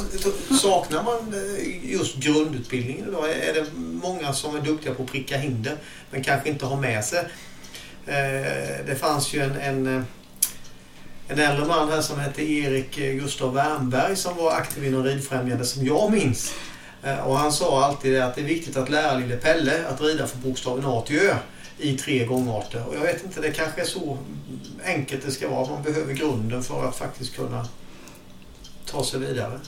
saknar 0.62 1.04
man 1.04 1.34
eh, 1.34 1.92
just 1.92 2.16
grundutbildningen 2.16 3.08
idag? 3.08 3.30
Är 3.30 3.54
det 3.54 3.66
många 3.76 4.34
som 4.34 4.56
är 4.56 4.62
duktiga 4.62 4.94
på 4.94 5.04
att 5.04 5.12
pricka 5.12 5.38
hinder 5.38 5.78
men 6.12 6.24
kanske 6.24 6.50
inte 6.50 6.66
har 6.66 6.78
med 6.78 7.06
sig? 7.06 7.20
Eh, 8.06 8.86
det 8.86 9.00
fanns 9.00 9.34
ju 9.34 9.42
en, 9.42 9.56
en, 9.56 9.98
eh, 9.98 10.04
en 11.28 11.40
äldre 11.40 11.66
man 11.66 11.90
här 11.90 12.02
som 12.02 12.20
hette 12.20 12.44
Erik 12.44 12.96
Gustav 12.96 13.54
Wernberg 13.54 14.16
som 14.16 14.36
var 14.38 14.52
aktiv 14.52 14.86
inom 14.86 15.04
Ridfrämjande 15.04 15.66
som 15.66 15.86
jag 15.86 16.12
minns. 16.12 16.54
Och 17.26 17.38
han 17.38 17.52
sa 17.52 17.86
alltid 17.86 18.22
att 18.22 18.36
det 18.36 18.42
är 18.42 18.46
viktigt 18.46 18.78
att 18.78 18.90
lära 18.90 19.18
lille 19.18 19.38
Pelle 19.38 19.88
att 19.88 20.02
rida 20.02 20.28
från 20.28 20.42
bokstaven 20.42 20.86
A 20.86 21.04
till 21.08 21.20
Ö 21.20 21.36
i 21.78 21.98
tre 21.98 22.26
gångarter. 22.26 22.88
Och 22.88 22.96
jag 22.96 23.02
vet 23.02 23.24
inte, 23.24 23.42
det 23.42 23.52
kanske 23.52 23.82
är 23.82 23.86
så 23.86 24.18
enkelt 24.86 25.26
det 25.26 25.32
ska 25.32 25.50
vara. 25.50 25.70
Man 25.70 25.84
behöver 25.84 26.14
grunden 26.14 26.64
för 26.64 26.88
att 26.88 26.96
faktiskt 26.96 27.36
kunna 27.36 27.68
ta 28.92 29.04
sig 29.04 29.20
vidare. 29.20 29.60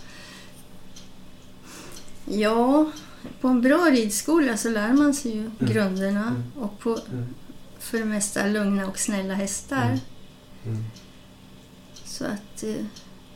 ja, 2.25 2.91
på 3.41 3.47
en 3.47 3.61
bra 3.61 3.77
ridskola 3.91 4.57
så 4.57 4.69
lär 4.69 4.93
man 4.93 5.13
sig 5.13 5.31
ju 5.35 5.51
grunderna 5.59 6.27
Mm. 6.27 6.43
och 6.59 6.79
på 6.79 6.89
Mm. 7.11 7.25
för 7.79 7.97
det 7.99 8.05
mesta 8.05 8.45
lugna 8.47 8.87
och 8.87 8.99
snälla 8.99 9.33
hästar. 9.33 9.85
Mm. 9.85 9.99
Mm. 10.65 10.83
Så 12.05 12.25
att 12.25 12.63
eh, 12.63 12.85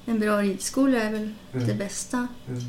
en 0.06 0.20
bra 0.20 0.42
ridskola 0.42 0.98
är 1.02 1.12
väl 1.12 1.34
Mm. 1.54 1.68
det 1.68 1.74
bästa. 1.74 2.28
Mm. 2.48 2.62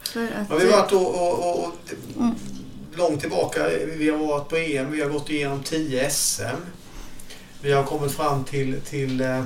För 0.00 0.24
att, 0.26 0.46
Ja, 0.50 0.56
vi 0.56 0.64
har 0.64 0.72
eh, 0.72 0.76
varit 0.80 0.92
och, 0.92 1.14
och, 1.14 1.38
och, 1.58 1.64
och 1.64 1.74
Mm. 2.20 2.34
långt 2.94 3.20
tillbaka. 3.20 3.68
Vi 3.98 4.10
har 4.10 4.18
varit 4.18 4.48
på 4.48 4.56
EM, 4.56 4.90
vi 4.92 5.00
har 5.02 5.08
gått 5.10 5.30
igenom 5.30 5.62
10 5.62 6.10
SM. 6.10 6.56
Vi 7.62 7.72
har 7.72 7.84
kommit 7.84 8.12
fram 8.12 8.44
till, 8.44 8.80
till 8.80 9.20
eh, 9.20 9.44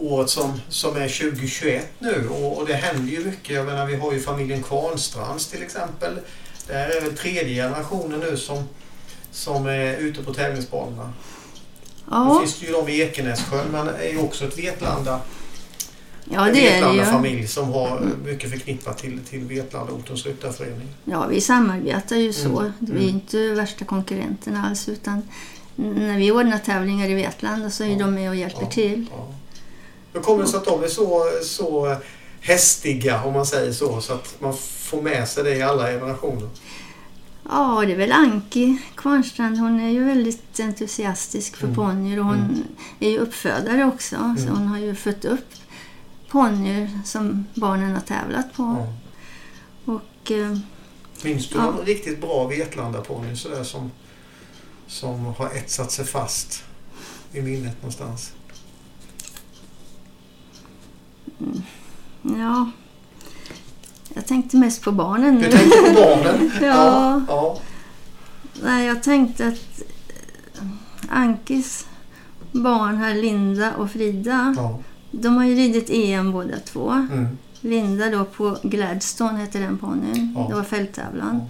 året 0.00 0.30
som, 0.30 0.60
som 0.68 0.96
är 0.96 1.08
2021 1.30 1.86
nu 1.98 2.28
och, 2.30 2.58
och 2.58 2.66
det 2.66 2.74
händer 2.74 3.12
ju 3.12 3.24
mycket. 3.24 3.56
Jag 3.56 3.66
menar, 3.66 3.86
vi 3.86 3.96
har 3.96 4.12
ju 4.12 4.20
familjen 4.20 4.62
Kvarnstrands 4.62 5.46
till 5.46 5.62
exempel. 5.62 6.18
Det 6.66 6.72
här 6.74 6.96
är 6.96 7.00
väl 7.00 7.16
tredje 7.16 7.54
generationen 7.62 8.20
nu 8.20 8.36
som, 8.36 8.64
som 9.30 9.66
är 9.66 9.96
ute 9.96 10.22
på 10.22 10.34
tävlingsbanorna. 10.34 11.12
Ja, 12.10 12.38
finns 12.40 12.60
det 12.60 12.66
ju 12.66 12.72
de 12.72 12.88
i 12.88 13.00
Ekenässjön 13.00 13.66
men 13.72 13.86
det 13.86 13.92
är 14.08 14.12
ju 14.12 14.18
också 14.18 14.44
ett 14.44 14.58
Vetlanda 14.58 15.20
ja, 16.32 16.40
det 16.44 16.50
är 16.50 16.52
det 16.54 16.60
Vetlanda 16.60 17.04
ju. 17.04 17.10
familj 17.10 17.46
som 17.48 17.72
har 17.72 18.02
mycket 18.24 18.50
förknippat 18.50 18.98
till, 18.98 19.18
till 19.30 19.40
Vetlanda 19.44 19.92
Ortens 19.92 20.26
ryttarförening. 20.26 20.88
Ja, 21.04 21.26
vi 21.26 21.40
samarbetar 21.40 22.16
ju 22.16 22.32
så. 22.32 22.58
Mm. 22.60 22.72
Vi 22.78 22.92
är 22.92 22.96
Mm. 22.96 23.08
inte 23.08 23.48
värsta 23.54 23.84
konkurrenterna 23.84 24.66
alls 24.68 24.88
utan 24.88 25.22
när 25.76 26.18
vi 26.18 26.30
ordnar 26.30 26.58
tävlingar 26.58 27.08
i 27.08 27.14
Vetlanda 27.14 27.70
så 27.70 27.84
är 27.84 27.88
Ja. 27.88 27.98
de 27.98 28.14
med 28.14 28.28
och 28.30 28.36
hjälper 28.36 28.62
Ja. 28.62 28.70
till. 28.70 29.06
Ja. 29.10 29.28
Hur 30.12 30.20
kommer 30.20 30.42
det 30.42 30.48
sig 30.48 30.56
att 30.58 30.64
de 30.64 30.82
är 30.84 30.88
så, 30.88 31.24
så 31.42 31.96
hästiga 32.40 33.22
om 33.24 33.32
man 33.32 33.46
säger 33.46 33.72
så 33.72 34.00
så 34.00 34.12
att 34.12 34.36
man 34.40 34.56
får 34.56 35.02
med 35.02 35.28
sig 35.28 35.44
det 35.44 35.56
i 35.56 35.62
alla 35.62 35.86
generationer? 35.86 36.48
Ja, 37.48 37.82
det 37.86 37.92
är 37.92 37.96
väl 37.96 38.12
Anki 38.12 38.78
Kvarnstrand. 38.94 39.58
Hon 39.58 39.80
är 39.80 39.88
ju 39.90 40.04
väldigt 40.04 40.60
entusiastisk 40.60 41.56
för 41.56 41.64
Mm. 41.64 41.76
ponnyer 41.76 42.18
och 42.18 42.24
hon 42.24 42.34
Mm. 42.34 42.62
är 43.00 43.10
ju 43.10 43.18
uppfödare 43.18 43.84
också. 43.84 44.16
Så 44.38 44.42
Mm. 44.42 44.56
hon 44.56 44.66
har 44.68 44.78
ju 44.78 44.94
fött 44.94 45.24
upp 45.24 45.46
ponnyer 46.30 47.00
som 47.04 47.44
barnen 47.54 47.94
har 47.94 48.00
tävlat 48.00 48.52
på. 48.54 48.62
Ja. 49.84 49.92
Och, 49.94 50.30
eh, 50.32 50.56
Minns 51.22 51.48
du 51.48 51.56
Ja. 51.56 51.62
någon 51.64 51.86
riktigt 51.86 52.20
bra 52.20 52.46
Vetlanda-ponny 52.48 53.36
som, 53.64 53.90
som 54.86 55.24
har 55.24 55.46
etsat 55.56 55.92
sig 55.92 56.04
fast 56.06 56.62
i 57.32 57.40
minnet 57.42 57.76
någonstans? 57.82 58.32
Ja, 62.22 62.70
jag 64.14 64.26
tänkte 64.26 64.56
mest 64.56 64.82
på 64.82 64.92
barnen 64.92 65.34
nu. 65.34 65.40
Du 65.44 65.50
tänkte 65.50 65.78
på 65.78 66.00
barnen? 66.00 66.50
Ja. 66.62 67.22
ja. 67.28 67.58
Nej, 68.62 68.86
jag 68.86 69.02
tänkte 69.02 69.46
att 69.46 69.82
Ankis 71.08 71.86
barn 72.52 72.96
här, 72.96 73.14
Linda 73.14 73.74
och 73.74 73.90
Frida, 73.90 74.54
ja. 74.56 74.78
de 75.10 75.36
har 75.36 75.44
ju 75.44 75.54
ridit 75.54 75.90
EM 75.90 76.32
båda 76.32 76.58
två. 76.58 76.90
Mm. 76.90 77.38
Linda 77.60 78.10
då 78.10 78.24
på 78.24 78.56
Gladstone 78.62 79.38
hette 79.38 79.58
den 79.58 79.78
ponnyn. 79.78 80.32
Ja. 80.36 80.46
Det 80.48 80.54
var 80.54 80.62
fälttävlan. 80.62 81.42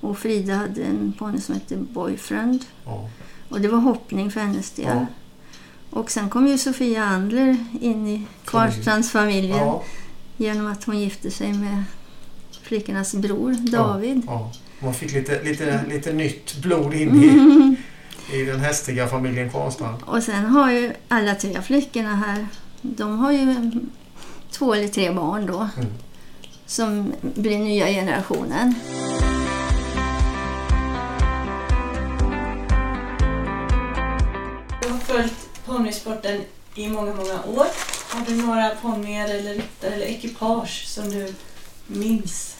Och 0.00 0.18
Frida 0.18 0.54
hade 0.54 0.82
en 0.82 1.12
ponny 1.18 1.40
som 1.40 1.54
hette 1.54 1.76
Boyfriend. 1.76 2.64
ja. 2.84 3.08
Och 3.48 3.60
det 3.60 3.68
var 3.68 3.78
hoppning 3.78 4.30
för 4.30 4.40
hennes 4.40 4.70
del. 4.70 5.06
Ja. 5.90 6.00
Och 6.00 6.10
sen 6.10 6.30
kom 6.30 6.46
ju 6.46 6.58
Sofia 6.58 7.04
Andler 7.04 7.56
in 7.80 8.06
i 8.06 8.26
Kvarnstrandsfamiljen 8.44 9.58
ja. 9.58 9.84
genom 10.36 10.66
att 10.66 10.84
hon 10.84 10.98
gifte 10.98 11.30
sig 11.30 11.52
med 11.52 11.84
flickornas 12.62 13.14
bror 13.14 13.52
David. 13.52 14.22
ja. 14.26 14.52
Man 14.80 14.94
fick 14.94 15.12
lite, 15.12 15.42
lite, 15.42 15.84
lite 15.88 16.12
nytt 16.12 16.56
blod 16.56 16.94
in 16.94 17.22
i, 17.22 18.36
i 18.36 18.44
den 18.44 18.60
hästiga 18.60 19.08
familjen 19.08 19.50
Kvarnstrand. 19.50 20.02
Och 20.02 20.22
sen 20.22 20.46
har 20.46 20.72
ju 20.72 20.92
alla 21.08 21.34
tre 21.34 21.62
flickorna 21.62 22.16
här, 22.16 22.46
de 22.82 23.18
har 23.18 23.32
ju 23.32 23.70
två 24.50 24.74
eller 24.74 24.88
tre 24.88 25.10
barn 25.10 25.46
då. 25.46 25.68
Mm. 25.76 25.88
Som 26.66 27.12
blir 27.20 27.58
nya 27.58 27.86
generationen. 27.86 28.74
Du 34.82 34.88
har 34.88 34.98
följt 34.98 35.47
ponnysporten 35.68 36.40
i 36.74 36.88
många, 36.88 37.14
många 37.14 37.44
år. 37.44 37.66
Har 38.08 38.26
du 38.26 38.36
några 38.36 38.70
ponnyer 38.70 39.28
eller 39.28 39.54
ryttare 39.54 39.94
eller 39.94 40.06
ekipage 40.06 40.86
som 40.86 41.10
du 41.10 41.34
minns? 41.86 42.56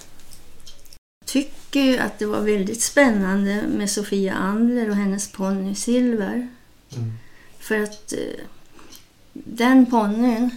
Tycker 1.24 1.80
ju 1.80 1.98
att 1.98 2.18
det 2.18 2.26
var 2.26 2.40
väldigt 2.40 2.82
spännande 2.82 3.62
med 3.62 3.90
Sofia 3.90 4.34
Andler 4.34 4.90
och 4.90 4.96
hennes 4.96 5.32
ponny 5.32 5.74
Silver. 5.74 6.48
Mm. 6.96 7.12
För 7.58 7.82
att 7.82 8.12
eh, 8.12 8.44
den 9.32 9.86
ponnyn, 9.86 10.50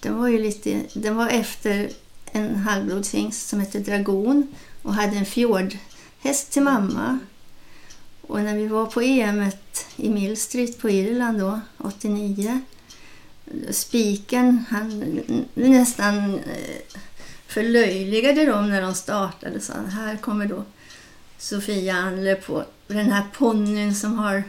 den 0.00 0.18
var 0.18 0.28
ju 0.28 0.38
lite, 0.42 0.82
den 0.94 1.16
var 1.16 1.28
efter 1.28 1.90
en 2.32 2.56
halvblodshingst 2.56 3.48
som 3.48 3.60
hette 3.60 3.78
Dragon 3.78 4.54
och 4.82 4.94
hade 4.94 5.16
en 5.16 5.26
fjordhäst 5.26 6.50
till 6.50 6.62
mamma. 6.62 7.18
Och 8.26 8.40
när 8.40 8.56
vi 8.56 8.66
var 8.66 8.86
på 8.86 9.00
EM 9.00 9.50
i 9.96 10.10
Mill 10.10 10.36
Street 10.36 10.78
på 10.78 10.90
Irland 10.90 11.38
då, 11.38 11.60
89, 11.78 12.60
spiken, 13.70 14.64
han 14.70 15.20
nästan 15.54 16.34
eh, 16.34 17.00
förlöjligade 17.46 18.44
dem 18.44 18.70
när 18.70 18.82
de 18.82 18.94
startade. 18.94 19.60
Så 19.60 19.72
här 19.72 20.16
kommer 20.16 20.46
då 20.46 20.64
Sofia 21.38 21.94
Anle 21.94 22.34
på 22.34 22.64
den 22.86 23.12
här 23.12 23.24
ponnyn 23.32 23.94
som 23.94 24.18
har 24.18 24.42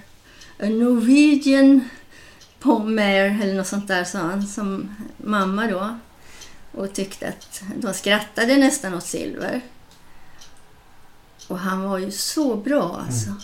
a 0.60 0.66
Norwegian 0.66 1.90
Pommer 2.60 3.40
eller 3.42 3.54
något 3.54 3.68
sånt 3.68 3.88
där 3.88 4.04
sa 4.04 4.20
han 4.20 4.48
som 4.48 4.96
mamma 5.18 5.68
då. 5.68 5.98
Och 6.72 6.94
tyckte 6.94 7.28
att 7.28 7.64
de 7.76 7.94
skrattade 7.94 8.58
nästan 8.58 8.94
åt 8.94 9.06
Silver. 9.06 9.62
Och 11.48 11.60
han 11.60 11.82
var 11.82 11.98
ju 11.98 12.12
så 12.12 12.56
bra 12.56 13.04
alltså. 13.08 13.30
Mm. 13.30 13.42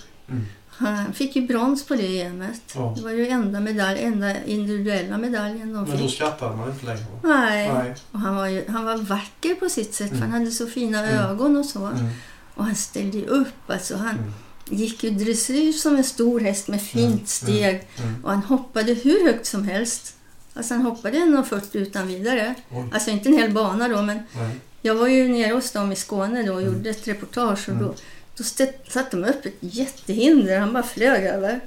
Han 0.75 1.13
fick 1.13 1.35
ju 1.35 1.47
brons 1.47 1.85
på 1.85 1.95
det 1.95 2.21
EMet. 2.21 2.61
Ja. 2.75 2.93
Det 2.97 3.03
var 3.03 3.11
ju 3.11 3.27
enda, 3.27 3.59
medalj, 3.59 3.99
enda 4.03 4.43
individuella 4.43 5.17
medaljen 5.17 5.73
de 5.73 5.81
Men 5.83 5.91
då 5.91 5.97
fick. 5.97 6.15
skrattade 6.15 6.55
man 6.57 6.69
inte 6.69 6.85
längre. 6.85 7.05
Nej. 7.23 7.73
Nej. 7.73 7.95
Och 8.11 8.19
han 8.19 8.35
var, 8.35 8.47
ju, 8.47 8.65
han 8.67 8.85
var 8.85 8.97
vacker 8.97 9.55
på 9.55 9.69
sitt 9.69 9.93
sätt 9.93 10.09
för 10.09 10.15
Mm. 10.17 10.31
han 10.31 10.39
hade 10.39 10.51
så 10.51 10.67
fina 10.67 10.99
Mm. 11.07 11.19
ögon 11.25 11.57
och 11.57 11.65
så. 11.65 11.85
Mm. 11.85 12.09
Och 12.55 12.65
han 12.65 12.75
ställde 12.75 13.17
ju 13.17 13.25
upp. 13.25 13.53
Alltså 13.69 13.95
han 13.95 14.15
Mm. 14.17 14.31
gick 14.69 15.03
ju 15.03 15.09
dressyr 15.09 15.71
som 15.73 15.95
en 15.95 16.03
stor 16.03 16.39
häst 16.39 16.67
med 16.67 16.81
fint 16.81 17.13
Mm. 17.13 17.25
steg. 17.25 17.87
Mm. 18.03 18.23
Och 18.23 18.29
han 18.31 18.43
hoppade 18.43 18.93
hur 18.93 19.25
högt 19.27 19.45
som 19.45 19.63
helst. 19.67 20.15
Alltså 20.53 20.73
han 20.73 20.83
hoppade 20.85 21.17
1,40 21.17 21.77
utan 21.77 22.07
vidare. 22.07 22.55
Oj. 22.71 22.89
Alltså 22.93 23.09
inte 23.09 23.29
en 23.29 23.37
hel 23.37 23.51
bana 23.51 23.87
då 23.87 24.01
men 24.01 24.19
Nej. 24.35 24.55
jag 24.81 24.95
var 24.95 25.07
ju 25.07 25.27
nere 25.27 25.53
hos 25.53 25.71
dem 25.71 25.91
i 25.91 25.95
Skåne 25.95 26.43
då 26.43 26.53
och 26.53 26.61
Mm. 26.61 26.73
gjorde 26.73 26.89
ett 26.89 27.07
reportage 27.07 27.69
och 27.69 27.75
Mm. 27.75 27.83
då, 27.87 27.93
då 28.37 28.43
satte 28.43 29.17
de 29.17 29.23
upp 29.29 29.45
ett 29.45 29.53
jättehinder. 29.59 30.59
Han 30.59 30.73
bara 30.73 30.83
flög 30.83 31.23
över. 31.25 31.59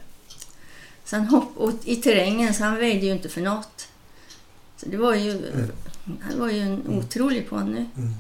Så 1.05 1.17
han 1.17 1.27
hopp, 1.27 1.57
och 1.57 1.73
I 1.85 1.97
terrängen 1.97 2.55
så 2.55 2.65
han 2.65 2.77
vägde 2.77 3.07
ju 3.07 3.13
inte 3.13 3.29
för 3.29 3.41
något. 3.41 3.89
Så 4.77 4.87
det 4.89 4.97
var 4.97 5.15
ju, 5.15 5.31
Mm. 5.31 5.71
han 6.23 6.41
var 6.41 6.49
ju 6.51 6.61
en 6.61 6.81
Mm. 6.81 6.99
otrolig 6.99 7.49
ponny. 7.49 7.85
Mm. 7.97 8.15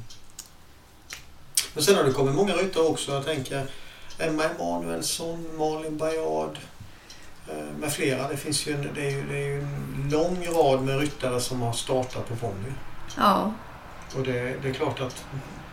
Men 1.74 1.84
sen 1.84 1.94
har 1.96 2.04
det 2.04 2.12
kommit 2.12 2.34
många 2.34 2.52
ryttare 2.54 2.84
också. 2.84 3.12
Jag 3.12 3.24
tänker 3.24 3.66
Emma 4.18 4.44
Emanuelsson, 4.44 5.46
Malin 5.58 5.96
Bajard 5.96 6.58
eh, 7.48 7.64
med 7.80 7.92
flera. 7.92 8.28
Det, 8.28 8.36
finns 8.36 8.66
ju 8.66 8.72
en, 8.74 8.88
det, 8.94 9.06
är 9.06 9.10
ju, 9.10 9.22
det 9.28 9.34
är 9.36 9.46
ju 9.46 9.60
en 9.60 10.08
lång 10.10 10.46
rad 10.46 10.82
med 10.82 11.00
ryttare 11.00 11.40
som 11.40 11.60
har 11.62 11.72
startat 11.72 12.28
på 12.28 12.36
ponny. 12.36 12.72
Ja. 13.16 13.52
Och 14.16 14.22
det, 14.22 14.56
det 14.62 14.68
är 14.68 14.72
klart 14.74 15.00
att 15.00 15.24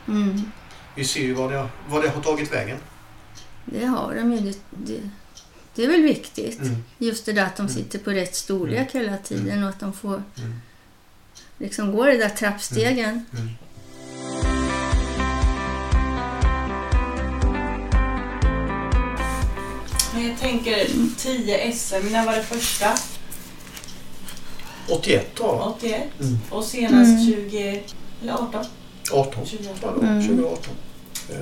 Mm. 0.07 0.51
Vi 0.95 1.03
ser 1.05 1.19
ju 1.21 1.33
vad 1.33 1.51
det, 1.51 1.67
vad 1.89 2.03
det 2.03 2.09
har 2.09 2.21
tagit 2.21 2.53
vägen. 2.53 2.77
Det 3.65 3.85
har 3.85 4.15
de 4.15 4.33
ju. 4.33 4.39
Det, 4.39 4.57
det, 4.69 4.99
det 5.75 5.83
är 5.83 5.87
väl 5.87 6.01
viktigt. 6.01 6.59
Mm. 6.59 6.75
Just 6.97 7.25
det 7.25 7.33
där 7.33 7.45
att 7.45 7.55
de 7.57 7.61
Mm. 7.61 7.73
sitter 7.75 7.99
på 7.99 8.11
rätt 8.11 8.35
storlek 8.35 8.95
hela 8.95 9.17
tiden 9.17 9.63
och 9.63 9.69
att 9.69 9.79
de 9.79 9.93
får 9.93 10.23
Mm. 10.37 10.53
liksom 11.57 11.91
gå 11.91 12.05
det 12.05 12.17
där 12.17 12.29
trappstegen. 12.29 13.25
Mm. 13.33 13.49
Men 20.13 20.27
jag 20.29 20.39
tänker 20.39 20.87
10 21.17 21.71
SM, 21.73 21.95
när 22.11 22.25
var 22.25 22.35
det 22.35 22.43
första? 22.43 22.93
81 24.89 25.35
tror 25.35 25.49
jag. 25.55 25.67
81. 25.67 26.03
Mm. 26.19 26.37
Och 26.49 26.63
senast 26.63 27.09
Mm. 27.09 27.25
20... 27.25 27.83
Eller 28.21 28.33
18? 28.33 28.65
18. 29.11 29.45
2018. 29.45 29.79
Ja, 29.81 29.91
då, 29.95 30.01
Mm. 30.07 30.27
2018. 30.27 30.73
Eh, 31.29 31.35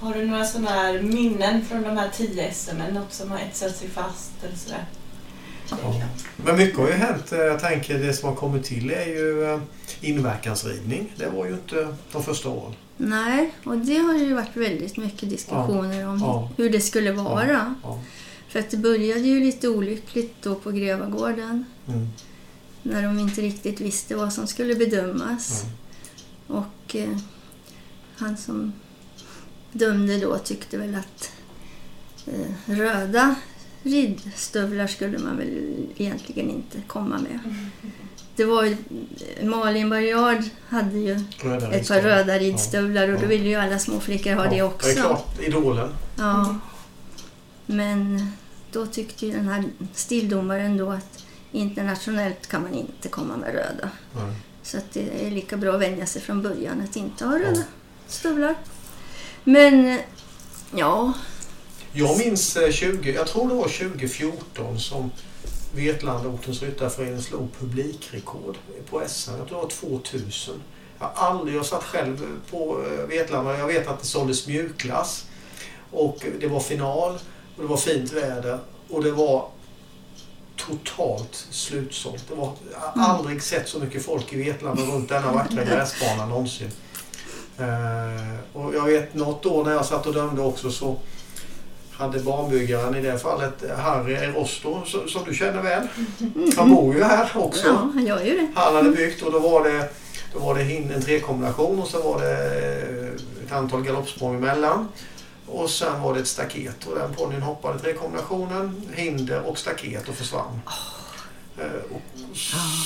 Har 0.00 0.14
du 0.14 0.26
några 0.26 0.44
sådana 0.44 0.70
här 0.70 1.02
minnen 1.02 1.64
från 1.64 1.82
de 1.82 1.96
här 1.96 2.08
10 2.16 2.52
SM? 2.52 2.76
Något 2.94 3.12
som 3.12 3.30
har 3.30 3.38
etsat 3.38 3.76
sig 3.76 3.88
fast 3.88 4.30
eller 4.44 4.56
sådär? 4.56 4.84
Ja. 5.70 5.94
Men 6.36 6.56
mycket 6.56 6.78
har 6.78 6.86
ju 6.86 6.92
hänt. 6.94 7.32
Eh, 7.32 7.38
Jag 7.38 7.60
tänker 7.60 7.98
det 7.98 8.12
som 8.12 8.28
har 8.28 8.36
kommit 8.36 8.64
till 8.64 8.90
är 8.90 9.06
ju 9.06 9.44
eh, 9.54 9.60
inverkansridning. 10.00 11.12
Det 11.16 11.26
var 11.28 11.46
ju 11.46 11.52
inte 11.52 11.94
de 12.12 12.22
första 12.24 12.48
åren. 12.48 12.72
Nej, 12.96 13.52
och 13.64 13.78
det 13.78 13.98
har 13.98 14.14
ju 14.14 14.34
varit 14.34 14.56
väldigt 14.56 14.96
mycket 14.96 15.30
diskussioner 15.30 16.08
om 16.08 16.18
Ja. 16.18 16.50
hur 16.56 16.70
det 16.70 16.80
skulle 16.80 17.12
vara. 17.12 17.74
Ja. 17.82 18.00
För 18.48 18.58
att 18.58 18.70
det 18.70 18.76
började 18.76 19.20
ju 19.20 19.40
lite 19.40 19.68
olyckligt 19.68 20.34
då 20.42 20.54
på 20.54 20.70
Grevagården 20.70 21.64
Mm. 21.88 22.08
när 22.82 23.02
de 23.02 23.18
inte 23.18 23.40
riktigt 23.40 23.80
visste 23.80 24.16
vad 24.16 24.32
som 24.32 24.46
skulle 24.46 24.74
bedömas. 24.74 25.64
Ja. 25.64 25.70
Och 26.48 26.94
eh, 26.96 27.18
han 28.16 28.36
som 28.36 28.72
dömde 29.72 30.18
då 30.18 30.38
tyckte 30.38 30.78
väl 30.78 30.94
att 30.94 31.32
eh, 32.26 32.74
röda 32.76 33.34
ridstövlar 33.82 34.86
skulle 34.86 35.18
man 35.18 35.36
väl 35.36 35.48
egentligen 35.96 36.50
inte 36.50 36.78
komma 36.86 37.18
med. 37.18 37.38
Det 38.36 38.44
var 38.44 38.64
ju, 38.64 38.76
Malin 39.42 39.90
Barriard 39.90 40.44
hade 40.68 40.98
ju 40.98 41.24
Röda 41.42 41.72
ett 41.72 41.88
par 41.88 42.00
röda 42.00 42.38
ridstövlar 42.38 43.08
och 43.08 43.20
då 43.20 43.26
ville 43.26 43.48
ju 43.48 43.54
alla 43.54 43.78
små 43.78 44.00
flickor 44.00 44.32
ha 44.32 44.46
det 44.46 44.56
Ja, 44.56 44.64
också. 44.64 44.88
Det 44.88 44.94
är 44.94 45.00
klart, 45.02 45.40
idolen. 45.40 45.88
Ja. 46.18 46.58
Men 47.66 48.30
då 48.72 48.86
tyckte 48.86 49.26
ju 49.26 49.32
den 49.32 49.48
här 49.48 49.64
stildomaren 49.94 50.76
då 50.76 50.90
att 50.90 51.24
internationellt 51.52 52.46
kan 52.46 52.62
man 52.62 52.74
inte 52.74 53.08
komma 53.08 53.36
med 53.36 53.54
röda. 53.54 53.90
Nej. 54.14 54.34
Så 54.62 54.78
att 54.78 54.92
det 54.92 55.26
är 55.26 55.30
lika 55.30 55.56
bra 55.56 55.74
att 55.74 55.80
vänja 55.80 56.06
sig 56.06 56.22
från 56.22 56.42
början 56.42 56.80
att 56.80 56.96
inte 56.96 57.24
ha 57.24 57.38
röda 57.38 57.62
stövlar. 58.06 58.54
Men 59.44 59.88
eh, 59.88 60.00
ja, 60.74 61.12
Jag 61.92 62.18
minns 62.18 62.56
eh, 62.56 62.70
20, 62.70 63.12
jag 63.12 63.26
tror 63.26 63.48
det 63.48 63.54
var 63.54 63.68
2014 63.68 64.80
som 64.80 65.10
Vetlanda-ortens 65.74 66.62
ryttarförening 66.62 67.22
slog 67.22 67.48
publikrekord 67.58 68.56
på 68.90 69.02
SM. 69.08 69.30
Jag 69.38 69.48
tror 69.48 69.58
det 69.58 69.62
var 69.62 70.00
2000. 70.00 70.54
Jag 71.00 71.10
aldrig, 71.14 71.56
jag 71.56 71.66
satt 71.66 71.84
själv 71.84 72.26
på 72.50 72.84
eh, 72.84 73.06
Vetlanda. 73.06 73.58
Jag 73.58 73.66
vet 73.66 73.88
att 73.88 74.00
det 74.00 74.06
såldes 74.06 74.46
mjukglass. 74.46 75.24
Och 75.90 76.26
det 76.40 76.46
var 76.46 76.60
final 76.60 77.18
och 77.56 77.62
det 77.62 77.68
var 77.68 77.76
fint 77.76 78.12
väder. 78.12 78.58
Och 78.88 79.04
det 79.04 79.10
var 79.10 79.48
totalt 80.66 81.46
slutsålt. 81.50 82.24
Det 82.28 82.34
var, 82.34 82.52
aldrig 82.94 83.42
sett 83.42 83.68
så 83.68 83.78
mycket 83.78 84.04
folk 84.04 84.32
i 84.32 84.36
Vetlanda 84.36 84.82
runt 84.82 85.08
denna 85.08 85.32
vackra 85.32 85.64
gräsbana 85.64 86.26
någonsin. 86.26 86.70
Eh, 87.58 88.56
och 88.60 88.74
jag 88.74 88.84
vet 88.84 89.14
något 89.14 89.46
år 89.46 89.64
när 89.64 89.72
jag 89.72 89.84
satt 89.84 90.06
och 90.06 90.14
dömde 90.14 90.42
också 90.42 90.70
så 90.70 90.96
hade 91.92 92.20
barnbyggaren 92.20 92.94
i 92.94 93.00
det 93.00 93.18
fallet 93.18 93.64
Harry 93.78 94.14
Rosto 94.14 94.84
som, 94.84 95.08
som 95.08 95.24
du 95.24 95.34
känner 95.34 95.62
väl. 95.62 95.88
Han 96.56 96.70
bor 96.70 96.94
ju 96.94 97.02
här 97.02 97.30
också. 97.34 97.66
ja, 97.66 97.90
han 97.94 98.06
gör 98.06 98.24
ju 98.24 98.36
det. 98.36 98.48
Han 98.54 98.74
hade 98.74 98.90
byggt 98.90 99.22
och 99.22 99.32
då 99.32 99.38
var 99.38 99.64
det, 99.64 99.88
då 100.32 100.38
var 100.38 100.54
det 100.54 100.92
en 100.94 101.02
trekombination 101.02 101.80
och 101.80 101.88
så 101.88 102.02
var 102.02 102.20
det 102.20 102.34
ett 103.46 103.52
antal 103.52 103.82
galoppsprång 103.82 104.34
emellan. 104.34 104.88
Och 105.50 105.70
sen 105.70 106.02
var 106.02 106.14
det 106.14 106.20
ett 106.20 106.26
staket 106.26 106.86
och 106.86 106.94
den 106.98 107.14
ponnyn 107.14 107.42
hoppade 107.42 107.78
trekombinationen, 107.78 108.82
hinder 108.94 109.40
och 109.42 109.58
staket 109.58 110.08
och 110.08 110.14
försvann. 110.14 110.60
Eh, 111.58 111.64
Och 111.94 112.36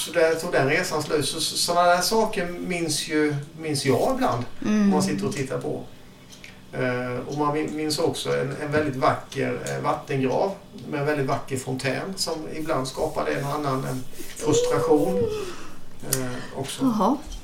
så 0.06 0.12
där 0.12 0.34
tog 0.34 0.52
den 0.52 0.68
resan 0.68 1.02
slut. 1.02 1.26
Så, 1.28 1.40
så, 1.40 1.56
sådana 1.56 1.88
där 1.88 2.00
saker 2.02 2.46
minns, 2.48 3.08
ju, 3.08 3.34
minns 3.58 3.84
jag 3.84 4.12
ibland 4.14 4.44
Mm. 4.66 4.90
man 4.90 5.02
sitter 5.02 5.26
och 5.26 5.34
tittar 5.34 5.58
på. 5.58 5.82
Eh, 6.72 7.18
och 7.28 7.38
man 7.38 7.54
min- 7.54 7.76
minns 7.76 7.98
också 7.98 8.36
en, 8.36 8.56
en 8.62 8.72
väldigt 8.72 8.96
vacker 8.96 9.58
eh, 9.68 9.82
vattengrav 9.82 10.54
med 10.88 11.00
en 11.00 11.06
väldigt 11.06 11.26
vacker 11.26 11.56
fontän 11.56 12.14
som 12.16 12.34
ibland 12.54 12.88
skapade 12.88 13.34
en 13.34 13.44
och 13.44 13.52
annan 13.54 13.84
en 13.84 14.04
frustration. 14.36 15.18
Eh, 16.14 16.58
också. 16.58 16.84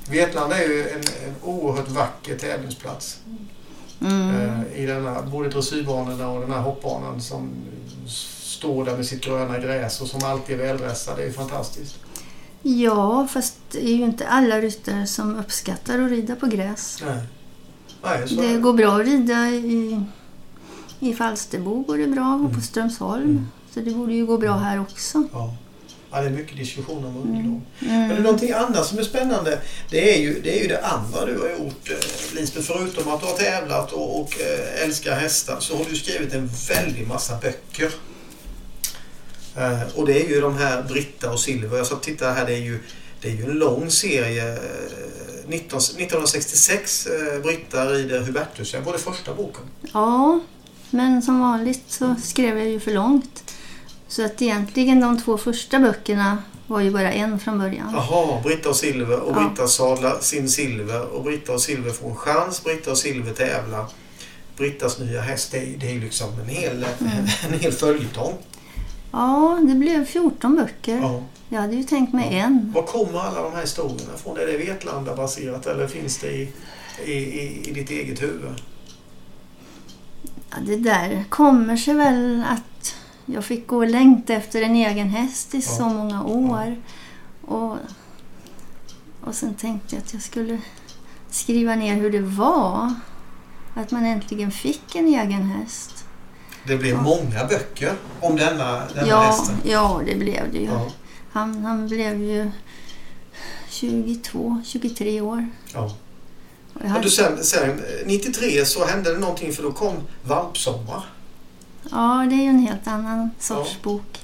Vetlanda 0.09 0.57
är 0.63 0.67
ju 0.67 0.89
en, 0.89 0.97
en 0.99 1.35
oerhört 1.43 1.87
vacker 1.89 2.37
tävlingsplats. 2.37 3.19
Mm. 4.01 4.29
Eh, 4.29 4.81
I 4.83 4.85
denna, 4.85 5.21
både 5.21 5.49
dressyrbanorna 5.49 6.29
och 6.29 6.41
den 6.41 6.51
här 6.51 6.61
hoppbanan 6.61 7.21
som 7.21 7.49
står 8.41 8.85
där 8.85 8.97
med 8.97 9.05
sitt 9.05 9.21
gröna 9.23 9.59
gräs 9.59 10.01
och 10.01 10.07
som 10.07 10.23
alltid 10.23 10.59
är 10.59 10.63
väldressad. 10.67 11.17
Det 11.17 11.23
är 11.23 11.27
ju 11.27 11.33
fantastiskt. 11.33 11.95
Ja, 12.61 13.27
fast 13.31 13.55
det 13.71 13.83
är 13.85 13.95
ju 13.95 14.03
inte 14.03 14.27
alla 14.27 14.61
ryttare 14.61 15.07
som 15.07 15.35
uppskattar 15.39 15.99
att 15.99 16.09
rida 16.11 16.35
på 16.35 16.47
gräs. 16.47 17.03
Nej. 17.05 17.21
Nej, 18.03 18.25
Det 18.53 18.59
går 18.59 18.73
bra 18.73 18.91
att 18.99 19.05
rida 19.05 19.49
i, 19.49 20.03
i 20.99 21.13
Falsterbo 21.13 21.81
går 21.83 21.97
det 21.97 22.07
bra 22.07 22.33
och 22.33 22.41
på 22.41 22.47
Mm. 22.49 22.61
Strömsholm. 22.61 23.23
Mm. 23.23 23.47
Så 23.73 23.79
det 23.79 23.91
borde 23.91 24.13
ju 24.13 24.25
gå 24.25 24.37
bra 24.37 24.53
här 24.57 24.81
också. 24.81 25.23
Ja. 25.33 25.53
Ja, 26.11 26.21
det 26.21 26.27
är 26.27 26.31
mycket 26.31 26.57
diskussion 26.57 27.05
om. 27.05 27.15
Mm. 27.15 27.61
Men 27.79 28.09
det 28.09 28.15
är 28.15 28.19
någonting 28.19 28.51
annat 28.51 28.85
som 28.85 28.99
är 28.99 29.03
spännande. 29.03 29.59
Det 29.89 30.15
är 30.15 30.21
ju 30.21 30.41
det, 30.41 30.59
är 30.59 30.61
ju 30.61 30.67
det 30.67 30.85
andra 30.85 31.25
du 31.25 31.39
har 31.39 31.49
gjort 31.49 31.89
eh, 31.89 32.35
Lisbeth. 32.35 32.67
Förutom 32.67 33.13
att 33.13 33.21
du 33.21 33.25
har 33.25 33.37
tävlat 33.37 33.91
och, 33.91 34.21
och 34.21 34.41
eh, 34.41 34.83
älskar 34.83 35.15
hästar 35.15 35.59
så 35.59 35.77
har 35.77 35.85
du 35.89 35.95
skrivit 35.95 36.33
en 36.33 36.49
väldig 36.69 37.07
massa 37.07 37.37
böcker. 37.41 37.91
Eh, 39.57 39.81
och 39.95 40.05
det 40.05 40.25
är 40.25 40.29
ju 40.29 40.41
de 40.41 40.57
här 40.57 40.83
Britta 40.83 41.31
och 41.31 41.39
Silver. 41.39 41.77
Jag 41.77 41.87
sa 41.87 41.95
titta 41.95 42.31
här, 42.31 42.45
det 42.45 42.53
är 42.53 42.63
ju, 42.63 42.79
det 43.21 43.27
är 43.29 43.33
ju 43.33 43.43
en 43.43 43.57
lång 43.57 43.89
serie. 43.89 44.53
Eh, 44.53 44.59
19, 45.47 45.77
1966 45.77 47.07
eh, 47.07 47.41
Britta 47.41 47.85
rider 47.85 48.19
Hubertus. 48.19 48.73
Jag 48.73 48.81
var 48.81 48.93
det 48.93 48.99
första 48.99 49.33
boken. 49.33 49.61
Ja, 49.93 50.39
men 50.89 51.21
som 51.21 51.39
vanligt 51.39 51.83
så 51.87 52.15
skrev 52.23 52.57
jag 52.57 52.67
ju 52.67 52.79
för 52.79 52.91
långt. 52.91 53.43
Så 54.09 54.25
att 54.25 54.41
egentligen 54.41 54.99
de 54.99 55.21
två 55.21 55.37
första 55.37 55.79
böckerna 55.79 56.37
var 56.67 56.79
ju 56.81 56.91
bara 56.91 57.11
en 57.11 57.39
från 57.39 57.59
början. 57.59 57.89
Jaha, 57.93 58.41
Britta 58.43 58.69
och 58.69 58.75
Silver 58.75 59.19
och 59.19 59.37
Ja. 59.37 59.47
Britta 59.47 59.67
sadlar 59.67 60.19
sin 60.19 60.49
Silver 60.49 61.05
och 61.13 61.23
Britta 61.23 61.53
och 61.53 61.61
Silver 61.61 61.91
får 61.91 62.09
en 62.09 62.15
chans. 62.15 62.63
Britta 62.63 62.91
och 62.91 62.97
Silver 62.97 63.33
tävlar. 63.33 63.85
Brittas 64.57 64.99
nya 64.99 65.21
häst, 65.21 65.51
det 65.51 65.57
är, 65.57 65.77
det 65.77 65.91
är 65.91 65.99
liksom 65.99 66.27
en 66.39 66.47
hel, 66.47 66.85
Mm. 66.99 67.11
en 67.53 67.59
hel 67.59 67.71
följetong. 67.71 68.33
Ja, 69.11 69.59
det 69.67 69.75
blev 69.75 70.05
14 70.05 70.55
böcker. 70.55 70.97
Ja. 70.97 71.23
Jag 71.49 71.61
hade 71.61 71.75
ju 71.75 71.83
tänkt 71.83 72.13
mig 72.13 72.25
Ja. 72.31 72.37
en. 72.37 72.71
Var 72.75 72.83
kommer 72.83 73.19
alla 73.19 73.41
de 73.43 73.53
här 73.53 73.61
historierna 73.61 74.13
ifrån? 74.15 74.37
Är 74.37 74.45
det 74.45 74.57
Vetlanda-baserat 74.57 75.65
eller 75.65 75.87
finns 75.87 76.17
det 76.17 76.31
i, 76.31 76.51
i, 77.05 77.11
i, 77.13 77.63
i 77.69 77.73
ditt 77.73 77.89
eget 77.89 78.21
huvud? 78.21 78.61
Ja, 80.49 80.57
det 80.65 80.75
där 80.75 81.23
kommer 81.29 81.77
sig 81.77 81.93
väl 81.93 82.43
att 82.49 82.61
jag 83.33 83.45
fick 83.45 83.67
gå 83.67 83.77
och 83.77 83.87
längta 83.87 84.33
efter 84.33 84.61
en 84.61 84.75
egen 84.75 85.09
häst 85.09 85.55
i 85.55 85.61
så 85.61 85.83
många 85.89 86.23
år. 86.23 86.75
Och, 87.41 87.77
och 89.23 89.35
sen 89.35 89.53
tänkte 89.55 89.95
jag 89.95 90.03
att 90.03 90.13
jag 90.13 90.21
skulle 90.21 90.59
skriva 91.29 91.75
ner 91.75 91.95
hur 91.95 92.11
det 92.11 92.19
var. 92.21 92.93
Att 93.75 93.91
man 93.91 94.05
äntligen 94.05 94.51
fick 94.51 94.95
en 94.95 95.07
egen 95.07 95.43
häst. 95.43 96.05
Det 96.67 96.77
blev 96.77 96.91
Ja. 96.95 97.01
många 97.01 97.45
böcker 97.49 97.93
om 98.21 98.35
denna, 98.35 98.85
denna 98.95 99.07
Ja, 99.07 99.21
hästen. 99.21 99.55
ja, 99.63 100.01
det 100.05 100.15
blev 100.15 100.51
det 100.51 100.57
ju. 100.59 100.65
Ja, 100.65 100.87
Han, 101.31 101.65
han 101.65 101.87
blev 101.87 102.21
ju 102.23 102.51
22, 103.69 104.61
23 104.65 105.21
år. 105.21 105.47
ja. 105.73 105.95
Och 106.73 106.89
hade, 106.89 107.03
du, 107.03 107.09
sen, 107.09 107.43
sen 107.43 107.81
93 108.05 108.65
så 108.65 108.85
hände 108.85 109.13
det 109.13 109.19
någonting 109.19 109.53
för 109.53 109.63
då 109.63 109.71
kom 109.71 109.95
Valpsommar. 110.23 111.03
Ja, 111.91 112.25
det 112.29 112.35
är 112.35 112.41
ju 112.43 112.49
en 112.49 112.59
helt 112.59 112.87
annan 112.87 113.29
sorts 113.39 113.69
Ja. 113.73 113.79
bok. 113.83 114.19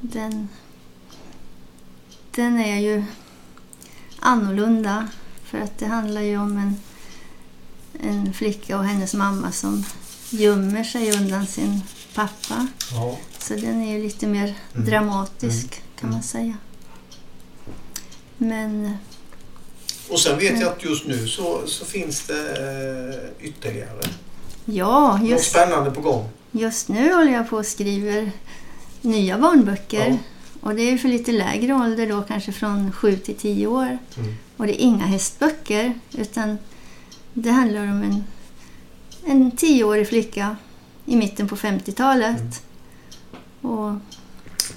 Den, 0.00 0.48
den 2.30 2.60
är 2.60 2.80
ju 2.80 3.04
annorlunda. 4.18 5.08
För 5.44 5.58
att 5.58 5.78
det 5.78 5.86
handlar 5.86 6.20
ju 6.20 6.38
om 6.38 6.56
en, 6.58 6.76
en 8.10 8.32
flicka 8.32 8.78
och 8.78 8.84
hennes 8.84 9.14
mamma 9.14 9.52
som 9.52 9.84
gömmer 10.30 10.84
sig 10.84 11.12
undan 11.16 11.46
sin 11.46 11.80
pappa. 12.14 12.66
Ja. 12.92 13.18
Så 13.38 13.54
den 13.54 13.82
är 13.82 13.96
ju 13.98 14.02
lite 14.02 14.26
mer 14.26 14.54
Mm. 14.74 14.86
dramatisk 14.86 15.70
kan 15.70 16.08
Mm. 16.08 16.12
man 16.14 16.22
säga. 16.22 16.56
Men 18.38 18.96
Och 20.10 20.20
sen 20.20 20.38
vet 20.38 20.50
Mm. 20.50 20.60
jag 20.62 20.72
att 20.72 20.84
just 20.84 21.06
nu 21.06 21.28
så, 21.28 21.66
så 21.66 21.84
finns 21.84 22.26
det 22.26 22.50
eh, 22.50 23.46
ytterligare 23.48 24.02
ja, 24.64 25.16
något 25.16 25.28
just, 25.28 25.50
spännande 25.50 25.90
på 25.90 26.00
gång. 26.00 26.28
just 26.52 26.88
nu 26.88 27.12
håller 27.14 27.32
jag 27.32 27.50
på 27.50 27.56
och 27.56 27.66
skriver 27.66 28.30
nya 29.00 29.38
barnböcker. 29.38 30.06
Ja. 30.08 30.16
Och 30.60 30.74
det 30.74 30.82
är 30.82 30.98
för 30.98 31.08
lite 31.08 31.32
lägre 31.32 31.74
ålder 31.74 32.06
då, 32.06 32.22
kanske 32.28 32.52
från 32.52 32.92
7 32.92 33.16
till 33.16 33.34
10 33.36 33.66
år. 33.66 33.84
Mm. 34.16 34.34
Och 34.56 34.66
det 34.66 34.82
är 34.82 34.84
inga 34.84 35.06
hästböcker, 35.06 35.94
utan 36.12 36.58
det 37.34 37.50
handlar 37.50 37.80
om 37.82 38.02
en, 38.02 38.24
en 39.24 39.52
10-årig 39.52 40.08
flicka 40.08 40.56
i 41.06 41.16
mitten 41.16 41.48
på 41.48 41.56
50-talet. 41.56 42.36
Mm. 42.40 42.52
Och 43.76 43.94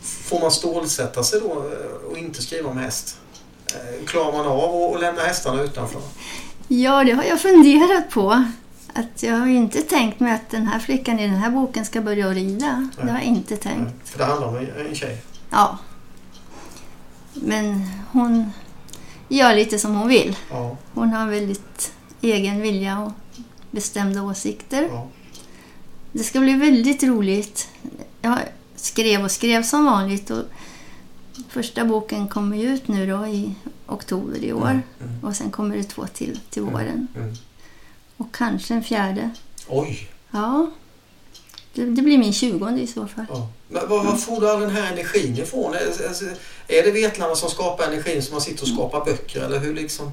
Får 0.02 0.39
man 0.39 0.52
stålsätta 0.52 1.24
sig 1.24 1.39
då 1.39 1.48
eh, 1.52 2.12
och 2.12 2.17
inte 2.17 2.41
skriva 2.41 2.69
om 2.69 2.78
häst? 2.78 3.17
Eh, 3.67 4.06
Klarar 4.06 4.32
man 4.32 4.45
av 4.45 4.93
att 4.95 5.02
lämna 5.02 5.21
hästarna 5.21 5.62
utanför? 5.63 6.02
ja, 6.67 7.04
det 7.04 7.12
har 7.12 7.24
jag 7.24 7.41
funderat 7.41 8.10
på. 8.10 8.43
Att 8.97 9.23
jag 9.23 9.38
har 9.38 9.47
inte 9.47 9.81
tänkt 9.81 10.19
mig 10.19 10.34
att 10.34 10.49
den 10.49 10.67
här 10.67 10.79
flickan 10.79 11.19
i 11.19 11.27
den 11.27 11.36
här 11.36 11.49
boken 11.51 11.86
ska 11.86 12.01
börja 12.01 12.29
rida. 12.29 12.89
Det 12.95 13.01
har 13.01 13.17
jag 13.17 13.23
inte 13.23 13.58
tänkt. 13.58 13.81
Nej, 13.81 13.93
För 14.03 14.17
det 14.17 14.25
handlar 14.25 14.47
om 14.47 14.55
en, 14.55 14.95
tjej. 14.95 15.21
Ja. 15.49 15.77
Men 17.34 17.84
hon 18.12 18.51
gör 19.29 19.55
lite 19.55 19.79
som 19.79 19.95
hon 19.95 20.08
vill. 20.08 20.38
Ja, 20.49 20.77
Hon 20.93 21.10
har 21.13 21.27
väldigt 21.27 21.93
egen 22.21 22.62
vilja 22.62 22.99
och 22.99 23.12
bestämda 23.71 24.21
åsikter. 24.21 24.88
ja. 24.91 25.08
Det 26.12 26.23
ska 26.23 26.39
bli 26.39 26.53
väldigt 26.53 27.03
roligt. 27.03 27.69
Jag 28.21 28.39
skrev 28.75 29.23
och 29.23 29.31
skrev 29.31 29.63
som 29.63 29.86
vanligt 29.86 30.29
och 30.29 30.43
första 31.49 31.86
boken 31.86 32.27
kommer 32.27 32.58
ut 32.63 32.88
nu 32.88 33.08
då 33.08 33.27
i 33.27 33.55
oktober 33.88 34.43
i 34.43 34.53
år. 34.53 34.69
Mm, 34.69 34.81
mm, 35.01 35.23
Och 35.23 35.36
sen 35.36 35.51
kommer 35.51 35.77
det 35.77 35.84
två 35.84 36.08
till 36.08 36.39
till 36.49 36.62
våren. 36.63 37.08
mm. 37.15 37.34
Och 38.17 38.36
kanske 38.36 38.73
en 38.73 38.84
fjärde. 38.84 39.30
Oj! 39.67 40.10
Ja, 40.32 40.71
det, 41.73 41.86
det 41.86 42.01
blir 42.01 42.17
min 42.17 42.34
tjugonde 42.34 42.82
i 42.82 42.88
så 42.88 43.08
fall. 43.08 43.25
Ja. 43.30 43.49
Men 43.69 43.89
var, 43.89 44.04
var 44.04 44.15
får 44.15 44.41
du 44.41 44.49
all 44.49 44.60
den 44.62 44.69
här 44.69 44.91
energin 44.93 45.38
ifrån? 45.38 45.73
Är, 45.73 46.08
alltså, 46.08 46.25
är 46.67 46.84
det 46.84 46.91
Vetlanda 46.91 47.36
som 47.36 47.49
skapar 47.49 47.84
energin 47.88 48.21
som 48.23 48.32
man 48.34 48.41
sitter 48.41 48.62
och 48.63 48.67
skapar 48.69 49.06
böcker? 49.06 49.41
Eller 49.41 49.60
hur 49.60 49.73
liksom? 49.75 50.12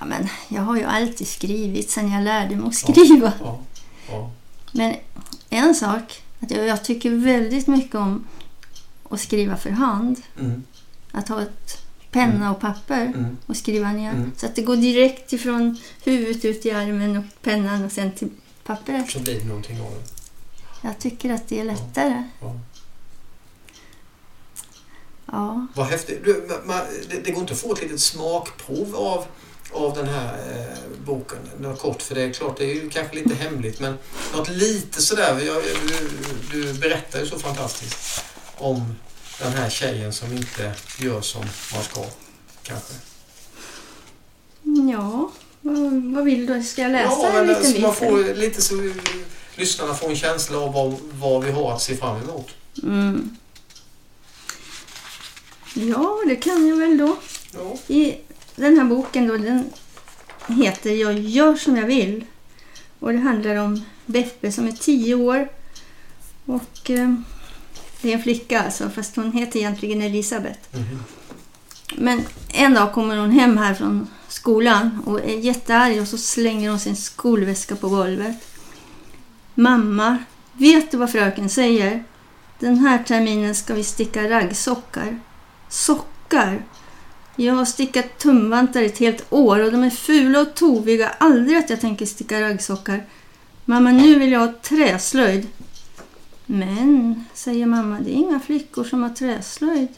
Ja, 0.00 0.06
men 0.06 0.28
jag 0.48 0.62
har 0.62 0.76
ju 0.76 0.84
alltid 0.84 1.28
skrivit 1.28 1.90
sen 1.90 2.12
jag 2.12 2.24
lärde 2.24 2.56
mig 2.56 2.68
att 2.68 2.74
skriva. 2.74 3.32
Ja, 3.40 3.58
ja. 4.10 4.30
Men 4.72 4.94
en 5.50 5.74
sak, 5.74 6.22
att 6.40 6.50
jag, 6.50 6.66
jag 6.66 6.84
tycker 6.84 7.10
väldigt 7.10 7.66
mycket 7.66 7.94
om 7.94 8.26
att 9.10 9.20
skriva 9.20 9.56
för 9.56 9.70
hand. 9.70 10.22
Mm, 10.40 10.62
Att 11.12 11.28
ha 11.28 11.42
ett 11.42 11.78
penna 12.10 12.50
och 12.50 12.60
papper 12.60 13.02
mm. 13.06 13.36
och 13.46 13.56
skriva 13.56 13.92
ner. 13.92 14.10
Mm. 14.10 14.32
Så 14.36 14.46
att 14.46 14.56
det 14.56 14.62
går 14.62 14.76
direkt 14.76 15.32
ifrån 15.32 15.78
huvudet 16.04 16.44
ut 16.44 16.66
i 16.66 16.70
armen 16.70 17.16
och 17.16 17.24
pennan 17.42 17.84
och 17.84 17.92
sen 17.92 18.12
till 18.12 18.28
pappret. 18.64 19.10
Så 19.10 19.20
blir 19.20 19.40
det 19.40 19.44
någonting 19.44 19.80
av 19.80 19.90
det. 19.90 20.16
Jag 20.88 20.98
tycker 20.98 21.32
att 21.32 21.48
det 21.48 21.60
är 21.60 21.64
lättare. 21.64 22.22
Ja. 22.40 22.60
Ja. 25.26 25.66
Vad 25.74 25.86
häftigt. 25.86 26.24
Du, 26.24 26.46
ma- 26.48 26.66
ma- 26.66 26.86
det, 27.10 27.20
det 27.24 27.30
går 27.30 27.40
inte 27.40 27.52
att 27.52 27.58
få 27.58 27.72
ett 27.72 27.82
litet 27.82 28.00
smakprov 28.00 28.96
av, 28.96 29.24
av 29.72 29.94
den 29.94 30.08
här 30.08 30.34
eh, 30.34 31.04
boken? 31.04 31.38
Något 31.60 31.80
kort, 31.80 32.02
för 32.02 32.14
det 32.14 32.22
är 32.22 32.32
klart, 32.32 32.58
det 32.58 32.64
är 32.64 32.74
ju 32.74 32.90
kanske 32.90 33.16
lite 33.16 33.34
hemligt, 33.34 33.80
men 33.80 33.98
något 34.34 34.48
lite 34.48 35.02
sådär. 35.02 35.40
Jag, 35.40 35.62
du, 36.50 36.62
du 36.62 36.74
berättar 36.74 37.20
ju 37.20 37.26
så 37.26 37.38
fantastiskt 37.38 38.24
om 38.58 38.94
den 39.38 39.52
här 39.52 39.70
tjejen 39.70 40.12
som 40.12 40.32
inte 40.32 40.74
gör 40.98 41.20
som 41.20 41.44
man 41.74 41.82
ska, 41.82 42.04
kanske. 42.62 42.94
Ja, 44.92 45.30
vad, 45.60 45.92
vad 46.14 46.24
vill 46.24 46.46
du? 46.46 46.62
Ska 46.62 46.82
jag 46.82 46.92
läsa 46.92 47.16
ja, 47.22 47.40
en 47.40 47.46
liten 47.46 47.64
så 47.64 47.72
bit? 47.72 47.82
man 47.82 47.94
får 47.94 48.34
lite 48.34 48.62
så 48.62 48.92
lyssnarna 49.56 49.94
får 49.94 50.10
en 50.10 50.16
känsla 50.16 50.58
av 50.58 50.72
vad, 50.72 50.94
vad 51.12 51.44
vi 51.44 51.50
har 51.50 51.72
att 51.72 51.82
se 51.82 51.96
fram 51.96 52.22
emot. 52.22 52.50
Mm. 52.82 53.36
Ja, 55.74 56.18
det 56.26 56.36
kan 56.36 56.66
jag 56.66 56.76
väl 56.76 56.98
då. 56.98 57.16
Ja. 57.54 57.94
I 57.94 58.14
den 58.56 58.78
här 58.78 58.84
boken 58.84 59.26
då, 59.26 59.36
den 59.36 59.70
heter 60.46 60.90
Jag 60.90 61.18
gör 61.18 61.56
som 61.56 61.76
jag 61.76 61.86
vill. 61.86 62.24
Och 62.98 63.12
det 63.12 63.18
handlar 63.18 63.56
om 63.56 63.84
Beppe 64.06 64.52
som 64.52 64.66
är 64.68 64.72
tio 64.72 65.14
år. 65.14 65.48
Och 66.44 66.90
eh, 66.90 67.14
det 68.06 68.12
är 68.12 68.16
en 68.16 68.22
flicka 68.22 68.62
alltså, 68.62 68.90
fast 68.90 69.16
hon 69.16 69.32
heter 69.32 69.58
egentligen 69.58 70.02
Elisabeth. 70.02 70.58
Mhm. 70.72 70.98
Men 71.96 72.22
en 72.52 72.74
dag 72.74 72.92
kommer 72.92 73.16
hon 73.16 73.30
hem 73.30 73.56
här 73.56 73.74
från 73.74 74.08
skolan 74.28 75.02
och 75.06 75.20
är 75.20 75.38
jättearg 75.38 76.00
och 76.00 76.08
så 76.08 76.18
slänger 76.18 76.70
hon 76.70 76.78
sin 76.78 76.96
skolväska 76.96 77.76
på 77.76 77.88
golvet. 77.88 78.36
Mamma, 79.54 80.18
vet 80.52 80.90
du 80.90 80.96
vad 80.96 81.12
fröken 81.12 81.48
säger? 81.48 82.04
Den 82.58 82.78
här 82.78 83.04
terminen 83.04 83.54
ska 83.54 83.74
vi 83.74 83.84
sticka 83.84 84.30
raggsockar. 84.30 85.20
Sockar? 85.68 86.62
Jag 87.36 87.54
har 87.54 87.64
stickat 87.64 88.18
tumvantar 88.18 88.82
ett 88.82 88.98
helt 88.98 89.26
år 89.30 89.64
och 89.64 89.72
de 89.72 89.82
är 89.82 89.90
fula 89.90 90.40
och 90.40 90.54
toviga. 90.54 91.08
Aldrig 91.08 91.58
att 91.58 91.70
jag 91.70 91.80
tänker 91.80 92.06
sticka 92.06 92.40
raggsockar. 92.40 93.06
Mamma, 93.64 93.90
nu 93.90 94.18
vill 94.18 94.32
jag 94.32 94.40
ha 94.40 94.52
träslöjd. 94.62 95.46
Men, 96.46 97.24
säger 97.34 97.66
mamma, 97.66 98.00
det 98.00 98.10
är 98.10 98.14
inga 98.14 98.40
flickor 98.40 98.84
som 98.84 99.02
har 99.02 99.10
träslöjd. 99.10 99.88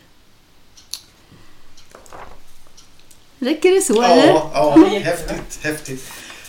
Räcker 3.39 3.71
det 3.71 3.81
så 3.81 4.03
eller? 4.03 4.27
Ja, 4.27 4.51
ja, 4.55 4.99
häftigt, 4.99 5.65
häftigt. 5.65 6.05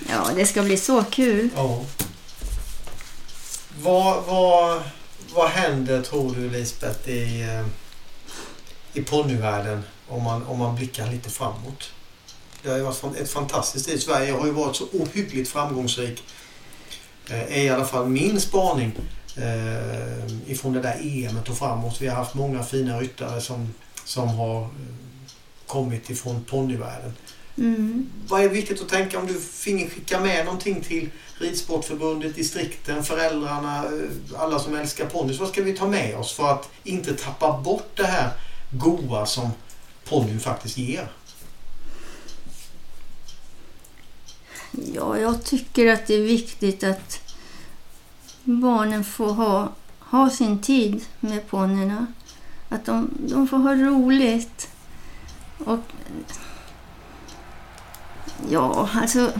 Ja, 0.10 0.28
det 0.36 0.46
ska 0.46 0.64
bli 0.64 0.78
så 0.78 1.04
kul. 1.04 1.50
Ja. 1.56 1.86
Vad, 3.82 4.24
vad, 4.26 4.84
vad 5.34 5.50
händer 5.50 6.02
tror 6.02 6.36
du 6.36 6.50
Lisbeth 6.50 7.10
i, 7.10 7.42
eh, 7.42 7.66
i 8.94 9.04
ponnyvärlden 9.04 9.84
om 10.08 10.24
man, 10.24 10.44
om 10.44 10.58
man 10.60 10.76
blickar 10.76 11.12
lite 11.12 11.30
framåt? 11.30 11.92
Det 12.64 12.70
har 12.70 12.78
ju 12.78 12.84
varit 12.84 13.18
ett 13.18 13.32
fantastiskt 13.32 13.86
tid. 13.86 14.02
Sverige 14.02 14.32
har 14.32 14.46
ju 14.46 14.52
varit 14.52 14.76
så 14.76 14.86
ohyggligt 14.94 15.50
framgångsrik. 15.50 16.24
Eh, 17.30 17.58
är 17.58 17.62
i 17.62 17.70
alla 17.70 17.86
fall 17.86 18.10
min 18.10 18.42
spaning 18.42 18.96
eh, 19.38 20.52
ifrån 20.52 20.74
det 20.74 20.82
där 20.82 21.00
EMet 21.02 21.50
och 21.50 21.58
framåt. 21.58 22.02
Vi 22.02 22.08
har 22.08 22.16
haft 22.16 22.36
många 22.36 22.64
fina 22.64 23.00
ryttare 23.00 23.42
som, 23.42 23.74
som 24.06 24.28
har 24.28 24.62
eh, 24.62 24.70
kommit 25.68 26.10
ifrån 26.10 26.44
ponnyvärlden. 26.44 27.14
Mm. 27.58 28.10
Vad 28.28 28.42
är 28.42 28.50
viktigt 28.50 28.82
att 28.82 28.90
tänka 28.90 29.20
om 29.20 29.28
du 29.28 29.34
finge 29.40 29.90
skicka 29.90 30.20
med 30.20 30.46
någonting 30.46 30.82
till 30.82 31.10
Ridsportförbundet, 31.40 32.36
distrikten, 32.36 33.04
föräldrarna, 33.04 33.86
eh, 33.86 34.42
alla 34.42 34.60
som 34.60 34.76
älskar 34.76 35.06
ponnys. 35.06 35.40
Vad 35.40 35.50
ska 35.50 35.64
vi 35.64 35.78
ta 35.78 35.88
med 35.88 36.16
oss 36.16 36.34
för 36.34 36.52
att 36.52 36.70
inte 36.84 37.14
tappa 37.14 37.62
bort 37.62 37.92
det 37.96 38.06
här 38.06 38.32
goa 38.72 39.26
som 39.26 39.50
ponnyn 40.06 40.40
faktiskt 40.40 40.78
ger? 40.78 41.12
Ja, 44.72 45.18
jag 45.18 45.44
tycker 45.44 45.94
att 45.94 46.08
det 46.08 46.14
är 46.14 46.22
viktigt 46.22 46.84
att 46.84 47.29
barnen 48.50 49.04
får 49.04 49.34
ha, 49.34 49.70
ha 50.00 50.30
sin 50.30 50.60
tid 50.60 51.06
med 51.20 51.50
ponnyerna. 51.50 52.08
Att 52.70 52.86
de, 52.86 53.10
de 53.18 53.48
får 53.48 53.58
ha 53.58 53.76
roligt. 53.76 54.70
Och 55.58 55.80
ja, 58.50 58.90
alltså 58.94 59.32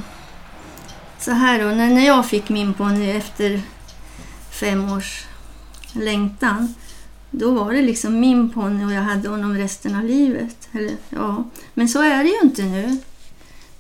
så 1.20 1.32
här 1.32 1.64
då, 1.64 1.66
när, 1.66 2.06
jag 2.06 2.26
fick 2.26 2.50
min 2.50 2.74
ponny 2.74 3.10
efter 3.12 3.62
fem 4.52 4.92
års 4.92 5.26
längtan 5.94 6.74
då 7.32 7.52
var 7.52 7.74
det 7.74 7.82
liksom 7.82 8.20
min 8.20 8.50
ponny 8.50 8.86
och 8.86 8.92
jag 8.92 9.02
hade 9.02 9.30
honom 9.30 9.58
resten 9.58 9.96
av 9.96 10.04
livet. 10.04 10.70
Eller, 10.72 10.96
ja. 11.10 11.44
Men 11.74 11.90
så 11.90 12.02
är 12.02 12.24
det 12.24 12.30
ju 12.30 12.40
inte 12.44 12.64
nu. 12.64 12.98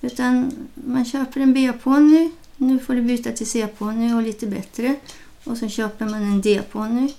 Utan 0.01 0.51
man 0.73 1.05
köper 1.05 1.41
en 1.41 1.53
B-ponny, 1.53 2.32
nu 2.60 2.80
får 2.80 2.93
du 2.93 3.01
byta 3.01 3.32
till 3.32 3.49
C-ponny 3.49 4.14
och 4.14 4.22
lite 4.22 4.47
bättre. 4.47 4.95
Och 5.43 5.57
så 5.57 5.68
köper 5.68 6.05
man 6.05 6.24
en 6.24 6.41
D-ponny. 6.41 7.14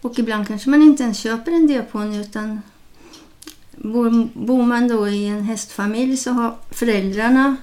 Och 0.00 0.18
ibland 0.18 0.48
kanske 0.48 0.70
man 0.70 0.82
inte 0.82 1.02
ens 1.02 1.18
köper 1.18 1.52
en 1.52 1.66
D-ponny 1.66 2.20
utan 2.20 2.62
bor, 3.76 4.28
bor 4.46 4.62
man 4.62 4.88
då 4.88 5.08
i 5.08 5.26
en 5.26 5.42
hästfamilj 5.42 6.16
så 6.16 6.30
har 6.30 6.56
föräldrarna 6.70 7.56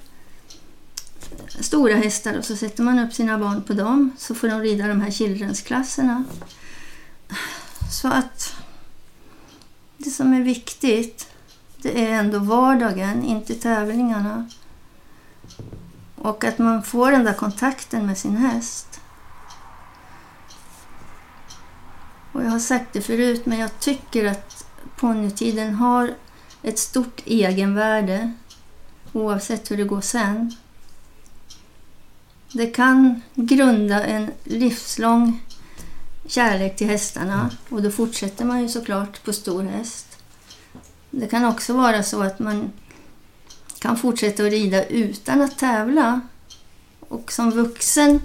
stora 1.60 1.96
hästar 1.96 2.38
och 2.38 2.46
så 2.46 2.56
sätter 2.56 2.84
man 2.84 3.00
upp 3.00 3.14
sina 3.14 3.38
barn 3.38 3.64
på 3.64 3.74
dem 3.74 4.12
så 4.18 4.36
får 4.36 4.48
de 4.48 4.62
rida 4.62 4.88
de 4.88 5.02
här 5.02 5.12
childrensklasserna. 5.12 6.24
Så 7.92 8.08
att 8.08 8.56
det 9.98 10.10
som 10.10 10.34
är 10.34 10.42
viktigt 10.42 11.28
det 11.82 12.06
är 12.06 12.10
ändå 12.10 12.40
vardagen, 12.40 13.24
inte 13.24 13.56
tävlingarna. 13.56 14.50
Och 16.24 16.44
att 16.44 16.58
man 16.58 16.84
får 16.84 17.12
den 17.12 17.24
där 17.24 17.34
kontakten 17.34 18.06
med 18.06 18.18
sin 18.18 18.38
häst. 18.38 19.02
Och 22.32 22.44
jag 22.44 22.50
har 22.50 22.60
sagt 22.60 22.94
det 22.94 23.02
förut, 23.02 23.46
men 23.46 23.60
jag 23.60 23.80
tycker 23.80 24.26
att 24.26 24.66
ponnytiden 24.96 25.76
har 25.76 26.14
ett 26.64 26.80
stort 26.80 27.22
egenvärde 27.26 28.34
oavsett 29.14 29.72
hur 29.72 29.78
det 29.78 29.84
går 29.84 30.02
sen. 30.02 30.56
Det 32.54 32.68
kan 32.68 33.22
grunda 33.36 34.06
en 34.06 34.32
livslång 34.44 35.42
kärlek 36.26 36.76
till 36.76 36.88
hästarna 36.88 37.50
och 37.70 37.82
då 37.82 37.92
fortsätter 37.92 38.46
man 38.46 38.62
ju 38.62 38.70
såklart 38.70 39.24
på 39.24 39.34
stor 39.34 39.64
häst. 39.64 40.18
Det 41.12 41.28
kan 41.28 41.46
också 41.46 41.74
vara 41.74 42.04
så 42.04 42.22
att 42.22 42.40
man 42.40 42.72
kan 43.82 43.98
fortsätta 43.98 44.44
att 44.44 44.52
rida 44.52 44.86
utan 44.86 45.42
att 45.42 45.58
tävla. 45.58 46.22
Och 47.00 47.32
som 47.32 47.52
vuxen, 47.52 48.22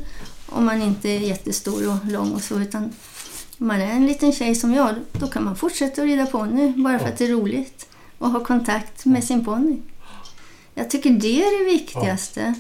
om 0.47 0.65
man 0.65 0.83
inte 0.83 1.09
är 1.09 1.19
jättestor 1.19 1.89
och 1.89 2.07
lång 2.13 2.33
och 2.33 2.43
så, 2.43 2.61
utan 2.61 2.93
man 3.57 3.81
är 3.81 3.91
en 3.91 4.07
liten 4.07 4.33
tjej 4.33 4.55
som 4.55 4.75
jag, 4.75 4.95
då 5.13 5.27
kan 5.27 5.45
man 5.45 5.57
fortsätta 5.57 6.03
att 6.03 6.09
rida 6.09 6.27
ponny 6.27 6.73
bara 6.77 6.99
för 6.99 7.09
att 7.09 7.19
det 7.19 7.25
är 7.25 7.29
roligt 7.29 7.89
och 8.19 8.31
ha 8.31 8.45
kontakt 8.45 9.05
med 9.05 9.25
sin 9.25 9.45
ponny. 9.45 9.81
Jag 10.75 10.91
tycker 10.91 11.11
det 11.11 11.43
är 11.43 11.59
det 11.59 11.71
viktigaste. 11.71 12.55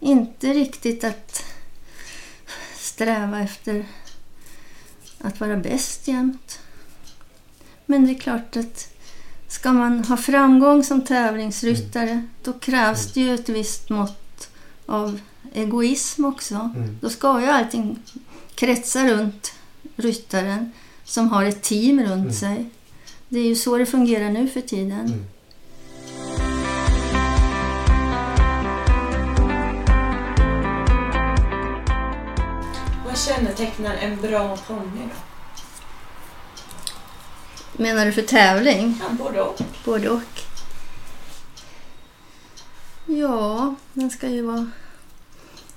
Inte 0.00 0.52
riktigt 0.52 1.04
att 1.04 1.44
sträva 2.76 3.40
efter 3.40 3.86
att 5.18 5.40
vara 5.40 5.56
bäst 5.56 6.08
jämt. 6.08 6.58
Men 7.86 8.06
det 8.06 8.12
är 8.12 8.18
klart 8.18 8.56
att 8.56 8.97
ska 9.48 9.72
man 9.72 10.04
ha 10.04 10.16
framgång 10.16 10.84
som 10.84 11.04
tävlingsryttare 11.04 12.10
mm. 12.10 12.28
då 12.42 12.52
krävs 12.52 13.12
det 13.12 13.20
ju 13.20 13.34
ett 13.34 13.48
visst 13.48 13.90
mått 13.90 14.50
av 14.86 15.20
egoism 15.52 16.24
också. 16.24 16.54
Mm. 16.54 16.98
Då 17.00 17.10
ska 17.10 17.40
ju 17.40 17.46
allting 17.46 17.98
kretsa 18.54 19.08
runt 19.08 19.52
ryttaren 19.96 20.72
som 21.04 21.28
har 21.28 21.44
ett 21.44 21.62
team 21.62 22.00
runt 22.00 22.10
Mm. 22.10 22.32
sig. 22.32 22.70
Det 23.28 23.38
är 23.38 23.44
ju 23.44 23.54
så 23.54 23.78
det 23.78 23.86
fungerar 23.86 24.30
nu 24.30 24.48
för 24.48 24.60
tiden. 24.60 25.00
Mm. 25.00 25.24
Vad 33.06 33.18
kännetecknar 33.18 33.94
en 33.94 34.20
bra 34.20 34.56
ponny 34.56 35.00
då? 35.04 35.27
Menar 37.78 38.06
du 38.06 38.12
för 38.12 38.22
tävling? 38.22 38.98
Ja, 39.00 39.08
både 39.24 39.40
och. 39.42 39.60
Både 39.84 40.10
och. 40.10 40.40
Ja, 43.06 43.74
den 43.92 44.10
ska 44.10 44.28
ju 44.28 44.42
vara 44.42 44.70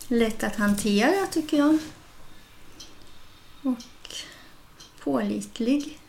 lätt 0.07 0.43
att 0.43 0.55
hantera 0.55 1.27
tycker 1.27 1.57
jag. 1.57 1.77
Och 3.61 3.77
pålitlig. 5.03 5.99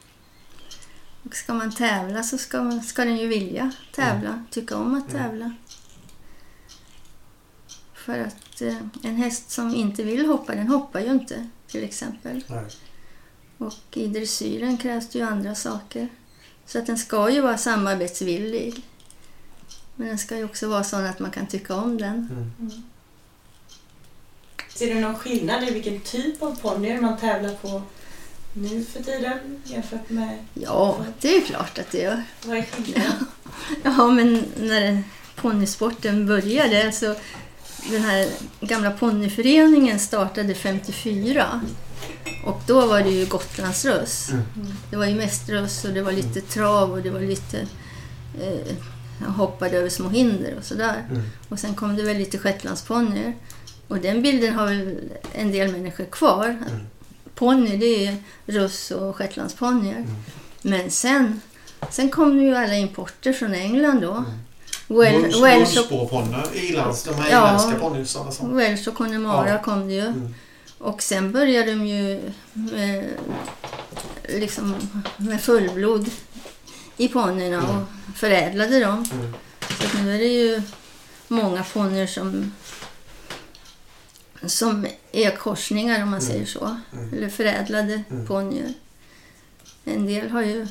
Och 1.22 1.34
ska 1.36 1.54
man 1.54 1.72
tävla 1.74 2.22
så 2.22 2.38
ska, 2.38 2.62
man, 2.62 2.82
ska 2.82 3.04
den 3.04 3.16
ju 3.16 3.26
vilja 3.26 3.72
tävla, 3.94 4.44
tycka 4.50 4.76
om 4.76 4.94
att 4.94 5.10
Mm. 5.12 5.22
tävla. 5.22 5.54
För 7.94 8.18
att 8.18 8.60
eh, 8.62 8.76
en 9.02 9.16
häst 9.16 9.50
som 9.50 9.74
inte 9.74 10.02
vill 10.02 10.26
hoppa, 10.26 10.54
den 10.54 10.68
hoppar 10.68 11.00
ju 11.00 11.10
inte 11.10 11.48
till 11.66 11.84
exempel. 11.84 12.44
Nej. 12.48 12.64
Och 13.66 13.96
i 13.96 14.06
dressyren 14.06 14.76
krävs 14.76 15.08
det 15.08 15.18
ju 15.18 15.24
andra 15.24 15.54
saker. 15.54 16.08
Så 16.66 16.78
att 16.78 16.86
den 16.86 16.98
ska 16.98 17.30
ju 17.30 17.40
vara 17.40 17.58
samarbetsvillig. 17.58 18.82
Men 19.96 20.08
den 20.08 20.18
ska 20.18 20.36
ju 20.36 20.44
också 20.44 20.68
vara 20.68 20.84
sån 20.84 21.06
att 21.06 21.18
man 21.18 21.30
kan 21.30 21.46
tycka 21.46 21.74
om 21.74 21.98
den. 21.98 22.14
Mm. 22.58 22.82
Ser 24.68 24.94
du 24.94 25.00
någon 25.00 25.14
skillnad 25.14 25.68
i 25.68 25.70
vilken 25.70 26.00
typ 26.00 26.42
av 26.42 26.60
ponnyer 26.60 27.00
man 27.00 27.18
tävlar 27.18 27.54
på 27.54 27.82
nu 28.52 28.84
för 28.84 29.02
tiden 29.02 29.62
jämfört 29.64 30.10
med... 30.10 30.38
Ja, 30.54 31.06
det 31.20 31.36
är 31.36 31.40
klart 31.40 31.78
att 31.78 31.90
det 31.90 31.98
gör. 31.98 32.22
Vad 32.44 32.56
är 32.56 32.62
skillnaden? 32.62 33.26
Ja, 33.82 34.08
men 34.08 34.44
när 34.60 35.02
ponnysporten 35.34 36.26
började 36.26 36.92
så 36.92 37.14
den 37.90 38.02
här 38.02 38.28
gamla 38.60 38.90
ponnyföreningen 38.90 39.98
startade 39.98 40.54
54. 40.54 41.60
Och 42.44 42.60
då 42.66 42.86
var 42.86 43.00
det 43.02 43.10
ju 43.10 43.26
Gotlandsröss. 43.26 44.30
Mm. 44.30 44.42
Det 44.90 44.96
var 44.96 45.06
ju 45.06 45.14
mest 45.14 45.48
röss 45.48 45.84
och 45.84 45.90
det 45.92 46.02
var 46.02 46.12
lite 46.12 46.40
trav 46.40 46.92
och 46.92 47.02
det 47.02 47.10
var 47.10 47.20
lite 47.20 47.66
eh, 48.40 49.26
hoppade 49.28 49.76
över 49.78 49.88
små 49.88 50.08
hinder 50.08 50.54
och 50.58 50.64
sådär. 50.64 51.04
Mm. 51.10 51.22
Och 51.48 51.58
sen 51.58 51.74
kom 51.74 51.96
det 51.96 52.02
väl 52.02 52.16
lite 52.16 52.38
shetlandsponnyer. 52.38 53.34
Och 53.88 53.98
den 53.98 54.22
bilden 54.22 54.54
har 54.54 54.66
väl 54.66 54.98
en 55.32 55.52
del 55.52 55.72
människor 55.72 56.04
kvar. 56.04 56.46
Mm. 56.46 56.80
Ponny, 57.34 57.76
det 57.76 58.06
är 58.06 58.16
russ 58.46 58.90
och 58.90 59.16
shetlandsponnyer. 59.16 59.96
Mm. 59.96 60.14
Men 60.62 60.90
sen, 60.90 61.40
sen 61.90 62.10
kom 62.10 62.42
ju 62.42 62.56
alla 62.56 62.74
importer 62.76 63.32
från 63.32 63.54
England 63.54 64.00
då. 64.00 64.12
Mm. 64.12 64.24
Wel- 64.88 65.24
Muns- 65.24 65.42
Welsh 65.42 65.78
och, 65.92 66.54
ilands, 66.54 67.04
de 67.04 67.14
här 67.14 67.30
Ja. 67.30 67.46
irländska 67.48 67.78
ponnysarna 67.80 68.30
som... 68.30 68.56
Welsh 68.56 68.88
och 68.88 68.94
Connemara 68.94 69.48
Ja. 69.48 69.62
kom 69.62 69.86
det 69.88 69.94
ju. 69.94 70.00
Mm. 70.06 70.34
Och 70.82 71.02
sen 71.02 71.32
började 71.32 71.70
de 71.74 71.86
ju 71.86 72.20
med, 72.52 73.08
liksom, 74.28 74.74
med 75.16 75.40
fullblod 75.40 76.10
i 76.96 77.08
ponnyerna. 77.08 77.58
Mm. 77.68 77.76
Och 77.76 77.86
förädlade 78.16 78.80
dem. 78.80 79.04
Mm. 79.12 79.34
Så 79.92 79.98
nu 79.98 80.14
är 80.14 80.18
det 80.18 80.24
ju 80.26 80.62
många 81.28 81.64
ponnyer 81.64 82.06
som, 82.06 82.52
som 84.46 84.86
är 85.12 85.36
korsningar 85.36 86.02
om 86.02 86.10
man 86.10 86.20
Mm. 86.20 86.32
säger 86.32 86.46
så. 86.46 86.76
Mm. 86.92 87.14
Eller 87.14 87.28
förädlade 87.28 88.02
Mm. 88.10 88.26
ponnyer. 88.26 88.74
En 89.84 90.06
del 90.06 90.30
har 90.30 90.42
ju 90.42 90.66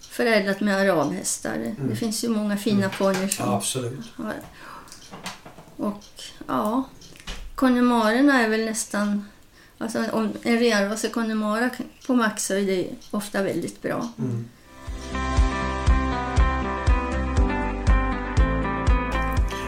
förädlat 0.00 0.60
med 0.60 0.76
arabhästar. 0.76 1.54
Mm. 1.54 1.88
Det 1.90 1.96
finns 1.96 2.24
ju 2.24 2.28
många 2.28 2.56
fina 2.56 2.88
ponnyer 2.88 3.28
som 3.28 3.46
Ja, 3.46 3.56
absolut. 3.56 3.98
har. 4.16 4.34
Och 5.76 6.04
ja, 6.46 6.84
Connemarerna 7.58 8.42
är 8.42 8.48
väl 8.48 8.64
nästan... 8.64 9.24
Alltså 9.78 10.04
om 10.12 10.32
en 10.42 10.58
renrasig 10.58 11.12
Connemara 11.12 11.70
på 12.06 12.14
maxhöjd 12.14 12.70
är 12.70 12.86
ofta 13.10 13.42
väldigt 13.42 13.82
bra. 13.82 14.08
Mm. 14.18 14.48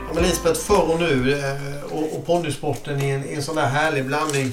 Ja, 0.08 0.14
men 0.14 0.22
Lisbeth, 0.22 0.60
förr 0.60 0.92
och 0.92 1.00
nu 1.00 1.32
eh, 1.32 1.84
och, 1.84 2.16
och 2.16 2.26
ponnysporten 2.26 3.02
i 3.02 3.10
en, 3.10 3.24
en 3.24 3.42
sån 3.42 3.56
där 3.56 3.66
härlig 3.66 4.06
blandning. 4.06 4.52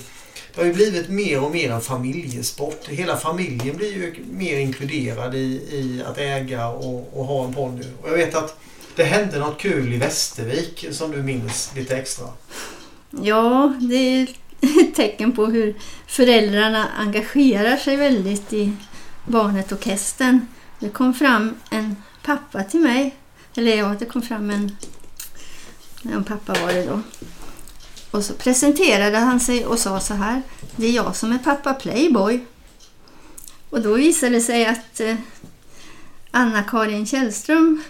Det 0.55 0.61
har 0.61 0.65
ju 0.65 0.73
blivit 0.73 1.09
mer 1.09 1.43
och 1.43 1.51
mer 1.51 1.71
en 1.71 1.81
familjesport. 1.81 2.87
Hela 2.87 3.17
familjen 3.17 3.77
blir 3.77 3.93
ju 3.93 4.15
mer 4.31 4.57
inkluderad 4.57 5.35
i, 5.35 5.47
i 5.71 6.03
att 6.05 6.17
äga 6.17 6.67
och, 6.67 7.19
och 7.19 7.25
ha 7.25 7.45
en 7.45 7.53
ponny. 7.53 7.85
Och 8.01 8.09
jag 8.09 8.15
vet 8.15 8.35
att 8.35 8.59
det 8.95 9.03
hände 9.03 9.39
något 9.39 9.59
kul 9.59 9.93
i 9.93 9.97
Västervik 9.97 10.85
som 10.91 11.11
du 11.11 11.23
minns 11.23 11.71
lite 11.75 11.97
extra. 11.97 12.27
Ja, 13.21 13.73
det 13.79 13.95
är 13.95 14.27
ett 14.61 14.95
tecken 14.95 15.31
på 15.31 15.45
hur 15.45 15.75
föräldrarna 16.07 16.87
engagerar 16.97 17.77
sig 17.77 17.95
väldigt 17.95 18.53
i 18.53 18.73
barnet 19.25 19.71
och 19.71 19.85
hästen. 19.85 20.47
Det 20.79 20.89
kom 20.89 21.13
fram 21.13 21.55
en 21.71 21.95
pappa 22.23 22.63
till 22.63 22.79
mig. 22.79 23.15
Eller 23.55 23.77
ja, 23.77 23.95
det 23.99 24.05
kom 24.05 24.21
fram 24.21 24.49
en... 24.49 24.77
En 26.13 26.23
pappa 26.23 26.53
var 26.53 26.73
det 26.73 26.85
då. 26.85 27.01
Och 28.11 28.23
så 28.23 28.33
presenterade 28.33 29.17
han 29.17 29.39
sig 29.39 29.65
och 29.65 29.79
sa 29.79 29.99
så 29.99 30.13
här. 30.13 30.41
Det 30.75 30.87
är 30.87 30.91
jag 30.91 31.15
som 31.15 31.31
är 31.31 31.37
pappa 31.37 31.73
Playboy. 31.73 32.45
Och 33.69 33.81
då 33.81 33.93
visade 33.93 34.35
det 34.35 34.41
sig 34.41 34.65
att 34.65 34.99
eh, 34.99 35.15
Anna-Karin 36.31 37.05
Källström 37.05 37.83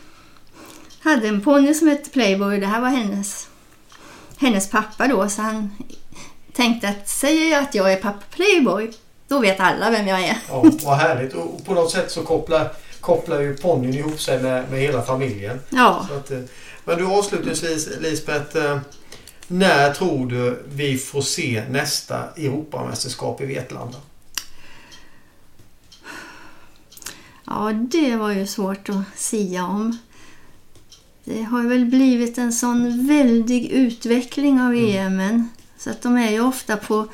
hade 0.99 1.27
en 1.27 1.41
ponny 1.41 1.73
som 1.73 1.87
hette 1.87 2.09
Playboy. 2.09 2.59
Det 2.59 2.67
här 2.67 2.81
var 2.81 2.89
hennes 2.89 3.47
hennes 4.37 4.69
pappa 4.69 5.07
då, 5.07 5.29
så 5.29 5.41
han 5.41 5.69
tänkte 6.53 6.89
att 6.89 7.09
säger 7.09 7.51
jag 7.51 7.63
att 7.63 7.75
jag 7.75 7.93
är 7.93 7.97
pappa 7.97 8.23
Playboy, 8.31 8.91
då 9.27 9.39
vet 9.39 9.59
alla 9.59 9.89
vem 9.91 10.07
jag 10.07 10.19
är. 10.19 10.37
Ja, 10.49 10.63
vad 10.83 10.97
härligt. 10.97 11.33
Och 11.33 11.65
på 11.65 11.73
något 11.73 11.91
sätt 11.91 12.11
så 12.11 12.23
kopplar, 12.23 12.71
kopplar 12.99 13.39
ju 13.39 13.57
ponnyn 13.57 13.93
ihop 13.93 14.19
sig 14.21 14.41
med, 14.43 14.69
med 14.71 14.79
hela 14.79 15.01
familjen. 15.01 15.59
Ja, 15.69 16.07
att, 16.17 16.31
eh, 16.31 16.39
men 16.85 16.97
du 16.97 17.05
avslutningsvis 17.05 17.89
Lisbeth. 17.99 18.57
eh, 18.57 18.79
När 19.47 19.93
tror 19.93 20.25
du 20.27 20.63
vi 20.73 20.97
får 20.97 21.21
se 21.21 21.63
nästa 21.69 22.23
Europamästerskap 22.37 23.41
i 23.41 23.45
Vetlanda? 23.45 23.97
ja, 27.45 27.71
det 27.73 28.15
var 28.15 28.31
ju 28.31 28.47
svårt 28.47 28.89
att 28.89 28.95
sia 29.15 29.65
om. 29.65 29.97
Det 31.29 31.43
har 31.43 31.63
väl 31.63 31.85
blivit 31.85 32.37
en 32.37 32.53
sån 32.53 33.07
väldig 33.07 33.65
utveckling 33.71 34.61
av 34.61 34.75
EMen. 34.75 35.49
Så 35.77 35.89
att 35.89 36.01
de 36.01 36.17
är 36.17 36.31
ju 36.31 36.39
ofta 36.41 36.77
på 36.77 37.07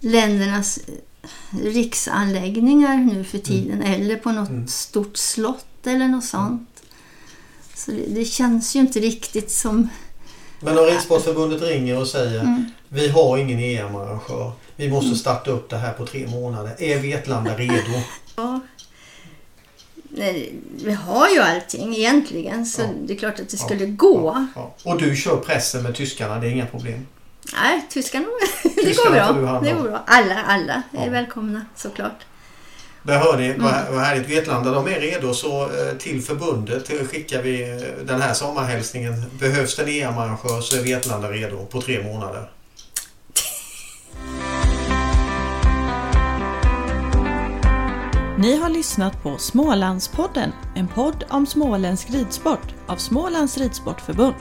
ländernas 0.00 0.78
eh, 0.78 1.58
riksanläggningar 1.62 2.96
nu 2.96 3.24
för 3.24 3.38
tiden. 3.38 3.82
Eller 3.82 4.16
på 4.16 4.32
något 4.32 4.48
Mm. 4.48 4.66
stort 4.68 5.16
slott 5.16 5.66
eller 5.86 6.08
något 6.08 6.24
sånt. 6.24 6.68
Så 7.74 7.90
det, 7.90 8.06
det 8.14 8.24
känns 8.24 8.76
ju 8.76 8.80
inte 8.80 9.00
riktigt 9.00 9.50
som... 9.50 9.88
Men 10.60 10.78
om 10.78 10.84
Ridsportförbundet 10.84 11.62
ringer 11.62 11.98
och 12.00 12.08
säger 12.08 12.40
Mm. 12.40 12.64
vi 12.88 13.08
har 13.08 13.38
ingen 13.38 13.58
EM-arrangör. 13.58 14.52
Vi 14.76 14.90
måste 14.90 15.16
starta 15.16 15.50
upp 15.50 15.70
det 15.70 15.76
här 15.76 15.92
på 15.92 16.06
tre 16.06 16.26
månader. 16.26 16.72
Är 16.78 16.98
Vetlanda 16.98 17.56
redo? 17.56 18.00
Ja. 18.36 18.60
Nej, 20.16 20.52
vi 20.84 20.92
har 20.92 21.28
ju 21.28 21.38
allting 21.40 21.96
egentligen 21.96 22.66
så 22.66 22.82
Ja. 22.82 22.88
det 23.06 23.12
är 23.14 23.18
klart 23.18 23.40
att 23.40 23.48
det 23.48 23.56
Ja. 23.60 23.64
skulle 23.66 23.86
gå. 23.86 24.46
Ja. 24.54 24.74
Och 24.84 24.98
du 25.00 25.16
kör 25.16 25.36
pressen 25.36 25.82
med 25.82 25.94
tyskarna, 25.94 26.38
det 26.38 26.46
är 26.46 26.50
inga 26.50 26.66
problem. 26.66 27.06
Nej, 27.52 27.86
tyskarna, 27.90 28.26
det 28.62 28.68
går 28.74 28.82
Tyskarna 28.82 29.26
får 29.26 29.34
du 29.34 29.40
bra. 29.40 29.60
Det 29.60 29.72
går 29.72 29.82
bra. 29.82 30.02
Alla, 30.06 30.42
alla 30.42 30.82
är 30.92 31.04
Ja. 31.04 31.10
välkomna 31.10 31.66
såklart. 31.76 32.20
Där 33.02 33.18
hör 33.18 33.36
ni, 33.38 33.48
vad, 33.58 33.72
Mm. 33.72 33.94
vad 33.94 34.00
härligt. 34.04 34.28
Vetlanda, 34.30 34.70
de 34.70 34.86
är 34.86 35.00
redo 35.00 35.34
så 35.34 35.62
eh, 35.62 35.96
till 35.98 36.22
förbundet 36.22 36.90
eh, 36.92 37.06
skickar 37.06 37.42
vi 37.42 37.70
eh, 37.70 38.04
den 38.06 38.20
här 38.20 38.34
sommarhälsningen. 38.34 39.24
Behövs 39.40 39.76
det 39.76 39.82
en 39.82 39.88
EM-arrangör 39.88 40.60
så 40.60 40.76
är 40.76 40.82
Vetlanda 40.82 41.30
redo 41.30 41.66
på 41.66 41.80
tre 41.80 42.02
månader. 42.02 42.50
Ni 48.38 48.56
har 48.56 48.68
lyssnat 48.68 49.22
på 49.22 49.38
Smålandspodden, 49.38 50.52
en 50.74 50.88
podd 50.88 51.24
om 51.30 51.46
småländsk 51.46 52.10
ridsport 52.10 52.74
av 52.86 52.96
Smålands 52.96 53.58
Ridsportförbund. 53.58 54.34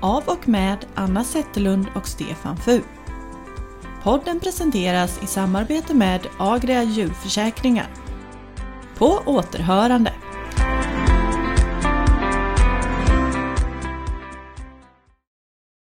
Av 0.00 0.22
och 0.26 0.48
med 0.48 0.86
Anna 0.94 1.24
Zetterlund 1.24 1.86
och 1.94 2.08
Stefan 2.08 2.56
Fu. 2.56 2.80
Podden 4.02 4.40
presenteras 4.40 5.22
i 5.22 5.26
samarbete 5.26 5.94
med 5.94 6.26
Agria 6.38 6.82
djurförsäkringar. 6.82 7.86
På 8.98 9.22
återhörande! 9.26 10.12